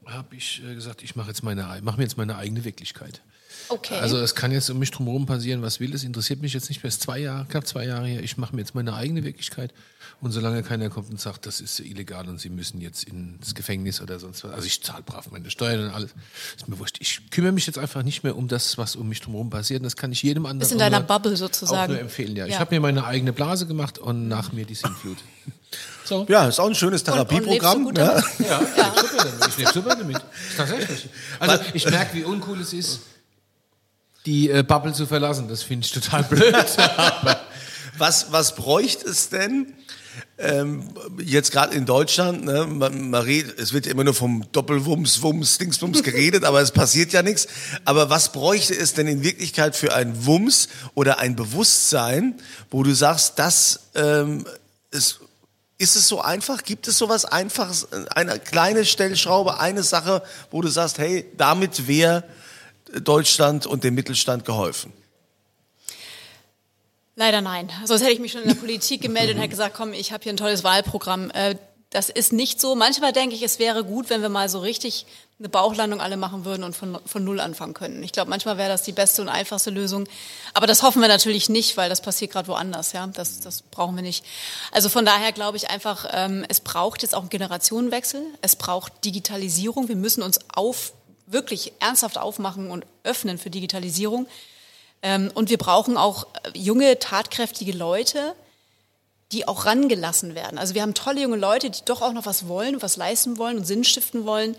habe 0.07 0.35
ich 0.35 0.63
äh, 0.63 0.73
gesagt, 0.73 1.03
ich 1.03 1.15
mache 1.15 1.27
jetzt 1.27 1.43
meine, 1.43 1.61
mache 1.83 1.97
mir 1.97 2.03
jetzt 2.03 2.17
meine 2.17 2.37
eigene 2.37 2.65
Wirklichkeit. 2.65 3.21
Okay. 3.67 3.95
Also 3.99 4.17
es 4.17 4.33
kann 4.35 4.51
jetzt 4.51 4.69
um 4.69 4.79
mich 4.79 4.89
drumherum 4.91 5.25
passieren, 5.25 5.61
was 5.61 5.79
will. 5.79 5.93
Es 5.93 6.03
interessiert 6.03 6.41
mich 6.41 6.53
jetzt 6.53 6.69
nicht 6.69 6.81
mehr. 6.81 6.87
Es 6.87 6.95
ist 6.95 7.03
zwei 7.03 7.19
Jahre, 7.19 7.45
knapp 7.45 7.67
zwei 7.67 7.85
Jahre 7.85 8.07
her. 8.07 8.23
Ich 8.23 8.37
mache 8.37 8.55
mir 8.55 8.61
jetzt 8.61 8.73
meine 8.73 8.93
eigene 8.93 9.23
Wirklichkeit. 9.23 9.73
Und 10.21 10.31
solange 10.31 10.63
keiner 10.63 10.89
kommt 10.89 11.09
und 11.11 11.19
sagt, 11.21 11.45
das 11.45 11.61
ist 11.61 11.79
illegal 11.79 12.27
und 12.27 12.41
Sie 12.41 12.49
müssen 12.49 12.81
jetzt 12.81 13.03
ins 13.05 13.55
Gefängnis 13.55 14.01
oder 14.01 14.19
sonst 14.19 14.43
was. 14.43 14.51
Also 14.51 14.65
ich 14.65 14.83
zahle 14.83 15.01
brav 15.03 15.29
meine 15.31 15.49
Steuern 15.49 15.85
und 15.85 15.89
alles. 15.91 16.11
Ist 16.57 16.67
mir 16.67 16.77
wurscht. 16.79 16.97
Ich 16.99 17.29
kümmere 17.31 17.51
mich 17.53 17.67
jetzt 17.67 17.77
einfach 17.77 18.03
nicht 18.03 18.23
mehr 18.23 18.35
um 18.35 18.47
das, 18.49 18.77
was 18.77 18.95
um 18.97 19.07
mich 19.07 19.21
drumherum 19.21 19.49
passiert. 19.49 19.79
Und 19.79 19.85
das 19.85 19.95
kann 19.95 20.11
ich 20.11 20.21
jedem 20.23 20.45
anderen 20.45 20.59
Bist 20.59 20.71
in 20.71 20.77
auch 20.77 20.81
deiner 20.81 20.99
nur- 20.99 21.07
Bubble 21.07 21.33
auch 21.33 21.37
sozusagen. 21.37 21.93
nur 21.93 22.01
empfehlen. 22.01 22.35
Ja, 22.35 22.45
ich 22.47 22.53
Ja. 22.53 22.59
habe 22.59 22.75
mir 22.75 22.81
meine 22.81 23.05
eigene 23.05 23.31
Blase 23.31 23.65
gemacht 23.65 23.97
und 23.97 24.27
nach 24.27 24.51
mir 24.51 24.65
die 24.65 24.75
Sintflut. 24.75 25.17
So. 26.03 26.25
Ja, 26.27 26.47
ist 26.47 26.59
auch 26.59 26.65
ein 26.65 26.73
schönes 26.73 27.03
und, 27.03 27.09
und 27.09 27.13
Therapieprogramm. 27.29 27.83
gut 27.83 27.97
ja. 27.99 28.17
Ja, 28.39 28.61
ich 28.67 28.67
lebe 28.87 29.11
super 29.11 29.15
damit. 29.35 29.47
Ich 29.49 29.57
lebe 29.57 29.71
super 29.71 29.95
damit. 29.95 30.21
Tatsächlich. 30.57 31.09
Also 31.39 31.63
ich 31.75 31.85
merke, 31.87 32.17
wie 32.17 32.23
uncool 32.23 32.59
es 32.61 32.73
ist, 32.73 33.01
die 34.29 34.51
äh, 34.51 34.63
Bubble 34.63 34.93
zu 34.93 35.07
verlassen. 35.07 35.47
Das 35.49 35.63
finde 35.63 35.85
ich 35.85 35.91
total 35.91 36.23
blöd. 36.23 36.53
Was, 37.97 38.31
was 38.31 38.55
bräuchte 38.55 39.09
es 39.09 39.27
denn? 39.27 39.73
Ähm, 40.37 40.87
jetzt 41.21 41.51
gerade 41.51 41.75
in 41.75 41.85
Deutschland, 41.85 42.45
ne, 42.45 42.65
man, 42.65 43.09
man 43.09 43.21
redet, 43.21 43.59
es 43.59 43.73
wird 43.73 43.87
immer 43.87 44.05
nur 44.05 44.13
vom 44.13 44.45
Doppelwumms, 44.53 45.21
Wumms, 45.21 45.57
Dingsbums 45.57 46.01
geredet, 46.01 46.45
aber 46.45 46.61
es 46.61 46.71
passiert 46.71 47.11
ja 47.11 47.23
nichts. 47.23 47.47
Aber 47.83 48.09
was 48.09 48.31
bräuchte 48.31 48.73
es 48.73 48.93
denn 48.93 49.07
in 49.07 49.21
Wirklichkeit 49.21 49.75
für 49.75 49.93
ein 49.93 50.25
Wumms 50.25 50.69
oder 50.95 51.19
ein 51.19 51.35
Bewusstsein, 51.35 52.35
wo 52.71 52.83
du 52.83 52.93
sagst, 52.93 53.37
das 53.37 53.81
ähm, 53.95 54.45
ist, 54.91 55.19
ist 55.77 55.97
es 55.97 56.07
so 56.07 56.21
einfach? 56.21 56.63
Gibt 56.63 56.87
es 56.87 56.97
sowas 56.97 57.25
Einfaches, 57.25 57.89
eine 58.11 58.39
kleine 58.39 58.85
Stellschraube, 58.85 59.59
eine 59.59 59.83
Sache, 59.83 60.23
wo 60.51 60.61
du 60.61 60.69
sagst, 60.69 60.99
hey, 60.99 61.25
damit 61.35 61.85
wäre 61.89 62.23
Deutschland 63.01 63.65
und 63.65 63.83
dem 63.83 63.95
Mittelstand 63.95 64.45
geholfen? 64.45 64.93
Leider 67.15 67.41
nein. 67.41 67.69
Sonst 67.85 68.01
hätte 68.01 68.13
ich 68.13 68.19
mich 68.19 68.31
schon 68.31 68.43
in 68.43 68.47
der 68.49 68.55
Politik 68.55 69.01
gemeldet 69.01 69.35
und 69.35 69.41
hätte 69.41 69.49
gesagt, 69.49 69.75
komm, 69.75 69.93
ich 69.93 70.11
habe 70.13 70.23
hier 70.23 70.33
ein 70.33 70.37
tolles 70.37 70.63
Wahlprogramm. 70.63 71.31
Äh, 71.31 71.55
Das 71.91 72.09
ist 72.09 72.31
nicht 72.33 72.61
so. 72.61 72.75
Manchmal 72.75 73.13
denke 73.13 73.35
ich, 73.35 73.41
es 73.41 73.57
wäre 73.57 73.83
gut, 73.83 74.09
wenn 74.09 74.21
wir 74.21 74.29
mal 74.29 74.47
so 74.47 74.59
richtig 74.59 75.05
eine 75.39 75.49
Bauchlandung 75.49 76.01
alle 76.01 76.17
machen 76.17 76.45
würden 76.45 76.63
und 76.63 76.75
von, 76.75 76.99
von 77.05 77.23
Null 77.23 77.39
anfangen 77.39 77.73
könnten. 77.73 78.03
Ich 78.03 78.11
glaube, 78.11 78.29
manchmal 78.29 78.57
wäre 78.57 78.69
das 78.69 78.83
die 78.83 78.91
beste 78.91 79.21
und 79.21 79.29
einfachste 79.29 79.69
Lösung. 79.71 80.07
Aber 80.53 80.67
das 80.67 80.83
hoffen 80.83 81.01
wir 81.01 81.07
natürlich 81.07 81.49
nicht, 81.49 81.77
weil 81.77 81.89
das 81.89 82.01
passiert 82.01 82.31
gerade 82.31 82.47
woanders. 82.47 82.91
Ja, 82.93 83.07
das, 83.07 83.39
das 83.39 83.63
brauchen 83.63 83.95
wir 83.95 84.03
nicht. 84.03 84.23
Also 84.71 84.87
von 84.87 85.03
daher 85.03 85.31
glaube 85.31 85.57
ich 85.57 85.69
einfach, 85.69 86.05
ähm, 86.11 86.45
es 86.47 86.59
braucht 86.59 87.01
jetzt 87.01 87.15
auch 87.15 87.21
einen 87.21 87.29
Generationenwechsel. 87.29 88.21
Es 88.41 88.55
braucht 88.55 89.03
Digitalisierung. 89.03 89.87
Wir 89.87 89.95
müssen 89.95 90.21
uns 90.23 90.39
auf, 90.53 90.93
wirklich 91.31 91.73
ernsthaft 91.79 92.17
aufmachen 92.17 92.71
und 92.71 92.85
öffnen 93.03 93.37
für 93.37 93.49
Digitalisierung. 93.49 94.27
Ähm, 95.01 95.31
und 95.33 95.49
wir 95.49 95.57
brauchen 95.57 95.97
auch 95.97 96.27
äh, 96.43 96.57
junge, 96.57 96.99
tatkräftige 96.99 97.71
Leute, 97.71 98.35
die 99.31 99.47
auch 99.47 99.65
rangelassen 99.65 100.35
werden. 100.35 100.57
Also 100.57 100.73
wir 100.73 100.81
haben 100.81 100.93
tolle 100.93 101.21
junge 101.21 101.37
Leute, 101.37 101.69
die 101.69 101.79
doch 101.85 102.01
auch 102.01 102.13
noch 102.13 102.25
was 102.25 102.47
wollen, 102.47 102.81
was 102.81 102.97
leisten 102.97 103.37
wollen 103.37 103.57
und 103.57 103.65
Sinn 103.65 103.83
stiften 103.83 104.25
wollen. 104.25 104.55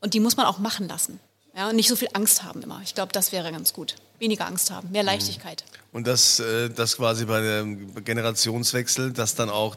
Und 0.00 0.14
die 0.14 0.20
muss 0.20 0.36
man 0.36 0.46
auch 0.46 0.58
machen 0.58 0.88
lassen. 0.88 1.20
Ja, 1.54 1.68
und 1.68 1.76
nicht 1.76 1.88
so 1.88 1.96
viel 1.96 2.08
Angst 2.14 2.42
haben 2.42 2.62
immer. 2.62 2.80
Ich 2.82 2.94
glaube, 2.94 3.12
das 3.12 3.30
wäre 3.30 3.52
ganz 3.52 3.74
gut. 3.74 3.96
Weniger 4.18 4.46
Angst 4.46 4.70
haben, 4.70 4.90
mehr 4.90 5.02
Leichtigkeit. 5.02 5.64
Und 5.92 6.06
das, 6.06 6.40
äh, 6.40 6.70
das 6.70 6.96
quasi 6.96 7.26
bei 7.26 7.40
dem 7.42 8.02
Generationswechsel, 8.02 9.12
dass 9.12 9.34
dann 9.34 9.50
auch 9.50 9.76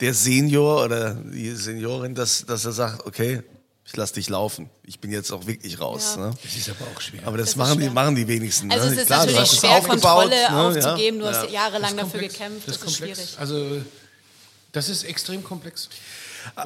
der 0.00 0.14
Senior 0.14 0.84
oder 0.84 1.14
die 1.14 1.50
Seniorin, 1.50 2.14
dass, 2.14 2.44
dass 2.46 2.64
er 2.64 2.72
sagt, 2.72 3.06
okay, 3.06 3.42
ich 3.86 3.96
lass 3.96 4.12
dich 4.12 4.28
laufen. 4.30 4.70
Ich 4.84 4.98
bin 4.98 5.12
jetzt 5.12 5.30
auch 5.30 5.46
wirklich 5.46 5.78
raus. 5.80 6.14
Ja. 6.16 6.28
Ne? 6.28 6.34
Das 6.42 6.56
ist 6.56 6.68
aber 6.70 6.86
auch 6.94 7.00
schwer. 7.00 7.20
Aber 7.26 7.36
das, 7.36 7.48
Das 7.50 7.56
machen, 7.56 7.78
die, 7.80 7.90
machen 7.90 8.14
die 8.16 8.26
wenigsten. 8.26 8.70
Also 8.72 8.86
ne? 8.86 8.92
es 8.94 9.00
ist 9.00 9.06
Klar, 9.06 9.26
du 9.26 9.32
natürlich 9.32 9.40
hast 9.42 9.52
es 9.52 9.58
schwer, 9.60 9.70
aufgebaut, 9.78 10.30
Kontrolle 10.30 10.50
ne? 10.50 10.56
aufzugeben. 10.58 11.20
Ja. 11.20 11.30
Du 11.30 11.36
hast 11.38 11.50
jahrelang 11.50 11.96
Das 11.96 12.06
ist 12.06 12.14
dafür 12.14 12.28
gekämpft. 12.28 12.68
Das 12.68 12.78
Das, 12.78 12.86
ist 12.86 12.90
ist 12.92 12.98
komplex. 12.98 13.18
schwierig. 13.18 13.38
Also 13.38 13.82
das 14.72 14.88
ist 14.88 15.04
extrem 15.04 15.44
komplex. 15.44 15.88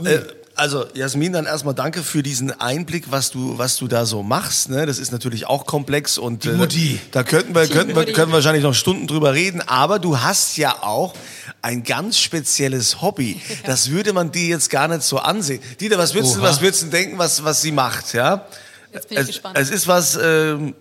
Äh, 0.05 0.21
also 0.59 0.87
Jasmin, 0.93 1.33
dann 1.33 1.47
erstmal 1.47 1.75
danke 1.75 2.03
für 2.03 2.23
diesen 2.23 2.61
Einblick, 2.61 3.13
was 3.13 3.31
du, 3.31 3.59
was 3.59 3.77
du 3.77 3.87
da 3.87 4.05
so 4.07 4.25
machst. 4.25 4.69
Ne? 4.71 4.87
Das 4.87 4.99
ist 4.99 5.13
natürlich 5.13 5.47
auch 5.47 5.67
komplex 5.67 6.19
und 6.19 6.47
äh, 6.47 6.53
Mutti. 6.53 7.01
da 7.13 7.23
könnten 7.23 7.55
wir, 7.55 7.69
könnten 7.69 7.95
wir 7.95 8.05
können 8.13 8.33
wir 8.33 8.35
wahrscheinlich 8.35 8.65
noch 8.65 8.75
Stunden 8.75 9.07
drüber 9.07 9.35
reden. 9.35 9.63
Aber 9.63 10.01
du 10.01 10.19
hast 10.19 10.57
ja 10.57 10.83
auch 10.83 11.15
ein 11.63 11.85
ganz 11.85 12.19
spezielles 12.19 13.01
Hobby. 13.01 13.41
Das 13.65 13.91
würde 13.91 14.13
man 14.13 14.33
dir 14.33 14.47
jetzt 14.47 14.71
gar 14.71 14.89
nicht 14.89 15.03
so 15.03 15.19
ansehen. 15.19 15.61
Dieter, 15.79 15.99
was 15.99 16.15
würdest 16.15 16.37
du, 16.37 16.43
was 16.43 16.61
würdest 16.61 16.83
du 16.83 16.87
denken, 16.87 17.19
was, 17.19 17.45
was 17.45 17.61
sie 17.61 17.71
macht? 17.71 18.15
Ja? 18.15 18.47
Jetzt 18.93 19.09
bin 19.09 19.19
ich 19.19 19.23
es, 19.23 19.27
gespannt. 19.29 19.59
es 19.59 19.71
ist 19.71 19.87
was 19.87 20.19
ähm, 20.21 20.75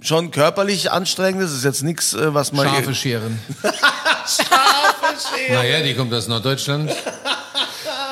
schon 0.00 0.30
körperlich 0.30 0.90
anstrengendes. 0.90 1.50
Es 1.50 1.58
ist 1.58 1.64
jetzt 1.64 1.82
nichts, 1.82 2.14
äh, 2.14 2.34
was 2.34 2.52
man 2.52 2.68
Schafe 2.68 2.94
scheren. 2.94 3.38
Naja, 5.48 5.82
die 5.82 5.94
kommt 5.94 6.12
aus 6.12 6.28
Norddeutschland. 6.28 6.90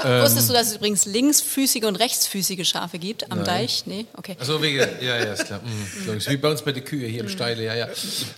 Ähm. 0.04 0.22
Wusstest 0.22 0.48
du, 0.48 0.52
dass 0.52 0.68
es 0.68 0.76
übrigens 0.76 1.06
linksfüßige 1.06 1.84
und 1.84 1.96
rechtsfüßige 1.96 2.66
Schafe 2.66 2.98
gibt 2.98 3.30
am 3.30 3.44
Deich? 3.44 3.84
Nee? 3.86 4.06
Okay. 4.16 4.36
Also 4.38 4.60
wegen, 4.62 4.78
ja, 4.78 5.16
ja, 5.16 5.32
ist 5.32 5.46
klar. 5.46 5.60
Mhm. 5.64 6.20
Wie 6.26 6.36
bei 6.36 6.50
uns 6.50 6.62
bei 6.62 6.72
den 6.72 6.84
Kühe 6.84 7.06
hier 7.06 7.20
im 7.20 7.28
Steile, 7.28 7.64
ja, 7.64 7.74
ja. 7.74 7.86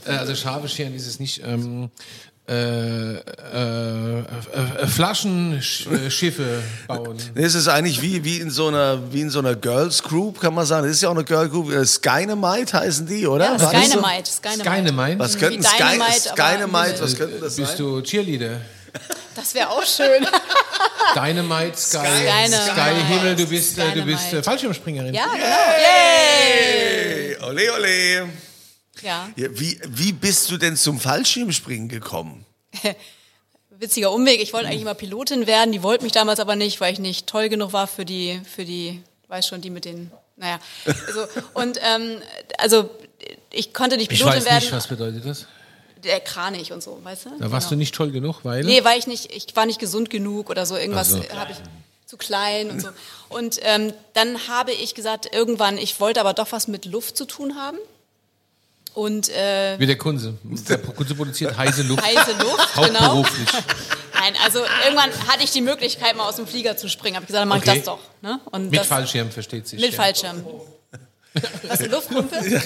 Äh, 0.06 0.10
Also 0.10 0.34
Schafe 0.34 0.68
scheren 0.68 0.94
ist 0.94 1.06
es 1.06 1.20
nicht. 1.20 1.42
Ähm, 1.44 1.90
äh, 2.50 2.52
äh, 2.52 3.18
äh, 3.18 4.18
äh, 4.82 4.86
Flaschenschiffe 4.88 6.62
bauen. 6.88 7.16
Nee, 7.36 7.44
Es 7.44 7.54
ist 7.54 7.68
eigentlich 7.68 8.02
wie, 8.02 8.24
wie 8.24 8.38
in 8.38 8.50
so 8.50 8.66
einer, 8.66 9.12
wie 9.12 9.20
in 9.20 9.30
so 9.30 9.38
einer 9.38 9.54
Girls 9.54 10.02
Group, 10.02 10.40
kann 10.40 10.54
man 10.54 10.66
sagen. 10.66 10.84
Das 10.84 10.96
ist 10.96 11.02
ja 11.02 11.10
auch 11.10 11.14
eine 11.14 11.22
Girl 11.22 11.48
Group. 11.48 11.70
Äh, 11.70 11.86
Skynamite 11.86 12.80
heißen 12.80 13.06
die, 13.06 13.24
oder? 13.28 13.44
Ja, 13.44 13.52
das 13.56 13.62
so? 13.62 13.68
Skynamite. 13.68 14.30
Skynamite. 14.30 14.64
Skynamite. 14.64 15.18
Was 15.20 15.38
könnten 15.38 15.62
Skynamite, 15.62 16.64
im 16.64 16.72
was 16.72 17.16
könnten 17.16 17.40
das 17.40 17.54
Bist 17.54 17.68
sein? 17.76 17.78
du 17.78 18.02
Cheerleader? 18.02 18.60
Das 19.40 19.54
wäre 19.54 19.70
auch 19.70 19.84
schön. 19.86 20.26
Dynamite, 21.14 21.74
Sky, 21.76 21.98
Skynamite. 21.98 22.52
Sky 22.52 22.94
Himmel, 23.08 23.36
du 23.36 23.46
bist, 23.46 23.78
äh, 23.78 23.92
du 23.94 24.02
bist 24.02 24.32
äh. 24.34 24.42
Fallschirmspringerin. 24.42 25.14
Ja, 25.14 25.24
genau. 25.24 25.36
Yay! 25.36 27.34
Hey, 27.34 27.36
ole, 27.42 27.72
ole. 27.72 28.28
Ja, 29.00 29.30
Ja, 29.34 29.48
wie, 29.52 29.80
wie 29.88 30.12
bist 30.12 30.50
du 30.50 30.58
denn 30.58 30.76
zum 30.76 31.00
Fallschirmspringen 31.00 31.88
gekommen? 31.88 32.44
witziger 33.70 34.12
Umweg. 34.12 34.42
Ich 34.42 34.52
wollte 34.52 34.68
eigentlich 34.68 34.84
mal 34.84 34.94
Pilotin 34.94 35.46
werden. 35.46 35.72
Die 35.72 35.82
wollten 35.82 36.04
mich 36.04 36.12
damals 36.12 36.38
aber 36.38 36.54
nicht, 36.54 36.78
weil 36.82 36.92
ich 36.92 36.98
nicht 36.98 37.26
toll 37.26 37.48
genug 37.48 37.72
war 37.72 37.86
für 37.86 38.04
die, 38.04 38.42
für 38.54 38.66
die, 38.66 39.02
weiß 39.28 39.46
schon, 39.46 39.62
die 39.62 39.70
mit 39.70 39.86
den, 39.86 40.10
naja. 40.36 40.58
Also, 40.84 41.26
und 41.54 41.78
ähm, 41.82 42.20
also 42.58 42.90
ich 43.50 43.72
konnte 43.72 43.96
nicht 43.96 44.12
Ich 44.12 44.18
Pilotin 44.18 44.40
weiß 44.40 44.44
werden. 44.44 44.64
nicht, 44.64 44.72
was 44.72 44.86
bedeutet 44.86 45.24
das. 45.24 45.46
Der 46.04 46.20
Kranich 46.20 46.72
und 46.72 46.82
so, 46.82 46.98
weißt 47.02 47.26
du? 47.26 47.30
Da 47.38 47.50
warst 47.50 47.66
du 47.66 47.70
Genau. 47.70 47.78
nicht 47.80 47.94
toll 47.94 48.10
genug, 48.10 48.40
weil... 48.42 48.64
Nee, 48.64 48.84
weil 48.84 48.98
ich 48.98 49.06
nicht, 49.06 49.32
ich 49.32 49.54
war 49.56 49.66
nicht 49.66 49.78
gesund 49.80 50.10
genug 50.10 50.50
oder 50.50 50.66
so, 50.66 50.76
irgendwas 50.76 51.14
Ach 51.14 51.22
so. 51.30 51.36
habe 51.38 51.52
ich 51.52 51.58
zu 52.06 52.16
klein 52.16 52.70
und 52.70 52.80
so. 52.80 52.88
Und 53.28 53.58
ähm, 53.62 53.92
dann 54.14 54.48
habe 54.48 54.72
ich 54.72 54.94
gesagt, 54.94 55.32
irgendwann, 55.32 55.78
ich 55.78 56.00
wollte 56.00 56.20
aber 56.20 56.34
doch 56.34 56.50
was 56.52 56.66
mit 56.68 56.84
Luft 56.86 57.16
zu 57.16 57.24
tun 57.24 57.54
haben. 57.56 57.78
Und 58.94 59.28
äh, 59.28 59.78
Wie 59.78 59.86
der 59.86 59.96
Kunze. 59.96 60.34
Der 60.42 60.78
Kunze 60.78 61.14
produziert 61.14 61.56
heiße 61.56 61.82
Luft. 61.82 62.02
heiße 62.04 62.32
Luft, 62.42 62.74
genau. 62.74 63.00
Hauptberuflich. 63.00 63.48
Nein, 64.14 64.34
also 64.44 64.58
irgendwann 64.84 65.10
hatte 65.28 65.44
ich 65.44 65.52
die 65.52 65.60
Möglichkeit, 65.60 66.16
mal 66.16 66.28
aus 66.28 66.36
dem 66.36 66.46
Flieger 66.48 66.76
zu 66.76 66.88
springen. 66.88 67.14
Habe 67.14 67.22
ich 67.24 67.28
gesagt, 67.28 67.42
dann 67.42 67.48
mach 67.48 67.58
Okay. 67.58 67.70
ich 67.78 67.84
das 67.84 67.84
doch. 67.84 68.00
Ne? 68.20 68.40
Und 68.50 68.70
Mit 68.70 68.80
das, 68.80 68.88
Fallschirm, 68.88 69.30
versteht 69.30 69.68
sich. 69.68 69.80
Mit 69.80 69.92
ja. 69.92 69.96
Fallschirm. 69.96 70.44
Was, 71.68 71.78
eine 71.78 71.88
Luftpumpe? 71.88 72.62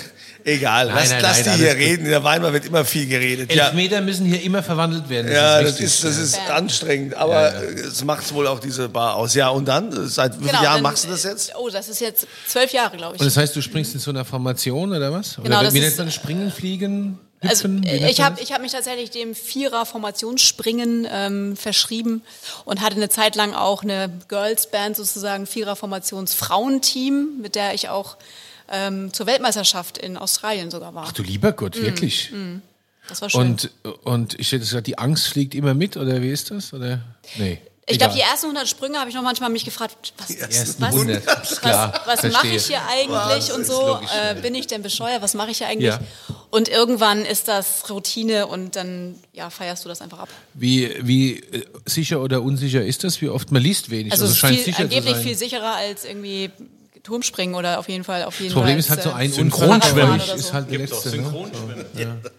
Egal, 0.47 0.87
Nein, 0.89 0.95
lass, 0.97 1.09
nein, 1.11 1.23
lass 1.23 1.47
nein, 1.47 1.57
die 1.57 1.63
hier 1.65 1.73
gut. 1.75 1.79
reden. 1.83 2.05
In 2.05 2.11
der 2.11 2.23
Weinbar 2.23 2.53
wird 2.53 2.67
immer 2.67 2.85
viel 2.85 3.07
geredet. 3.07 3.51
Ja, 3.55 3.69
Elfmeter 3.69 4.03
müssen 4.03 4.27
hier 4.27 4.43
immer 4.43 4.63
verwandelt 4.63 5.09
werden. 5.09 5.29
Das 5.29 5.35
ja 5.35 5.59
ist 5.61 5.79
das 5.79 5.81
ist, 5.81 6.05
das 6.05 6.19
ist 6.19 6.37
Ja. 6.47 6.55
anstrengend, 6.57 7.15
aber 7.15 7.55
äh, 7.63 7.73
es 7.81 8.05
macht 8.05 8.33
wohl 8.35 8.47
auch 8.47 8.61
diese 8.61 8.91
Bar 8.91 9.15
aus. 9.17 9.35
Ja, 9.35 9.49
und 9.49 9.67
dann? 9.67 9.91
Seit 10.09 10.35
wie 10.39 10.45
vielen 10.45 10.53
Jahren 10.53 10.61
Genau, 10.63 10.73
dann- 10.75 10.83
machst 10.83 11.05
du 11.05 11.09
das 11.09 11.23
jetzt? 11.25 11.53
Oh, 11.59 11.71
das 11.71 11.89
ist 11.89 12.01
jetzt 12.01 12.27
zwölf 12.47 12.73
Jahre, 12.73 12.97
glaube 12.99 13.15
ich. 13.17 13.21
Und 13.23 13.27
das 13.27 13.37
heißt, 13.39 13.57
du 13.57 13.63
springst 13.63 13.95
in 13.95 14.01
so 14.01 14.11
einer 14.11 14.27
Formation 14.27 14.93
oder 14.95 15.11
was? 15.11 15.37
Genau, 15.37 15.47
oder 15.57 15.65
das 15.65 15.73
wie 15.75 15.79
ist- 15.79 15.85
nennt 15.85 15.99
man? 15.99 16.11
Springen, 16.13 16.53
Fliegen? 16.53 17.19
Also 17.47 17.69
nennt 17.69 17.87
ich 17.87 18.21
habe 18.23 18.41
ich 18.41 18.53
hab 18.53 18.63
mich 18.63 18.73
tatsächlich 18.73 19.11
dem 19.11 19.35
Vierer-Formationsspringen 19.35 21.07
ähm, 21.11 21.57
verschrieben 21.57 22.23
und 22.65 22.81
hatte 22.81 22.97
eine 22.97 23.09
Zeit 23.11 23.35
lang 23.37 23.55
auch 23.55 23.83
eine 23.83 24.11
Girls-Band, 24.29 24.97
sozusagen 24.97 25.47
Vierer-Formations-Frauenteam, 25.47 27.41
mit 27.41 27.55
der 27.55 27.75
ich 27.75 27.89
auch 27.89 28.17
ähm, 28.71 29.13
zur 29.13 29.27
Weltmeisterschaft 29.27 29.99
in 29.99 30.17
Australien 30.17 30.71
sogar 30.71 30.95
war. 30.95 31.05
Ach 31.09 31.13
du 31.13 31.23
lieber 31.23 31.53
Gott, 31.53 31.77
wirklich. 31.81 32.33
Das 33.09 33.21
war 33.21 33.31
schön. 33.31 33.41
Und, 33.41 33.71
und 34.05 34.39
ich 34.41 34.49
hätte 34.53 34.61
gesagt, 34.61 34.87
die 34.87 34.99
Angst 34.99 35.29
fliegt 35.29 35.55
immer 35.55 35.75
mit, 35.75 35.97
oder 35.97 36.23
wie 36.23 36.31
ist 36.31 36.51
das? 36.51 36.73
Oder? 36.73 37.01
Nee. 37.37 37.59
ich 37.87 37.99
glaube, 37.99 38.15
die 38.15 38.21
ersten 38.21 38.47
100 38.47 38.67
Sprünge 38.67 38.99
habe 38.99 39.11
ich 39.11 39.15
noch 39.15 39.23
manchmal 39.23 39.51
mich 39.51 39.65
gefragt, 39.65 40.15
was, 40.17 40.81
was, 40.81 40.95
100, 40.95 41.27
was, 41.27 41.63
was 42.07 42.33
mache 42.33 42.49
ich 42.49 42.67
hier 42.67 42.81
eigentlich 42.89 43.53
und 43.53 43.61
ist 43.61 43.67
so? 43.67 44.01
äh, 44.19 44.41
bin 44.41 44.55
ich 44.55 44.67
denn 44.67 44.81
bescheuert? 44.83 45.21
Was 45.21 45.35
mache 45.35 45.51
ich 45.51 45.59
hier 45.59 45.67
eigentlich? 45.67 45.93
Ja. 45.93 46.01
Und 46.51 46.69
irgendwann 46.69 47.27
ist 47.27 47.49
das 47.49 47.91
Routine 47.91 48.47
und 48.47 48.77
dann 48.77 49.17
ja, 49.33 49.51
feierst 49.51 49.85
du 49.85 49.89
das 49.91 50.01
einfach 50.01 50.21
ab. 50.21 50.29
Wie, 50.55 50.95
wie 51.03 51.41
äh, 51.41 51.67
sicher 51.85 52.23
oder 52.23 52.43
unsicher 52.43 52.83
ist 52.83 53.05
das? 53.05 53.21
Wie 53.21 53.29
oft? 53.29 53.53
Man 53.53 53.61
liest 53.61 53.91
wenig. 53.91 54.13
Also, 54.13 54.25
Also, 54.25 54.33
es 54.33 54.39
scheint 54.39 54.55
viel, 54.57 54.65
sicher 54.65 54.85
angeblich 54.85 55.17
viel 55.17 55.37
sicherer 55.37 55.75
als 55.75 56.05
irgendwie 56.07 56.51
Turmspringen 57.05 57.55
oder 57.55 57.79
auf 57.79 57.89
jeden 57.89 58.03
Fall 58.03 58.25
auf 58.25 58.41
jeden 58.41 58.53
das 58.53 58.55
Problem 58.55 58.75
Fall 58.75 58.81
ist 58.81 58.91
halt 58.91 59.03
so 59.03 59.11
äh, 59.11 59.13
ein 59.13 59.31
Synchronschwimmen 59.31 60.13
Unfall, 60.15 60.29
oder 60.29 60.35
ist 60.35 60.47
so. 60.49 60.53
halt 60.55 60.71
der 60.71 60.79
Gibt 60.79 60.91
doch 60.91 61.05
letzte. 61.05 61.21
Ne? 61.21 61.25
Synchronschwimmen. 61.25 61.87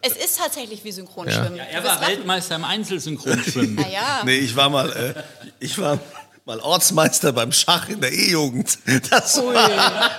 Es 0.01 0.13
ist 0.13 0.37
tatsächlich 0.39 0.83
wie 0.83 0.91
Synchronschwimmen. 0.91 1.59
Er 1.59 1.81
Du 1.81 1.87
war 1.87 2.01
Weltmeister 2.01 2.55
im 2.55 2.65
Einzelsynchronschwimmen. 2.65 3.75
Na 3.79 3.87
ja. 3.87 4.21
Nee, 4.25 4.37
ich 4.37 4.55
war 4.55 4.69
mal, 4.69 4.91
äh, 4.91 5.13
ich 5.59 5.77
war 5.77 5.99
mal 6.45 6.59
Ortsmeister 6.59 7.31
beim 7.31 7.51
Schach 7.51 7.89
in 7.89 8.01
der 8.01 8.11
E-Jugend. 8.11 8.77
Das, 9.09 9.37
Ui. 9.37 9.53
war, 9.53 10.11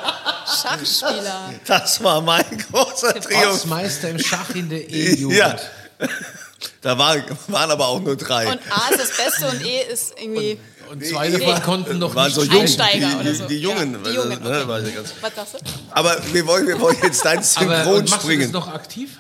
Schachspieler. 0.46 1.54
das 1.66 2.02
war 2.02 2.20
mein 2.20 2.44
großer 2.70 3.20
Triumph. 3.20 3.46
Ortsmeister 3.46 4.10
im 4.10 4.18
Schach 4.20 4.54
in 4.54 4.68
der 4.68 4.88
E-Jugend. 4.88 5.38
Ja. 5.38 5.56
Da 6.82 6.96
war, 6.98 7.16
waren 7.48 7.70
aber 7.70 7.88
auch 7.88 8.00
nur 8.00 8.16
drei. 8.16 8.46
Und 8.46 8.60
A 8.70 8.88
ist 8.90 9.00
das 9.00 9.16
Beste 9.16 9.48
und 9.48 9.66
E 9.66 9.82
ist 9.92 10.14
irgendwie 10.18 10.52
Und 10.52 10.60
zwei 11.02 11.30
davon 11.30 11.62
konnten 11.62 11.98
noch 11.98 12.14
waren 12.14 12.26
nicht 12.26 12.34
so 12.34 12.42
jung, 12.44 12.60
Einsteiger 12.60 13.08
die, 13.08 13.14
oder 13.14 13.24
die, 13.24 13.34
so. 13.34 13.46
die 13.46 13.58
Jungen. 13.58 13.92
Ja, 14.04 14.10
die 14.10 14.16
Jungen, 14.16 14.42
ne, 14.42 14.64
okay. 14.68 14.92
Was 15.20 15.34
sagst 15.34 15.54
du? 15.54 15.58
Aber 15.90 16.16
wir 16.32 16.46
wollen, 16.46 16.66
wir 16.66 16.80
wollen 16.80 16.96
jetzt 17.02 17.24
dein 17.24 17.38
und 17.38 17.56
du 17.56 17.64
das 17.66 17.84
Synchronspringen. 17.84 18.50
noch 18.52 18.68
aktiv? 18.68 19.18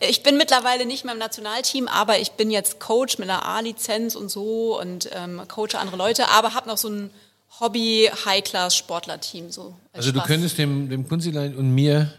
Ich 0.00 0.22
bin 0.22 0.36
mittlerweile 0.36 0.86
nicht 0.86 1.04
mehr 1.04 1.14
im 1.14 1.20
Nationalteam, 1.20 1.88
aber 1.88 2.18
ich 2.18 2.32
bin 2.32 2.50
jetzt 2.50 2.80
Coach 2.80 3.18
mit 3.18 3.30
einer 3.30 3.46
A-Lizenz 3.46 4.14
und 4.16 4.28
so 4.28 4.78
und 4.78 5.08
ähm, 5.14 5.40
coache 5.48 5.78
andere 5.78 5.96
Leute, 5.96 6.28
aber 6.30 6.52
habe 6.54 6.68
noch 6.68 6.76
so 6.76 6.88
ein 6.88 7.10
Hobby-High-Class-Sportler-Team. 7.60 9.50
So 9.50 9.74
als 9.92 9.98
Also 10.00 10.12
du 10.12 10.18
Spaß. 10.18 10.26
könntest 10.26 10.58
dem, 10.58 10.88
dem 10.90 11.08
Kunzilein 11.08 11.54
und 11.54 11.74
mir 11.74 12.12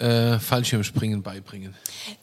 äh, 0.00 0.38
Fallschirmspringen 0.38 1.22
beibringen. 1.22 1.74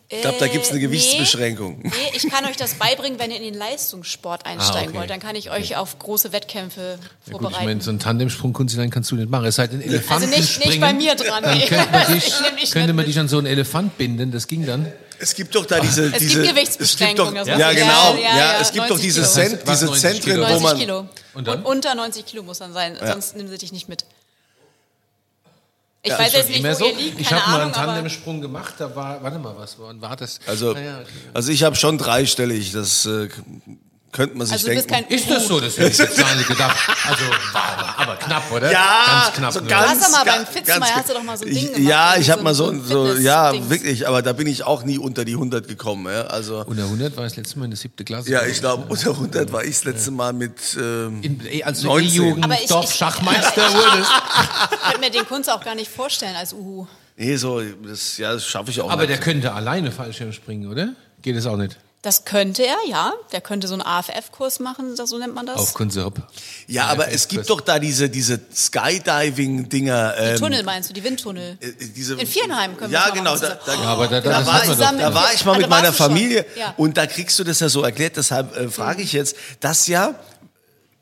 Ich 0.07 0.21
glaube, 0.21 0.37
da 0.39 0.47
gibt 0.47 0.63
es 0.63 0.69
eine 0.69 0.79
Äh, 0.79 0.83
Gewichtsbeschränkung. 0.83 1.79
Nee, 1.83 1.89
nee, 1.89 2.11
ich 2.17 2.29
kann 2.29 2.45
euch 2.45 2.55
das 2.55 2.75
beibringen, 2.75 3.19
wenn 3.19 3.31
ihr 3.31 3.37
in 3.37 3.43
den 3.43 3.53
Leistungssport 3.55 4.45
einsteigen 4.45 4.77
Ah, 4.87 4.89
okay. 4.91 4.97
wollt. 4.99 5.09
Dann 5.09 5.19
kann 5.19 5.35
ich 5.35 5.49
euch 5.51 5.75
auf 5.75 5.97
große 5.99 6.31
Wettkämpfe 6.31 6.81
Ja, 6.81 6.95
gut, 6.95 7.01
ich 7.25 7.31
vorbereiten. 7.31 7.65
meine, 7.65 7.81
so 7.81 7.89
einen 7.89 7.99
Tandemsprung 7.99 8.53
Kunzilein 8.53 8.91
kannst 8.91 9.11
du 9.11 9.15
nicht 9.15 9.29
machen. 9.29 9.45
Es 9.45 9.55
sei 9.55 9.67
denn, 9.67 9.81
also 9.81 9.91
Elefanten 9.93 10.29
nicht, 10.29 10.65
nicht 10.65 10.79
bei 10.79 10.93
mir 10.93 11.15
dran. 11.15 11.43
Dann 11.43 11.57
nee. 11.57 11.65
könnte 11.65 11.91
man 11.91 12.07
dich, 12.13 12.71
könnte 12.71 12.93
man 12.93 13.05
dich 13.05 13.19
an 13.19 13.27
so 13.27 13.39
einen 13.39 13.47
Elefant 13.47 13.97
binden, 13.97 14.31
das 14.31 14.47
ging 14.47 14.65
dann. 14.65 14.89
Es 15.17 15.33
gibt 15.33 15.55
doch 15.55 15.65
da 15.65 15.79
diese. 15.79 16.07
Es 16.13 16.19
diese, 16.19 16.41
gibt 16.43 16.55
Gewichtsbeschränkungen, 16.55 17.37
Es 17.37 17.47
das 17.47 17.57
gibt 17.57 17.59
doch, 17.61 17.73
ja, 17.73 17.73
genau. 17.73 18.15
ja, 18.15 18.19
Ja, 18.21 18.37
ja, 18.37 18.59
es 18.61 18.71
gibt 18.71 18.85
doch 18.85 18.89
90 18.91 19.03
diese, 19.05 19.21
Was, 19.21 19.33
diese 19.33 19.85
90 19.85 20.01
Zentren, 20.01 20.21
Kilo? 20.33 20.43
wo 20.43 20.47
90 20.47 20.63
man. 20.63 20.77
Kilo. 20.77 21.09
Und 21.33 21.47
Und, 21.49 21.65
unter 21.65 21.95
90 21.95 22.25
Kilo 22.25 22.43
muss 22.43 22.59
dann 22.59 22.73
sein, 22.73 22.95
sonst 23.03 23.35
nehmen 23.35 23.49
sie 23.49 23.57
dich 23.57 23.71
nicht 23.71 23.89
mit. 23.89 24.05
Ich 26.05 26.11
Ja, 26.11 26.19
weiß 26.19 26.27
ist 26.27 26.33
jetzt 26.35 26.49
nicht, 26.49 26.59
wo 26.63 26.67
Immer 26.67 26.75
so. 26.75 26.85
ihr 26.85 26.95
liegt, 26.95 27.19
Ich 27.19 27.33
habe 27.33 27.51
mal 27.51 27.61
einen 27.61 27.73
Tandemsprung 27.73 28.39
gemacht, 28.39 28.75
da 28.77 28.95
war, 28.95 29.23
warte 29.23 29.39
mal, 29.39 29.55
was 29.57 29.79
war, 29.79 29.99
war 29.99 30.15
das? 30.15 30.39
Also, 30.45 30.73
Naja, 30.73 30.99
okay. 31.01 31.09
also 31.33 31.51
ich 31.51 31.63
habe 31.63 31.75
schon 31.75 31.97
dreistellig. 31.97 32.71
Das 32.73 33.07
äh, 33.07 33.27
könnte 34.15 34.37
man 34.37 34.47
sich 34.47 34.53
also 34.53 34.67
du 34.69 34.73
bist 34.75 34.89
denken. 34.89 35.09
kein 35.09 35.17
Ist 35.17 35.29
das 35.29 35.45
so? 35.47 35.59
Das 35.59 35.77
hätte 35.77 35.89
ich 35.91 35.97
jetzt 35.97 36.17
gar 36.17 36.33
nicht 36.35 36.47
gedacht. 36.47 36.77
Also, 37.07 37.23
aber, 37.53 37.99
aber 37.99 38.15
knapp, 38.15 38.51
oder? 38.51 38.71
Ja, 38.71 39.23
ganz 39.25 39.35
knapp. 39.35 39.53
so 39.53 39.59
ne? 39.59 39.67
ganz, 39.67 39.83
Du 39.83 39.89
hast 39.89 40.03
doch 40.13 40.17
mal 40.17 40.23
beim 40.25 40.45
Fitzmeier, 40.47 40.95
hast 40.95 41.09
du 41.09 41.13
doch 41.13 41.23
mal 41.23 41.37
so 41.37 41.45
ein 41.45 41.53
Ding 41.53 41.57
Ich- 41.65 41.73
gemacht, 41.73 41.89
Ja, 41.89 42.07
irgendwie 42.15 42.21
ich 42.21 42.25
so 42.27 42.31
habe 42.31 42.41
ein- 42.41 42.43
mal 42.45 42.53
so, 42.55 42.73
so 42.81 43.13
so 43.13 43.21
ja, 43.21 43.69
wirklich, 43.69 44.07
aber 44.07 44.21
da 44.21 44.33
bin 44.33 44.47
ich 44.47 44.63
auch 44.63 44.83
nie 44.83 44.97
unter 44.97 45.25
die 45.25 45.35
100 45.35 45.67
gekommen. 45.67 46.11
Ja, 46.11 46.21
also, 46.27 46.63
Unter 46.65 46.83
100 46.85 47.15
war 47.17 47.25
das 47.25 47.35
letzte 47.35 47.59
Mal 47.59 47.65
in 47.65 47.71
der 47.71 47.77
siebten 47.77 48.05
Klasse. 48.05 48.29
ja, 48.31 48.45
ich 48.45 48.59
glaube, 48.59 48.85
unter 48.87 49.11
100 49.11 49.51
war 49.51 49.63
ich 49.63 49.75
das 49.75 49.83
letzte 49.83 50.11
Mal 50.11 50.33
mit. 50.33 50.53
Ähm, 50.79 51.19
In, 51.21 51.41
eh, 51.45 51.63
als 51.63 51.81
du 51.81 51.87
19. 51.87 52.09
E-Jugend 52.09 52.43
Aber 52.45 52.55
ich- 52.61 52.67
Dorfschachmeister 52.67 53.61
wurdest. 53.73 54.11
Ich 54.71 54.79
könnte 54.81 54.99
mir 54.99 55.11
den 55.11 55.27
Kunst 55.27 55.49
auch 55.51 55.63
gar 55.63 55.75
nicht 55.75 55.91
vorstellen 55.91 56.35
als 56.35 56.53
Uhu. 56.53 56.87
nee, 57.17 57.35
so, 57.35 57.61
das, 57.61 58.17
ja, 58.17 58.33
das 58.33 58.45
schaffe 58.45 58.71
ich 58.71 58.79
auch 58.81 58.89
Aber 58.89 59.07
der 59.07 59.17
nicht. 59.17 59.23
könnte 59.25 59.53
alleine 59.53 59.91
Fallschirm 59.91 60.31
springen, 60.31 60.71
oder? 60.71 60.89
Geht 61.21 61.35
das 61.35 61.45
auch 61.45 61.57
nicht? 61.57 61.77
Das 62.05 62.23
könnte 62.23 62.63
er, 62.63 62.77
ja. 62.87 63.13
Der 63.31 63.41
könnte 63.41 63.67
so 63.67 63.73
einen 63.73 63.81
AFF-Kurs 63.81 64.59
machen, 64.59 64.95
so 64.95 65.17
nennt 65.17 65.33
man 65.33 65.47
das. 65.47 65.55
Auf 65.55 65.73
Kunze 65.73 66.07
Ja, 66.67 66.85
aber 66.85 67.11
es 67.11 67.27
gibt 67.27 67.49
doch 67.49 67.61
da 67.61 67.79
diese, 67.79 68.09
diese 68.09 68.39
Skydiving-Dinger. 68.53 70.13
Ähm, 70.15 70.37
Tunnel 70.37 70.61
meinst 70.61 70.87
du, 70.87 70.93
die 70.93 71.03
Windtunnel? 71.03 71.57
äh, 71.59 71.71
diese, 71.95 72.13
In 72.13 72.27
Vierenheim 72.27 72.77
können 72.77 72.91
wir 72.91 72.99
Ja, 72.99 73.05
das 73.05 73.09
mal 73.09 73.17
genau. 73.17 73.31
machen 73.31 73.57
Da, 73.65 73.71
da, 73.71 73.73
Ja, 73.73 73.87
aber 73.87 74.07
da, 74.07 74.21
Da 74.21 74.29
das 74.29 74.45
war, 74.45 74.63
ich, 74.63 74.77
da 74.77 75.13
war 75.15 75.33
ich 75.33 75.45
mal 75.45 75.51
Also 75.53 75.61
mit 75.61 75.69
meiner? 75.71 75.91
Familie 75.93 76.45
Ja. 76.55 76.75
und 76.77 76.95
da 76.95 77.07
kriegst 77.07 77.39
du 77.39 77.43
das 77.43 77.59
ja 77.59 77.69
so 77.69 77.81
erklärt, 77.81 78.17
deshalb 78.17 78.55
äh, 78.55 78.69
frage 78.69 79.01
ich 79.01 79.11
jetzt, 79.11 79.35
dass 79.59 79.87
ja 79.87 80.13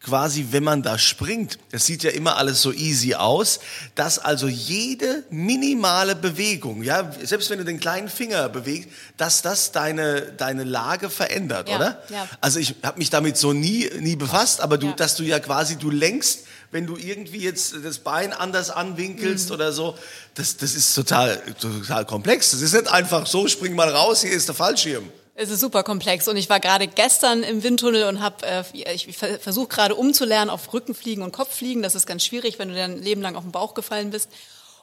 quasi, 0.03 0.47
wenn 0.51 0.63
man 0.65 0.83
da 0.83 0.97
springt, 0.99 1.57
das 1.71 1.85
sieht 1.85 2.03
ja 2.03 2.11
immer 2.11 2.35
alles 2.37 2.61
so 2.61 2.73
easy 2.73 3.13
aus, 3.15 3.59
dass 3.95 4.19
also 4.19 4.47
jede 4.49 5.23
minimale 5.29 6.13
Bewegung, 6.15 6.83
ja, 6.83 7.09
selbst 7.23 7.49
wenn 7.49 7.59
du 7.59 7.65
den 7.65 7.79
kleinen 7.79 8.09
Finger 8.09 8.49
bewegst, 8.49 8.89
dass 9.17 9.41
das 9.41 9.71
deine, 9.71 10.21
deine 10.37 10.65
Lage 10.65 11.09
verändert, 11.09 11.69
Ja, 11.69 11.75
oder? 11.77 12.03
ja. 12.09 12.27
Also 12.41 12.59
ich 12.59 12.75
habe 12.83 12.97
mich 12.99 13.09
damit 13.09 13.37
so 13.37 13.53
nie, 13.53 13.89
nie 13.99 14.17
befasst, 14.17 14.59
aber 14.59 14.77
du, 14.77 14.87
Ja. 14.87 14.93
dass 14.93 15.15
du 15.15 15.23
ja 15.23 15.39
quasi, 15.39 15.77
du 15.77 15.89
lenkst, 15.89 16.39
wenn 16.71 16.85
du 16.85 16.97
irgendwie 16.97 17.39
jetzt 17.39 17.73
das 17.83 17.99
Bein 17.99 18.33
anders 18.33 18.71
anwinkelst 18.71 19.49
Mhm. 19.49 19.55
oder 19.55 19.71
so, 19.71 19.97
das, 20.35 20.57
das 20.57 20.75
ist 20.75 20.93
total, 20.95 21.37
total 21.61 22.03
komplex. 22.05 22.51
Das 22.51 22.61
ist 22.61 22.73
nicht 22.73 22.87
einfach 22.91 23.25
so, 23.25 23.47
spring 23.47 23.73
mal 23.75 23.89
raus, 23.89 24.21
hier 24.21 24.31
ist 24.31 24.47
der 24.49 24.55
Fallschirm. 24.55 25.07
Es 25.36 25.50
ist 25.50 25.62
super 25.62 25.84
komplex 25.84 26.28
und 26.28 26.38
ich 26.38 26.48
war 26.50 26.60
gerade 26.60 26.88
gestern 26.88 27.41
im 27.41 27.63
Windtunnel 27.63 28.04
und 28.04 28.22
habe, 28.22 28.46
äh, 28.46 28.63
ich 28.93 29.17
ver- 29.17 29.39
versuche 29.39 29.67
gerade 29.67 29.96
umzulernen 29.96 30.52
auf 30.52 30.72
Rückenfliegen 30.74 31.24
und 31.24 31.32
Kopffliegen. 31.32 31.82
Das 31.82 31.96
ist 31.96 32.06
ganz 32.06 32.24
schwierig, 32.24 32.60
wenn 32.60 32.69
du 32.69 32.76
dein 32.76 33.02
Leben 33.02 33.22
lang 33.22 33.36
auf 33.36 33.43
den 33.43 33.52
Bauch 33.52 33.74
gefallen 33.74 34.12
bist. 34.12 34.30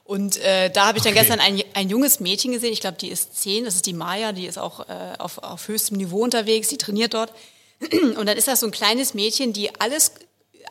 Und 0.03 0.39
äh, 0.39 0.69
da 0.71 0.87
habe 0.89 0.99
ich 0.99 1.05
dann 1.05 1.13
Okay. 1.13 1.21
gestern 1.21 1.39
ein, 1.39 1.63
ein 1.75 1.89
junges 1.89 2.19
Mädchen 2.19 2.51
gesehen. 2.51 2.73
Ich 2.73 2.81
glaube, 2.81 2.97
die 2.99 3.11
ist 3.11 3.41
zehn. 3.41 3.65
Das 3.65 3.77
ist 3.77 3.87
die 3.87 3.93
Maya. 3.93 4.33
Die 4.33 4.47
ist 4.47 4.59
auch 4.59 4.89
äh, 4.89 5.13
auf, 5.19 5.39
auf 5.39 5.69
höchstem 5.69 5.99
Niveau 5.99 6.25
unterwegs. 6.25 6.67
Die 6.67 6.79
trainiert 6.79 7.15
dort. 7.15 7.33
Und 8.17 8.27
dann 8.27 8.37
ist 8.37 8.49
das 8.49 8.59
so 8.61 8.67
ein 8.67 8.73
kleines 8.73 9.15
Mädchen, 9.15 9.53
die 9.53 9.79
alles 9.81 10.13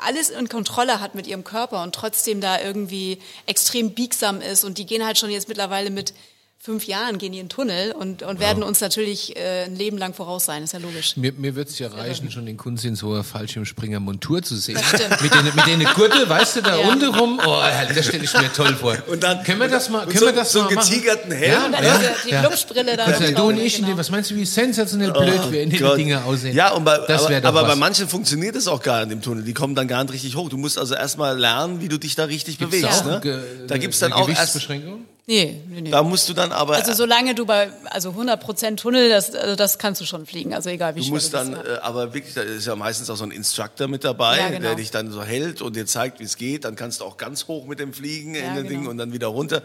alles 0.01 0.29
in 0.29 0.47
Kontrolle 0.47 1.01
hat 1.01 1.15
mit 1.15 1.27
ihrem 1.27 1.43
Körper 1.43 1.83
und 1.83 1.93
trotzdem 1.93 2.39
da 2.39 2.61
irgendwie 2.61 3.17
extrem 3.47 3.91
biegsam 3.95 4.39
ist. 4.39 4.63
Und 4.63 4.77
die 4.77 4.85
gehen 4.85 5.05
halt 5.05 5.17
schon 5.17 5.29
jetzt 5.29 5.49
mittlerweile 5.49 5.89
mit 5.89 6.13
fünf 6.61 6.85
Jahren 6.87 7.17
gehen 7.19 7.31
die 7.31 7.39
in 7.39 7.45
den 7.45 7.49
Tunnel 7.49 7.93
und, 7.93 8.21
und 8.21 8.41
werden 8.41 8.63
uns 8.63 8.81
natürlich 8.81 9.37
äh, 9.37 9.63
ein 9.63 9.77
Leben 9.77 9.97
lang 9.97 10.13
voraus 10.13 10.43
sein, 10.43 10.61
ist 10.63 10.73
ja 10.73 10.79
logisch. 10.79 11.15
Mir, 11.15 11.31
mir 11.31 11.55
wird 11.55 11.69
es 11.69 11.79
ja 11.79 11.87
reichen, 11.87 12.29
schon 12.31 12.45
den 12.45 12.57
Kunst 12.57 12.83
in 12.83 12.95
so 12.97 13.13
einer 13.13 13.23
Fallschirmspringer-Montur 13.23 14.41
zu 14.43 14.57
sehen. 14.57 14.77
Das. 14.91 15.21
Mit 15.21 15.33
den, 15.33 15.45
mit 15.45 15.65
den 15.67 15.83
Gürtel, 15.95 16.27
weißt 16.27 16.57
du, 16.57 16.61
da 16.61 16.75
Ja. 16.81 16.89
unten 16.89 17.15
rum. 17.15 17.39
Oh, 17.45 17.61
das 17.95 18.05
stelle 18.07 18.25
ich 18.25 18.33
mir 18.33 18.51
toll 18.51 18.75
vor. 18.75 18.97
Und 19.07 19.23
dann- 19.23 19.41
können 19.43 19.61
wir 19.61 19.69
das 19.69 19.89
mal, 19.89 20.05
können 20.05 20.17
so- 20.19 20.25
wir 20.25 20.33
das 20.33 20.51
so 20.51 20.59
mal 20.63 20.67
einen 20.67 20.77
getigerten 20.79 21.31
Helm. 21.31 21.51
Ja, 21.51 21.65
Und 21.65 21.71
dann 21.71 21.83
ja, 21.83 21.99
die 22.25 22.29
ja. 22.31 22.41
Glubsbrille 22.41 22.97
da. 22.97 23.05
Also, 23.05 23.31
du 23.33 23.41
und 23.43 23.57
ich, 23.57 23.75
in 23.75 23.85
genau. 23.85 23.95
dem, 23.95 23.97
was 23.99 24.09
meinst 24.11 24.31
du, 24.31 24.35
wie 24.35 24.45
sensationell 24.45 25.11
blöd 25.13 25.51
wir 25.51 25.63
in 25.63 25.69
den 25.69 25.81
Oh 25.83 25.87
Gott. 25.89 25.97
Dinge 25.97 26.23
aussehen? 26.25 26.55
Ja, 26.55 26.71
und 26.73 26.83
bei, 26.83 26.97
das 27.07 27.25
aber, 27.25 27.47
aber 27.47 27.63
bei 27.63 27.75
manchen 27.75 28.09
funktioniert 28.09 28.57
es 28.57 28.67
auch 28.67 28.81
gar 28.83 29.05
nicht 29.05 29.13
im 29.13 29.21
Tunnel. 29.21 29.43
Die 29.45 29.53
kommen 29.53 29.75
dann 29.75 29.87
gar 29.87 30.03
nicht 30.03 30.13
richtig 30.13 30.35
hoch. 30.35 30.49
Du 30.49 30.57
musst 30.57 30.77
also 30.77 30.93
erstmal 30.93 31.39
lernen, 31.39 31.79
wie 31.79 31.87
du 31.87 31.97
dich 31.97 32.15
da 32.15 32.25
richtig 32.25 32.57
Gibt's 32.57 32.75
bewegst. 32.81 33.05
Ne? 33.05 33.21
Da 33.67 33.73
eine- 33.75 33.79
gibt's 33.79 33.99
dann 33.99 34.11
auch 34.11 34.27
erst, 34.27 34.39
Gewichtsbeschränkung? 34.39 35.05
Nee, 35.31 35.61
nee, 35.69 35.81
nee. 35.81 35.91
da 35.91 36.01
musst 36.01 36.27
du 36.27 36.33
dann 36.33 36.51
aber, 36.51 36.75
Also 36.75 36.91
solange 36.93 37.35
du 37.35 37.45
bei, 37.45 37.69
also 37.91 38.09
100% 38.09 38.77
Tunnel, 38.77 39.09
das, 39.09 39.35
also 39.35 39.55
das 39.55 39.77
kannst 39.77 40.01
du 40.01 40.05
schon 40.05 40.25
fliegen, 40.25 40.55
also 40.55 40.69
egal 40.71 40.95
wie 40.95 41.01
du 41.01 41.05
schwer 41.05 41.13
musst 41.13 41.31
du 41.33 41.37
dann, 41.37 41.51
bist, 41.51 41.65
äh, 41.67 41.77
aber 41.83 42.15
wirklich, 42.15 42.33
da 42.33 42.41
ist 42.41 42.65
ja 42.65 42.75
meistens 42.75 43.11
auch 43.11 43.15
so 43.15 43.25
ein 43.25 43.29
Instructor 43.31 43.87
mit 43.87 44.03
dabei, 44.03 44.39
Ja, 44.39 44.47
genau. 44.49 44.61
der 44.61 44.75
dich 44.75 44.89
dann 44.89 45.11
so 45.11 45.21
hält 45.21 45.61
und 45.61 45.75
dir 45.75 45.85
zeigt, 45.85 46.19
wie 46.19 46.23
es 46.23 46.35
geht. 46.35 46.65
Dann 46.65 46.75
kannst 46.75 47.01
du 47.01 47.05
auch 47.05 47.15
ganz 47.17 47.45
hoch 47.47 47.67
mit 47.67 47.79
dem 47.79 47.93
Fliegen 47.93 48.33
in 48.33 48.43
Ja, 48.43 48.53
den 48.55 48.63
genau. 48.63 48.69
Ding 48.69 48.87
und 48.87 48.97
dann 48.97 49.13
wieder 49.13 49.27
runter. 49.27 49.61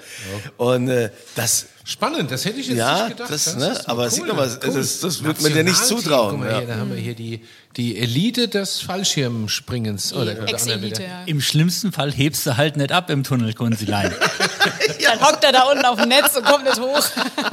Und 0.59 0.88
äh, 0.90 1.09
das, 1.35 1.64
Spannend, 1.87 2.31
das 2.31 2.44
hätte 2.44 2.61
ich 2.61 2.68
jetzt 2.68 2.77
Ja, 2.79 3.05
nicht 3.07 3.16
gedacht. 3.16 3.31
das, 3.31 3.57
ne, 3.57 3.68
ist 3.68 3.87
mal 3.87 3.92
aber 3.92 4.11
sieht 4.11 4.27
man 4.27 4.37
mal, 4.37 4.48
das- 4.61 5.00
das 5.00 5.24
wird 5.24 5.40
man 5.40 5.53
dir 5.53 5.64
nicht 5.64 5.83
zutrauen, 5.85 6.31
Guck 6.33 6.40
mal 6.40 6.50
ja. 6.50 6.59
hier, 6.59 6.66
da 6.66 6.77
haben 6.77 6.90
wir 6.90 6.96
hier 7.00 7.14
die, 7.14 7.42
die 7.76 7.98
Elite 7.98 8.48
des 8.48 8.80
Fallschirmspringens. 8.80 10.12
Oder, 10.12 10.42
oder 10.42 10.60
andere 10.60 10.87
ja. 10.87 11.22
Im 11.26 11.40
schlimmsten 11.40 11.92
Fall 11.92 12.12
hebst 12.12 12.46
du 12.46 12.56
halt 12.56 12.76
nicht 12.76 12.92
ab 12.92 13.10
im 13.10 13.24
Tunnel, 13.24 13.52
Kunzilein. 13.54 14.12
Dann 15.04 15.20
hockt 15.20 15.44
er 15.44 15.52
da 15.52 15.62
unten 15.64 15.84
auf 15.84 16.00
dem 16.00 16.08
Netz 16.08 16.37
und 16.37 16.44
kommt 16.44 16.64
nicht 16.64 16.80
hoch. 16.80 17.04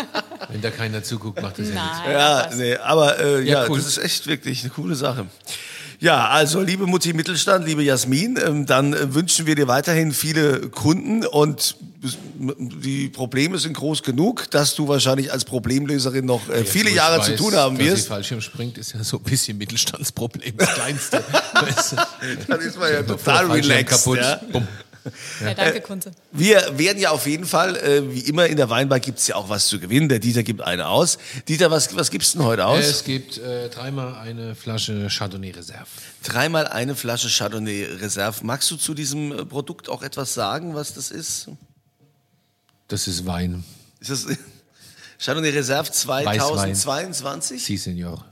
Wenn 0.49 0.61
da 0.61 0.69
keiner 0.69 1.03
zuguckt, 1.03 1.41
macht 1.41 1.59
das 1.59 1.69
ja 1.69 1.73
nichts. 1.73 1.97
Nein. 2.05 2.11
ja, 2.11 2.49
nee, 2.55 2.75
aber 2.75 3.19
äh, 3.19 3.41
ja, 3.41 3.63
Ja, 3.63 3.69
cool. 3.69 3.77
das 3.77 3.87
ist 3.87 3.97
echt 3.97 4.27
wirklich 4.27 4.61
eine 4.61 4.69
coole 4.71 4.95
Sache. 4.95 5.25
Ja, 6.01 6.29
also 6.29 6.61
liebe 6.61 6.87
Mutti 6.87 7.13
Mittelstand, 7.13 7.63
liebe 7.63 7.83
Jasmin, 7.83 8.35
ähm, 8.43 8.65
dann 8.65 8.93
äh, 8.93 9.13
wünschen 9.13 9.45
wir 9.45 9.53
dir 9.53 9.67
weiterhin 9.67 10.13
viele 10.13 10.61
Kunden 10.69 11.23
und 11.27 11.75
die 12.39 13.09
Probleme 13.09 13.59
sind 13.59 13.73
groß 13.73 14.01
genug, 14.01 14.49
dass 14.49 14.73
du 14.73 14.87
wahrscheinlich 14.87 15.31
als 15.31 15.45
Problemlöserin 15.45 16.25
noch 16.25 16.49
äh, 16.49 16.65
viele 16.65 16.85
wo 16.85 16.89
ich 16.89 16.95
Jahre 16.95 17.19
weiß, 17.19 17.27
zu 17.27 17.35
tun 17.35 17.53
haben 17.53 17.77
dass 17.77 17.85
die 17.85 17.91
wirst. 17.91 18.07
Fallschirm 18.07 18.41
springt, 18.41 18.79
ist 18.79 18.93
ja 18.93 19.03
so 19.03 19.17
ein 19.17 19.23
bisschen 19.23 19.59
Mittelstandsproblem, 19.59 20.57
das 20.57 20.73
kleinste. 20.73 21.23
Weißt 21.53 21.91
du? 21.91 21.95
Dann 22.47 22.59
ist 22.61 22.79
man 22.79 22.91
ja 22.91 23.03
total 23.03 23.51
relaxed. 23.51 23.87
kaputt. 23.87 24.17
Ja. 24.17 24.41
Ja, 25.41 25.53
danke, 25.53 25.81
Kunze. 25.81 26.11
Wir 26.31 26.77
werden 26.77 26.99
ja 26.99 27.11
auf 27.11 27.25
jeden 27.25 27.45
Fall, 27.45 27.75
äh, 27.77 28.13
wie 28.13 28.19
immer 28.21 28.47
in 28.47 28.57
der 28.57 28.69
Weinbar 28.69 28.99
gibt's 28.99 29.27
ja 29.27 29.35
auch 29.35 29.49
was 29.49 29.67
zu 29.67 29.79
gewinnen. 29.79 30.09
Der 30.09 30.19
Dieter 30.19 30.43
gibt 30.43 30.61
eine 30.61 30.87
aus. 30.87 31.17
Dieter, 31.47 31.71
was, 31.71 31.95
was 31.95 32.11
gibst 32.11 32.33
du 32.33 32.39
denn 32.39 32.47
heute 32.47 32.65
aus? 32.65 32.85
Es 32.85 33.03
gibt 33.03 33.37
äh, 33.37 33.69
dreimal 33.69 34.15
eine 34.15 34.55
Flasche 34.55 35.07
Chardonnay 35.09 35.51
Reserve. 35.51 35.87
Dreimal 36.23 36.67
eine 36.67 36.95
Flasche 36.95 37.29
Chardonnay 37.29 37.85
Reserve. 37.99 38.45
Magst 38.45 38.69
du 38.71 38.75
zu 38.75 38.93
diesem 38.93 39.31
äh, 39.31 39.45
Produkt 39.45 39.89
auch 39.89 40.03
etwas 40.03 40.33
sagen, 40.33 40.75
was 40.75 40.93
das 40.93 41.11
ist? 41.11 41.49
Das 42.87 43.07
ist 43.07 43.25
Wein. 43.25 43.63
Ist 43.99 44.11
das 44.11 44.27
Chardonnay 45.19 45.49
Reserve 45.49 45.89
Weißwein. 45.89 46.75
2022? 46.75 47.63
Si, 47.63 47.77
Senor. 47.77 48.25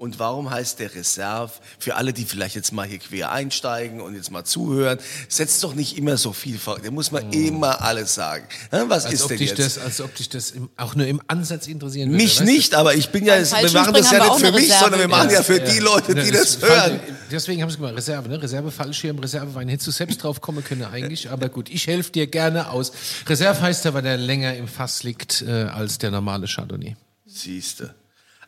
Und 0.00 0.18
warum 0.18 0.48
heißt 0.50 0.78
der 0.78 0.94
Reserve? 0.94 1.52
Für 1.78 1.96
alle, 1.96 2.14
die 2.14 2.24
vielleicht 2.24 2.54
jetzt 2.54 2.72
mal 2.72 2.86
hier 2.86 3.00
quer 3.00 3.32
einsteigen 3.32 4.00
und 4.00 4.14
jetzt 4.14 4.30
mal 4.30 4.44
zuhören, 4.44 4.98
setzt 5.28 5.62
doch 5.62 5.74
nicht 5.74 5.98
immer 5.98 6.16
so 6.16 6.32
viel 6.32 6.58
vor. 6.58 6.78
Da 6.82 6.90
muss 6.90 7.10
man 7.10 7.30
immer 7.34 7.82
alles 7.82 8.14
sagen. 8.14 8.46
Was 8.70 9.04
Als 9.04 9.12
ist 9.16 9.22
ob, 9.24 9.28
denn 9.28 9.38
dich 9.40 9.50
jetzt? 9.50 9.58
das, 9.58 9.76
als 9.78 10.00
ob 10.00 10.14
dich 10.14 10.30
das 10.30 10.52
im, 10.52 10.70
auch 10.78 10.94
nur 10.94 11.06
im 11.06 11.20
Ansatz 11.26 11.66
interessieren 11.66 12.08
würde. 12.08 12.22
Mich 12.22 12.40
weißt 12.40 12.48
du? 12.48 12.52
nicht, 12.52 12.74
aber 12.74 12.94
ich 12.94 13.10
bin 13.10 13.26
ja, 13.26 13.34
Beim 13.34 13.62
wir 13.62 13.72
machen 13.72 13.92
das 13.92 14.10
ja 14.10 14.20
nicht 14.20 14.30
auch 14.30 14.38
für 14.38 14.52
mich, 14.52 14.62
Reserve. 14.62 14.80
sondern 14.80 15.00
wir 15.00 15.08
machen 15.08 15.30
ja 15.32 15.42
für 15.42 15.60
die 15.60 15.78
Leute, 15.80 16.14
Ne, 16.14 16.24
die 16.24 16.30
das 16.30 16.58
das 16.58 16.70
hören. 16.70 17.00
Deswegen 17.30 17.60
haben 17.60 17.68
sie 17.68 17.76
gemacht, 17.76 17.94
Reserve, 17.94 18.26
ne? 18.26 18.42
Reserve 18.42 18.70
Fallschirm, 18.70 19.18
Reservewein. 19.18 19.68
Hättest 19.68 19.88
du 19.88 19.90
selbst 19.90 20.22
drauf 20.22 20.40
kommen 20.40 20.64
können 20.64 20.84
eigentlich, 20.84 21.28
aber 21.28 21.50
gut, 21.50 21.68
ich 21.68 21.86
helfe 21.86 22.10
dir 22.10 22.26
gerne 22.26 22.70
aus. 22.70 22.92
Reserve 23.26 23.60
heißt 23.60 23.84
ja, 23.84 23.92
weil 23.92 24.00
der 24.00 24.16
länger 24.16 24.56
im 24.56 24.66
Fass 24.66 25.02
liegt 25.02 25.42
äh, 25.42 25.50
als 25.50 25.98
der 25.98 26.10
normale 26.10 26.46
Chardonnay. 26.46 26.96
Siehste. 27.26 27.94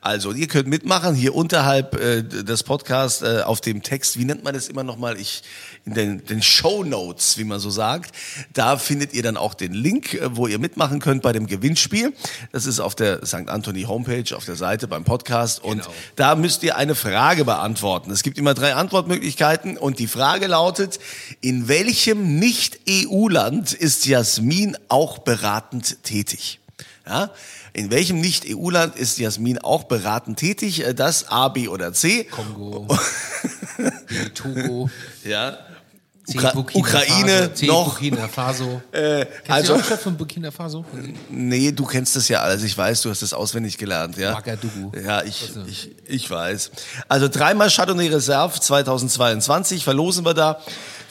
Also, 0.05 0.33
ihr 0.33 0.49
könnt 0.49 0.67
mitmachen 0.67 1.15
hier 1.15 1.33
unterhalb 1.33 1.95
äh, 1.95 2.25
des 2.25 2.65
Podcasts 2.65 3.23
äh, 3.23 3.43
auf 3.45 3.61
dem 3.61 3.85
Text. 3.85 4.19
Wie 4.19 4.25
nennt 4.25 4.43
man 4.43 4.53
das 4.53 4.69
immer 4.69 4.83
nochmal? 4.83 5.17
Ich 5.17 5.45
in 5.85 5.95
den, 5.95 6.27
den 6.27 6.43
Show 6.43 6.83
Notes, 6.83 7.39
wie 7.39 7.45
man 7.45 7.61
so 7.61 7.71
sagt. 7.71 8.13
Da 8.53 8.79
findet 8.79 9.15
ihr 9.15 9.23
dann 9.23 9.37
auch 9.37 9.55
den 9.55 9.73
Link, 9.73 10.15
äh, 10.15 10.37
wo 10.37 10.49
ihr 10.49 10.59
mitmachen 10.59 10.99
könnt 10.99 11.23
bei 11.23 11.33
dem 11.33 11.47
Gewinnspiel. 11.47 12.13
Das 12.51 12.67
ist 12.67 12.81
auf 12.81 12.97
der 12.97 13.25
St. 13.25 13.49
Anthony 13.49 13.83
Homepage, 13.85 14.37
auf 14.37 14.45
der 14.45 14.57
Seite 14.57 14.89
beim 14.89 15.05
Podcast. 15.05 15.63
Und 15.63 15.83
Genau. 15.83 15.95
da 16.17 16.35
müsst 16.35 16.65
ihr 16.65 16.77
eine 16.77 16.97
Frage 16.97 17.45
beantworten. 17.45 18.11
Es 18.11 18.25
gibt 18.25 18.39
immer 18.39 18.55
drei 18.55 18.75
Antwortmöglichkeiten 18.75 19.79
und 19.79 20.01
die 20.01 20.09
Frage 20.09 20.49
lautet: 20.49 20.99
In 21.41 21.69
welchem 21.69 22.41
Nicht-EU-Land 22.41 23.73
ist 23.73 24.07
Jasmin 24.07 24.77
auch 24.89 25.19
beratend 25.19 26.03
tätig? 26.03 26.59
Ja? 27.07 27.31
In 27.75 27.91
welchem 27.91 28.21
Nicht-EU-Land 28.21 28.97
ist 28.97 29.19
Jasmin 29.19 29.59
auch 29.59 29.85
beratend 29.85 30.39
tätig? 30.39 30.85
Äh, 30.87 30.95
Das 30.95 31.29
A, 31.29 31.49
B 31.49 31.69
oder 31.69 31.93
C? 31.93 32.25
Kongo, 32.25 32.87
Togo, 34.35 34.91
Ja. 35.25 35.59
Ukra 36.29 36.53
Burkina 36.53 36.79
Ukraine 36.79 37.51
Faso, 37.51 37.67
noch. 37.67 37.85
Burkina 37.99 38.29
Faso. 38.29 38.81
Äh, 38.93 39.25
Kennst 39.27 39.51
also, 39.51 39.67
du 39.67 39.73
die 39.73 39.79
Hauptstadt 39.81 40.01
von 40.01 40.17
Burkina 40.17 40.51
Faso? 40.53 40.85
nee, 41.29 41.73
du 41.73 41.85
kennst 41.85 42.15
das 42.15 42.29
ja 42.29 42.41
alles. 42.43 42.63
Ich 42.63 42.79
weiß, 42.79 43.03
du 43.03 43.11
hast 43.11 43.23
das 43.23 43.33
auswendig 43.33 43.77
gelernt. 43.77 44.17
Ja, 44.17 44.35
Ouagadougou. 44.35 44.93
ja 45.05 45.25
ich, 45.25 45.51
ich, 45.67 45.91
ich 46.07 46.31
weiß. 46.31 46.71
Also 47.09 47.27
dreimal 47.29 47.71
Chardonnay 47.71 48.07
Reserve 48.09 48.61
2022 48.61 49.83
verlosen 49.83 50.25
wir 50.25 50.35
da. 50.35 50.61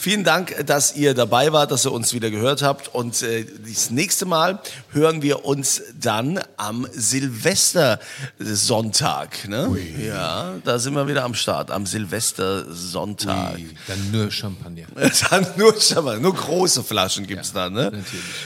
Vielen 0.01 0.23
Dank, 0.23 0.65
dass 0.65 0.95
ihr 0.95 1.13
dabei 1.13 1.53
wart, 1.53 1.69
dass 1.69 1.85
ihr 1.85 1.91
uns 1.91 2.11
wieder 2.11 2.31
gehört 2.31 2.63
habt. 2.63 2.87
Und 2.87 3.21
äh, 3.21 3.45
das 3.63 3.91
nächste 3.91 4.25
Mal 4.25 4.59
hören 4.89 5.21
wir 5.21 5.45
uns 5.45 5.83
dann 5.93 6.39
am 6.57 6.87
Silvestersonntag. 6.91 9.47
Ne? 9.47 9.77
Ja, 10.03 10.55
da 10.63 10.79
sind 10.79 10.95
wir 10.95 11.07
wieder 11.07 11.23
am 11.23 11.35
Start, 11.35 11.69
am 11.69 11.85
Silvestersonntag. 11.85 13.59
Dann 13.85 14.11
nur 14.11 14.31
Champagner. 14.31 14.87
Dann 15.29 15.45
nur, 15.55 15.75
aber 15.95 16.17
nur 16.17 16.33
große 16.33 16.83
Flaschen 16.83 17.27
gibt's 17.27 17.53
da, 17.53 17.69
ne? 17.69 18.03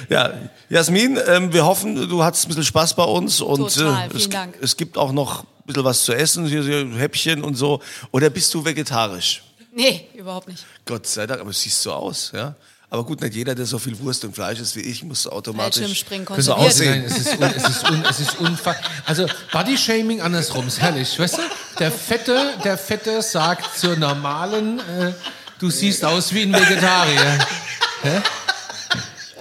Ja, 0.09 0.33
Jasmin, 0.67 1.17
ähm, 1.25 1.53
wir 1.53 1.65
hoffen, 1.65 2.09
du 2.09 2.21
hattest 2.21 2.43
ein 2.43 2.49
bisschen 2.49 2.65
Spaß 2.65 2.95
bei 2.95 3.05
uns 3.05 3.39
und 3.39 3.73
Total, 3.73 4.07
äh, 4.07 4.09
vielen 4.09 4.21
es, 4.21 4.29
Dank. 4.29 4.57
es 4.61 4.75
gibt 4.75 4.97
auch 4.97 5.13
noch 5.13 5.43
ein 5.43 5.67
bisschen 5.67 5.85
was 5.85 6.03
zu 6.03 6.11
essen, 6.11 6.47
hier, 6.47 6.63
hier 6.63 6.85
Häppchen 6.97 7.45
und 7.45 7.55
so. 7.55 7.81
Oder 8.11 8.29
bist 8.29 8.53
du 8.53 8.65
vegetarisch? 8.65 9.44
Nee, 9.75 10.07
überhaupt 10.13 10.47
nicht. 10.47 10.65
Gott 10.85 11.05
sei 11.05 11.27
Dank, 11.27 11.41
aber 11.41 11.49
du 11.49 11.55
siehst 11.55 11.81
so 11.81 11.91
aus, 11.91 12.31
ja? 12.33 12.55
Aber 12.89 13.03
gut, 13.03 13.19
nicht 13.19 13.35
jeder, 13.35 13.53
der 13.53 13.65
so 13.65 13.77
viel 13.77 13.99
Wurst 13.99 14.23
und 14.23 14.33
Fleisch 14.33 14.59
ist 14.59 14.73
wie 14.77 14.81
ich, 14.81 15.03
muss 15.03 15.27
automatisch 15.27 16.05
so 16.37 16.53
aussehen. 16.53 17.03
Nein, 17.03 17.05
es 17.05 17.17
ist, 17.17 17.33
un, 17.37 17.43
es 17.43 17.69
ist, 17.69 17.89
un, 17.89 18.05
es 18.09 18.19
ist 18.21 18.39
unfassbar. 18.39 18.89
Also 19.05 19.27
Bodyshaming 19.51 20.21
andersrum 20.21 20.65
ist 20.67 20.79
herrlich, 20.79 21.19
weißt 21.19 21.39
du? 21.39 21.41
Der 21.79 21.91
Fette, 21.91 22.53
der 22.63 22.77
Fette 22.77 23.21
sagt 23.21 23.77
zur 23.77 23.97
normalen, 23.97 24.79
äh, 24.79 25.11
du 25.59 25.69
siehst 25.69 26.05
aus 26.05 26.33
wie 26.33 26.43
ein 26.43 26.53
Vegetarier. 26.53 27.39
Hä? 28.03 28.21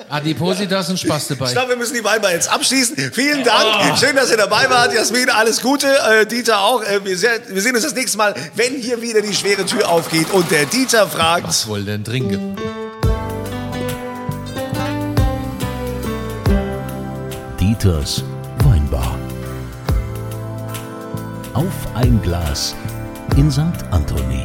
Adipositas 0.09 0.90
und 0.90 0.98
Spaß 1.00 1.28
dabei. 1.28 1.46
Ich 1.46 1.52
glaube, 1.52 1.70
wir 1.70 1.76
müssen 1.76 1.94
die 1.94 2.05
Weinbar 2.05 2.32
jetzt 2.32 2.50
abschließen. 2.50 2.96
Vielen 3.12 3.42
Dank. 3.44 3.98
Schön, 3.98 4.14
dass 4.16 4.30
ihr 4.30 4.36
dabei 4.36 4.68
wart. 4.70 4.92
Jasmin, 4.92 5.30
alles 5.30 5.61
Gute. 5.61 5.86
Äh, 5.86 6.26
Dieter 6.26 6.61
auch. 6.61 6.82
Äh, 6.82 7.05
wir, 7.05 7.16
se- 7.16 7.40
wir 7.48 7.62
sehen 7.62 7.74
uns 7.74 7.84
das 7.84 7.94
nächste 7.94 8.18
Mal, 8.18 8.34
wenn 8.55 8.74
hier 8.74 9.00
wieder 9.02 9.20
die 9.22 9.34
schwere 9.34 9.64
Tür 9.66 9.88
aufgeht 9.88 10.30
und 10.32 10.50
der 10.50 10.66
Dieter 10.66 11.09
fragt. 11.09 11.46
Was 11.48 11.66
wohl 11.66 11.82
denn 11.84 12.05
trinken? 12.05 12.57
Dieters 17.61 18.22
Weinbar. 18.64 19.16
Auf 21.55 21.64
ein 21.94 22.20
Glas 22.22 22.74
in 23.36 23.50
St. 23.50 23.61
Anthony. 23.90 24.44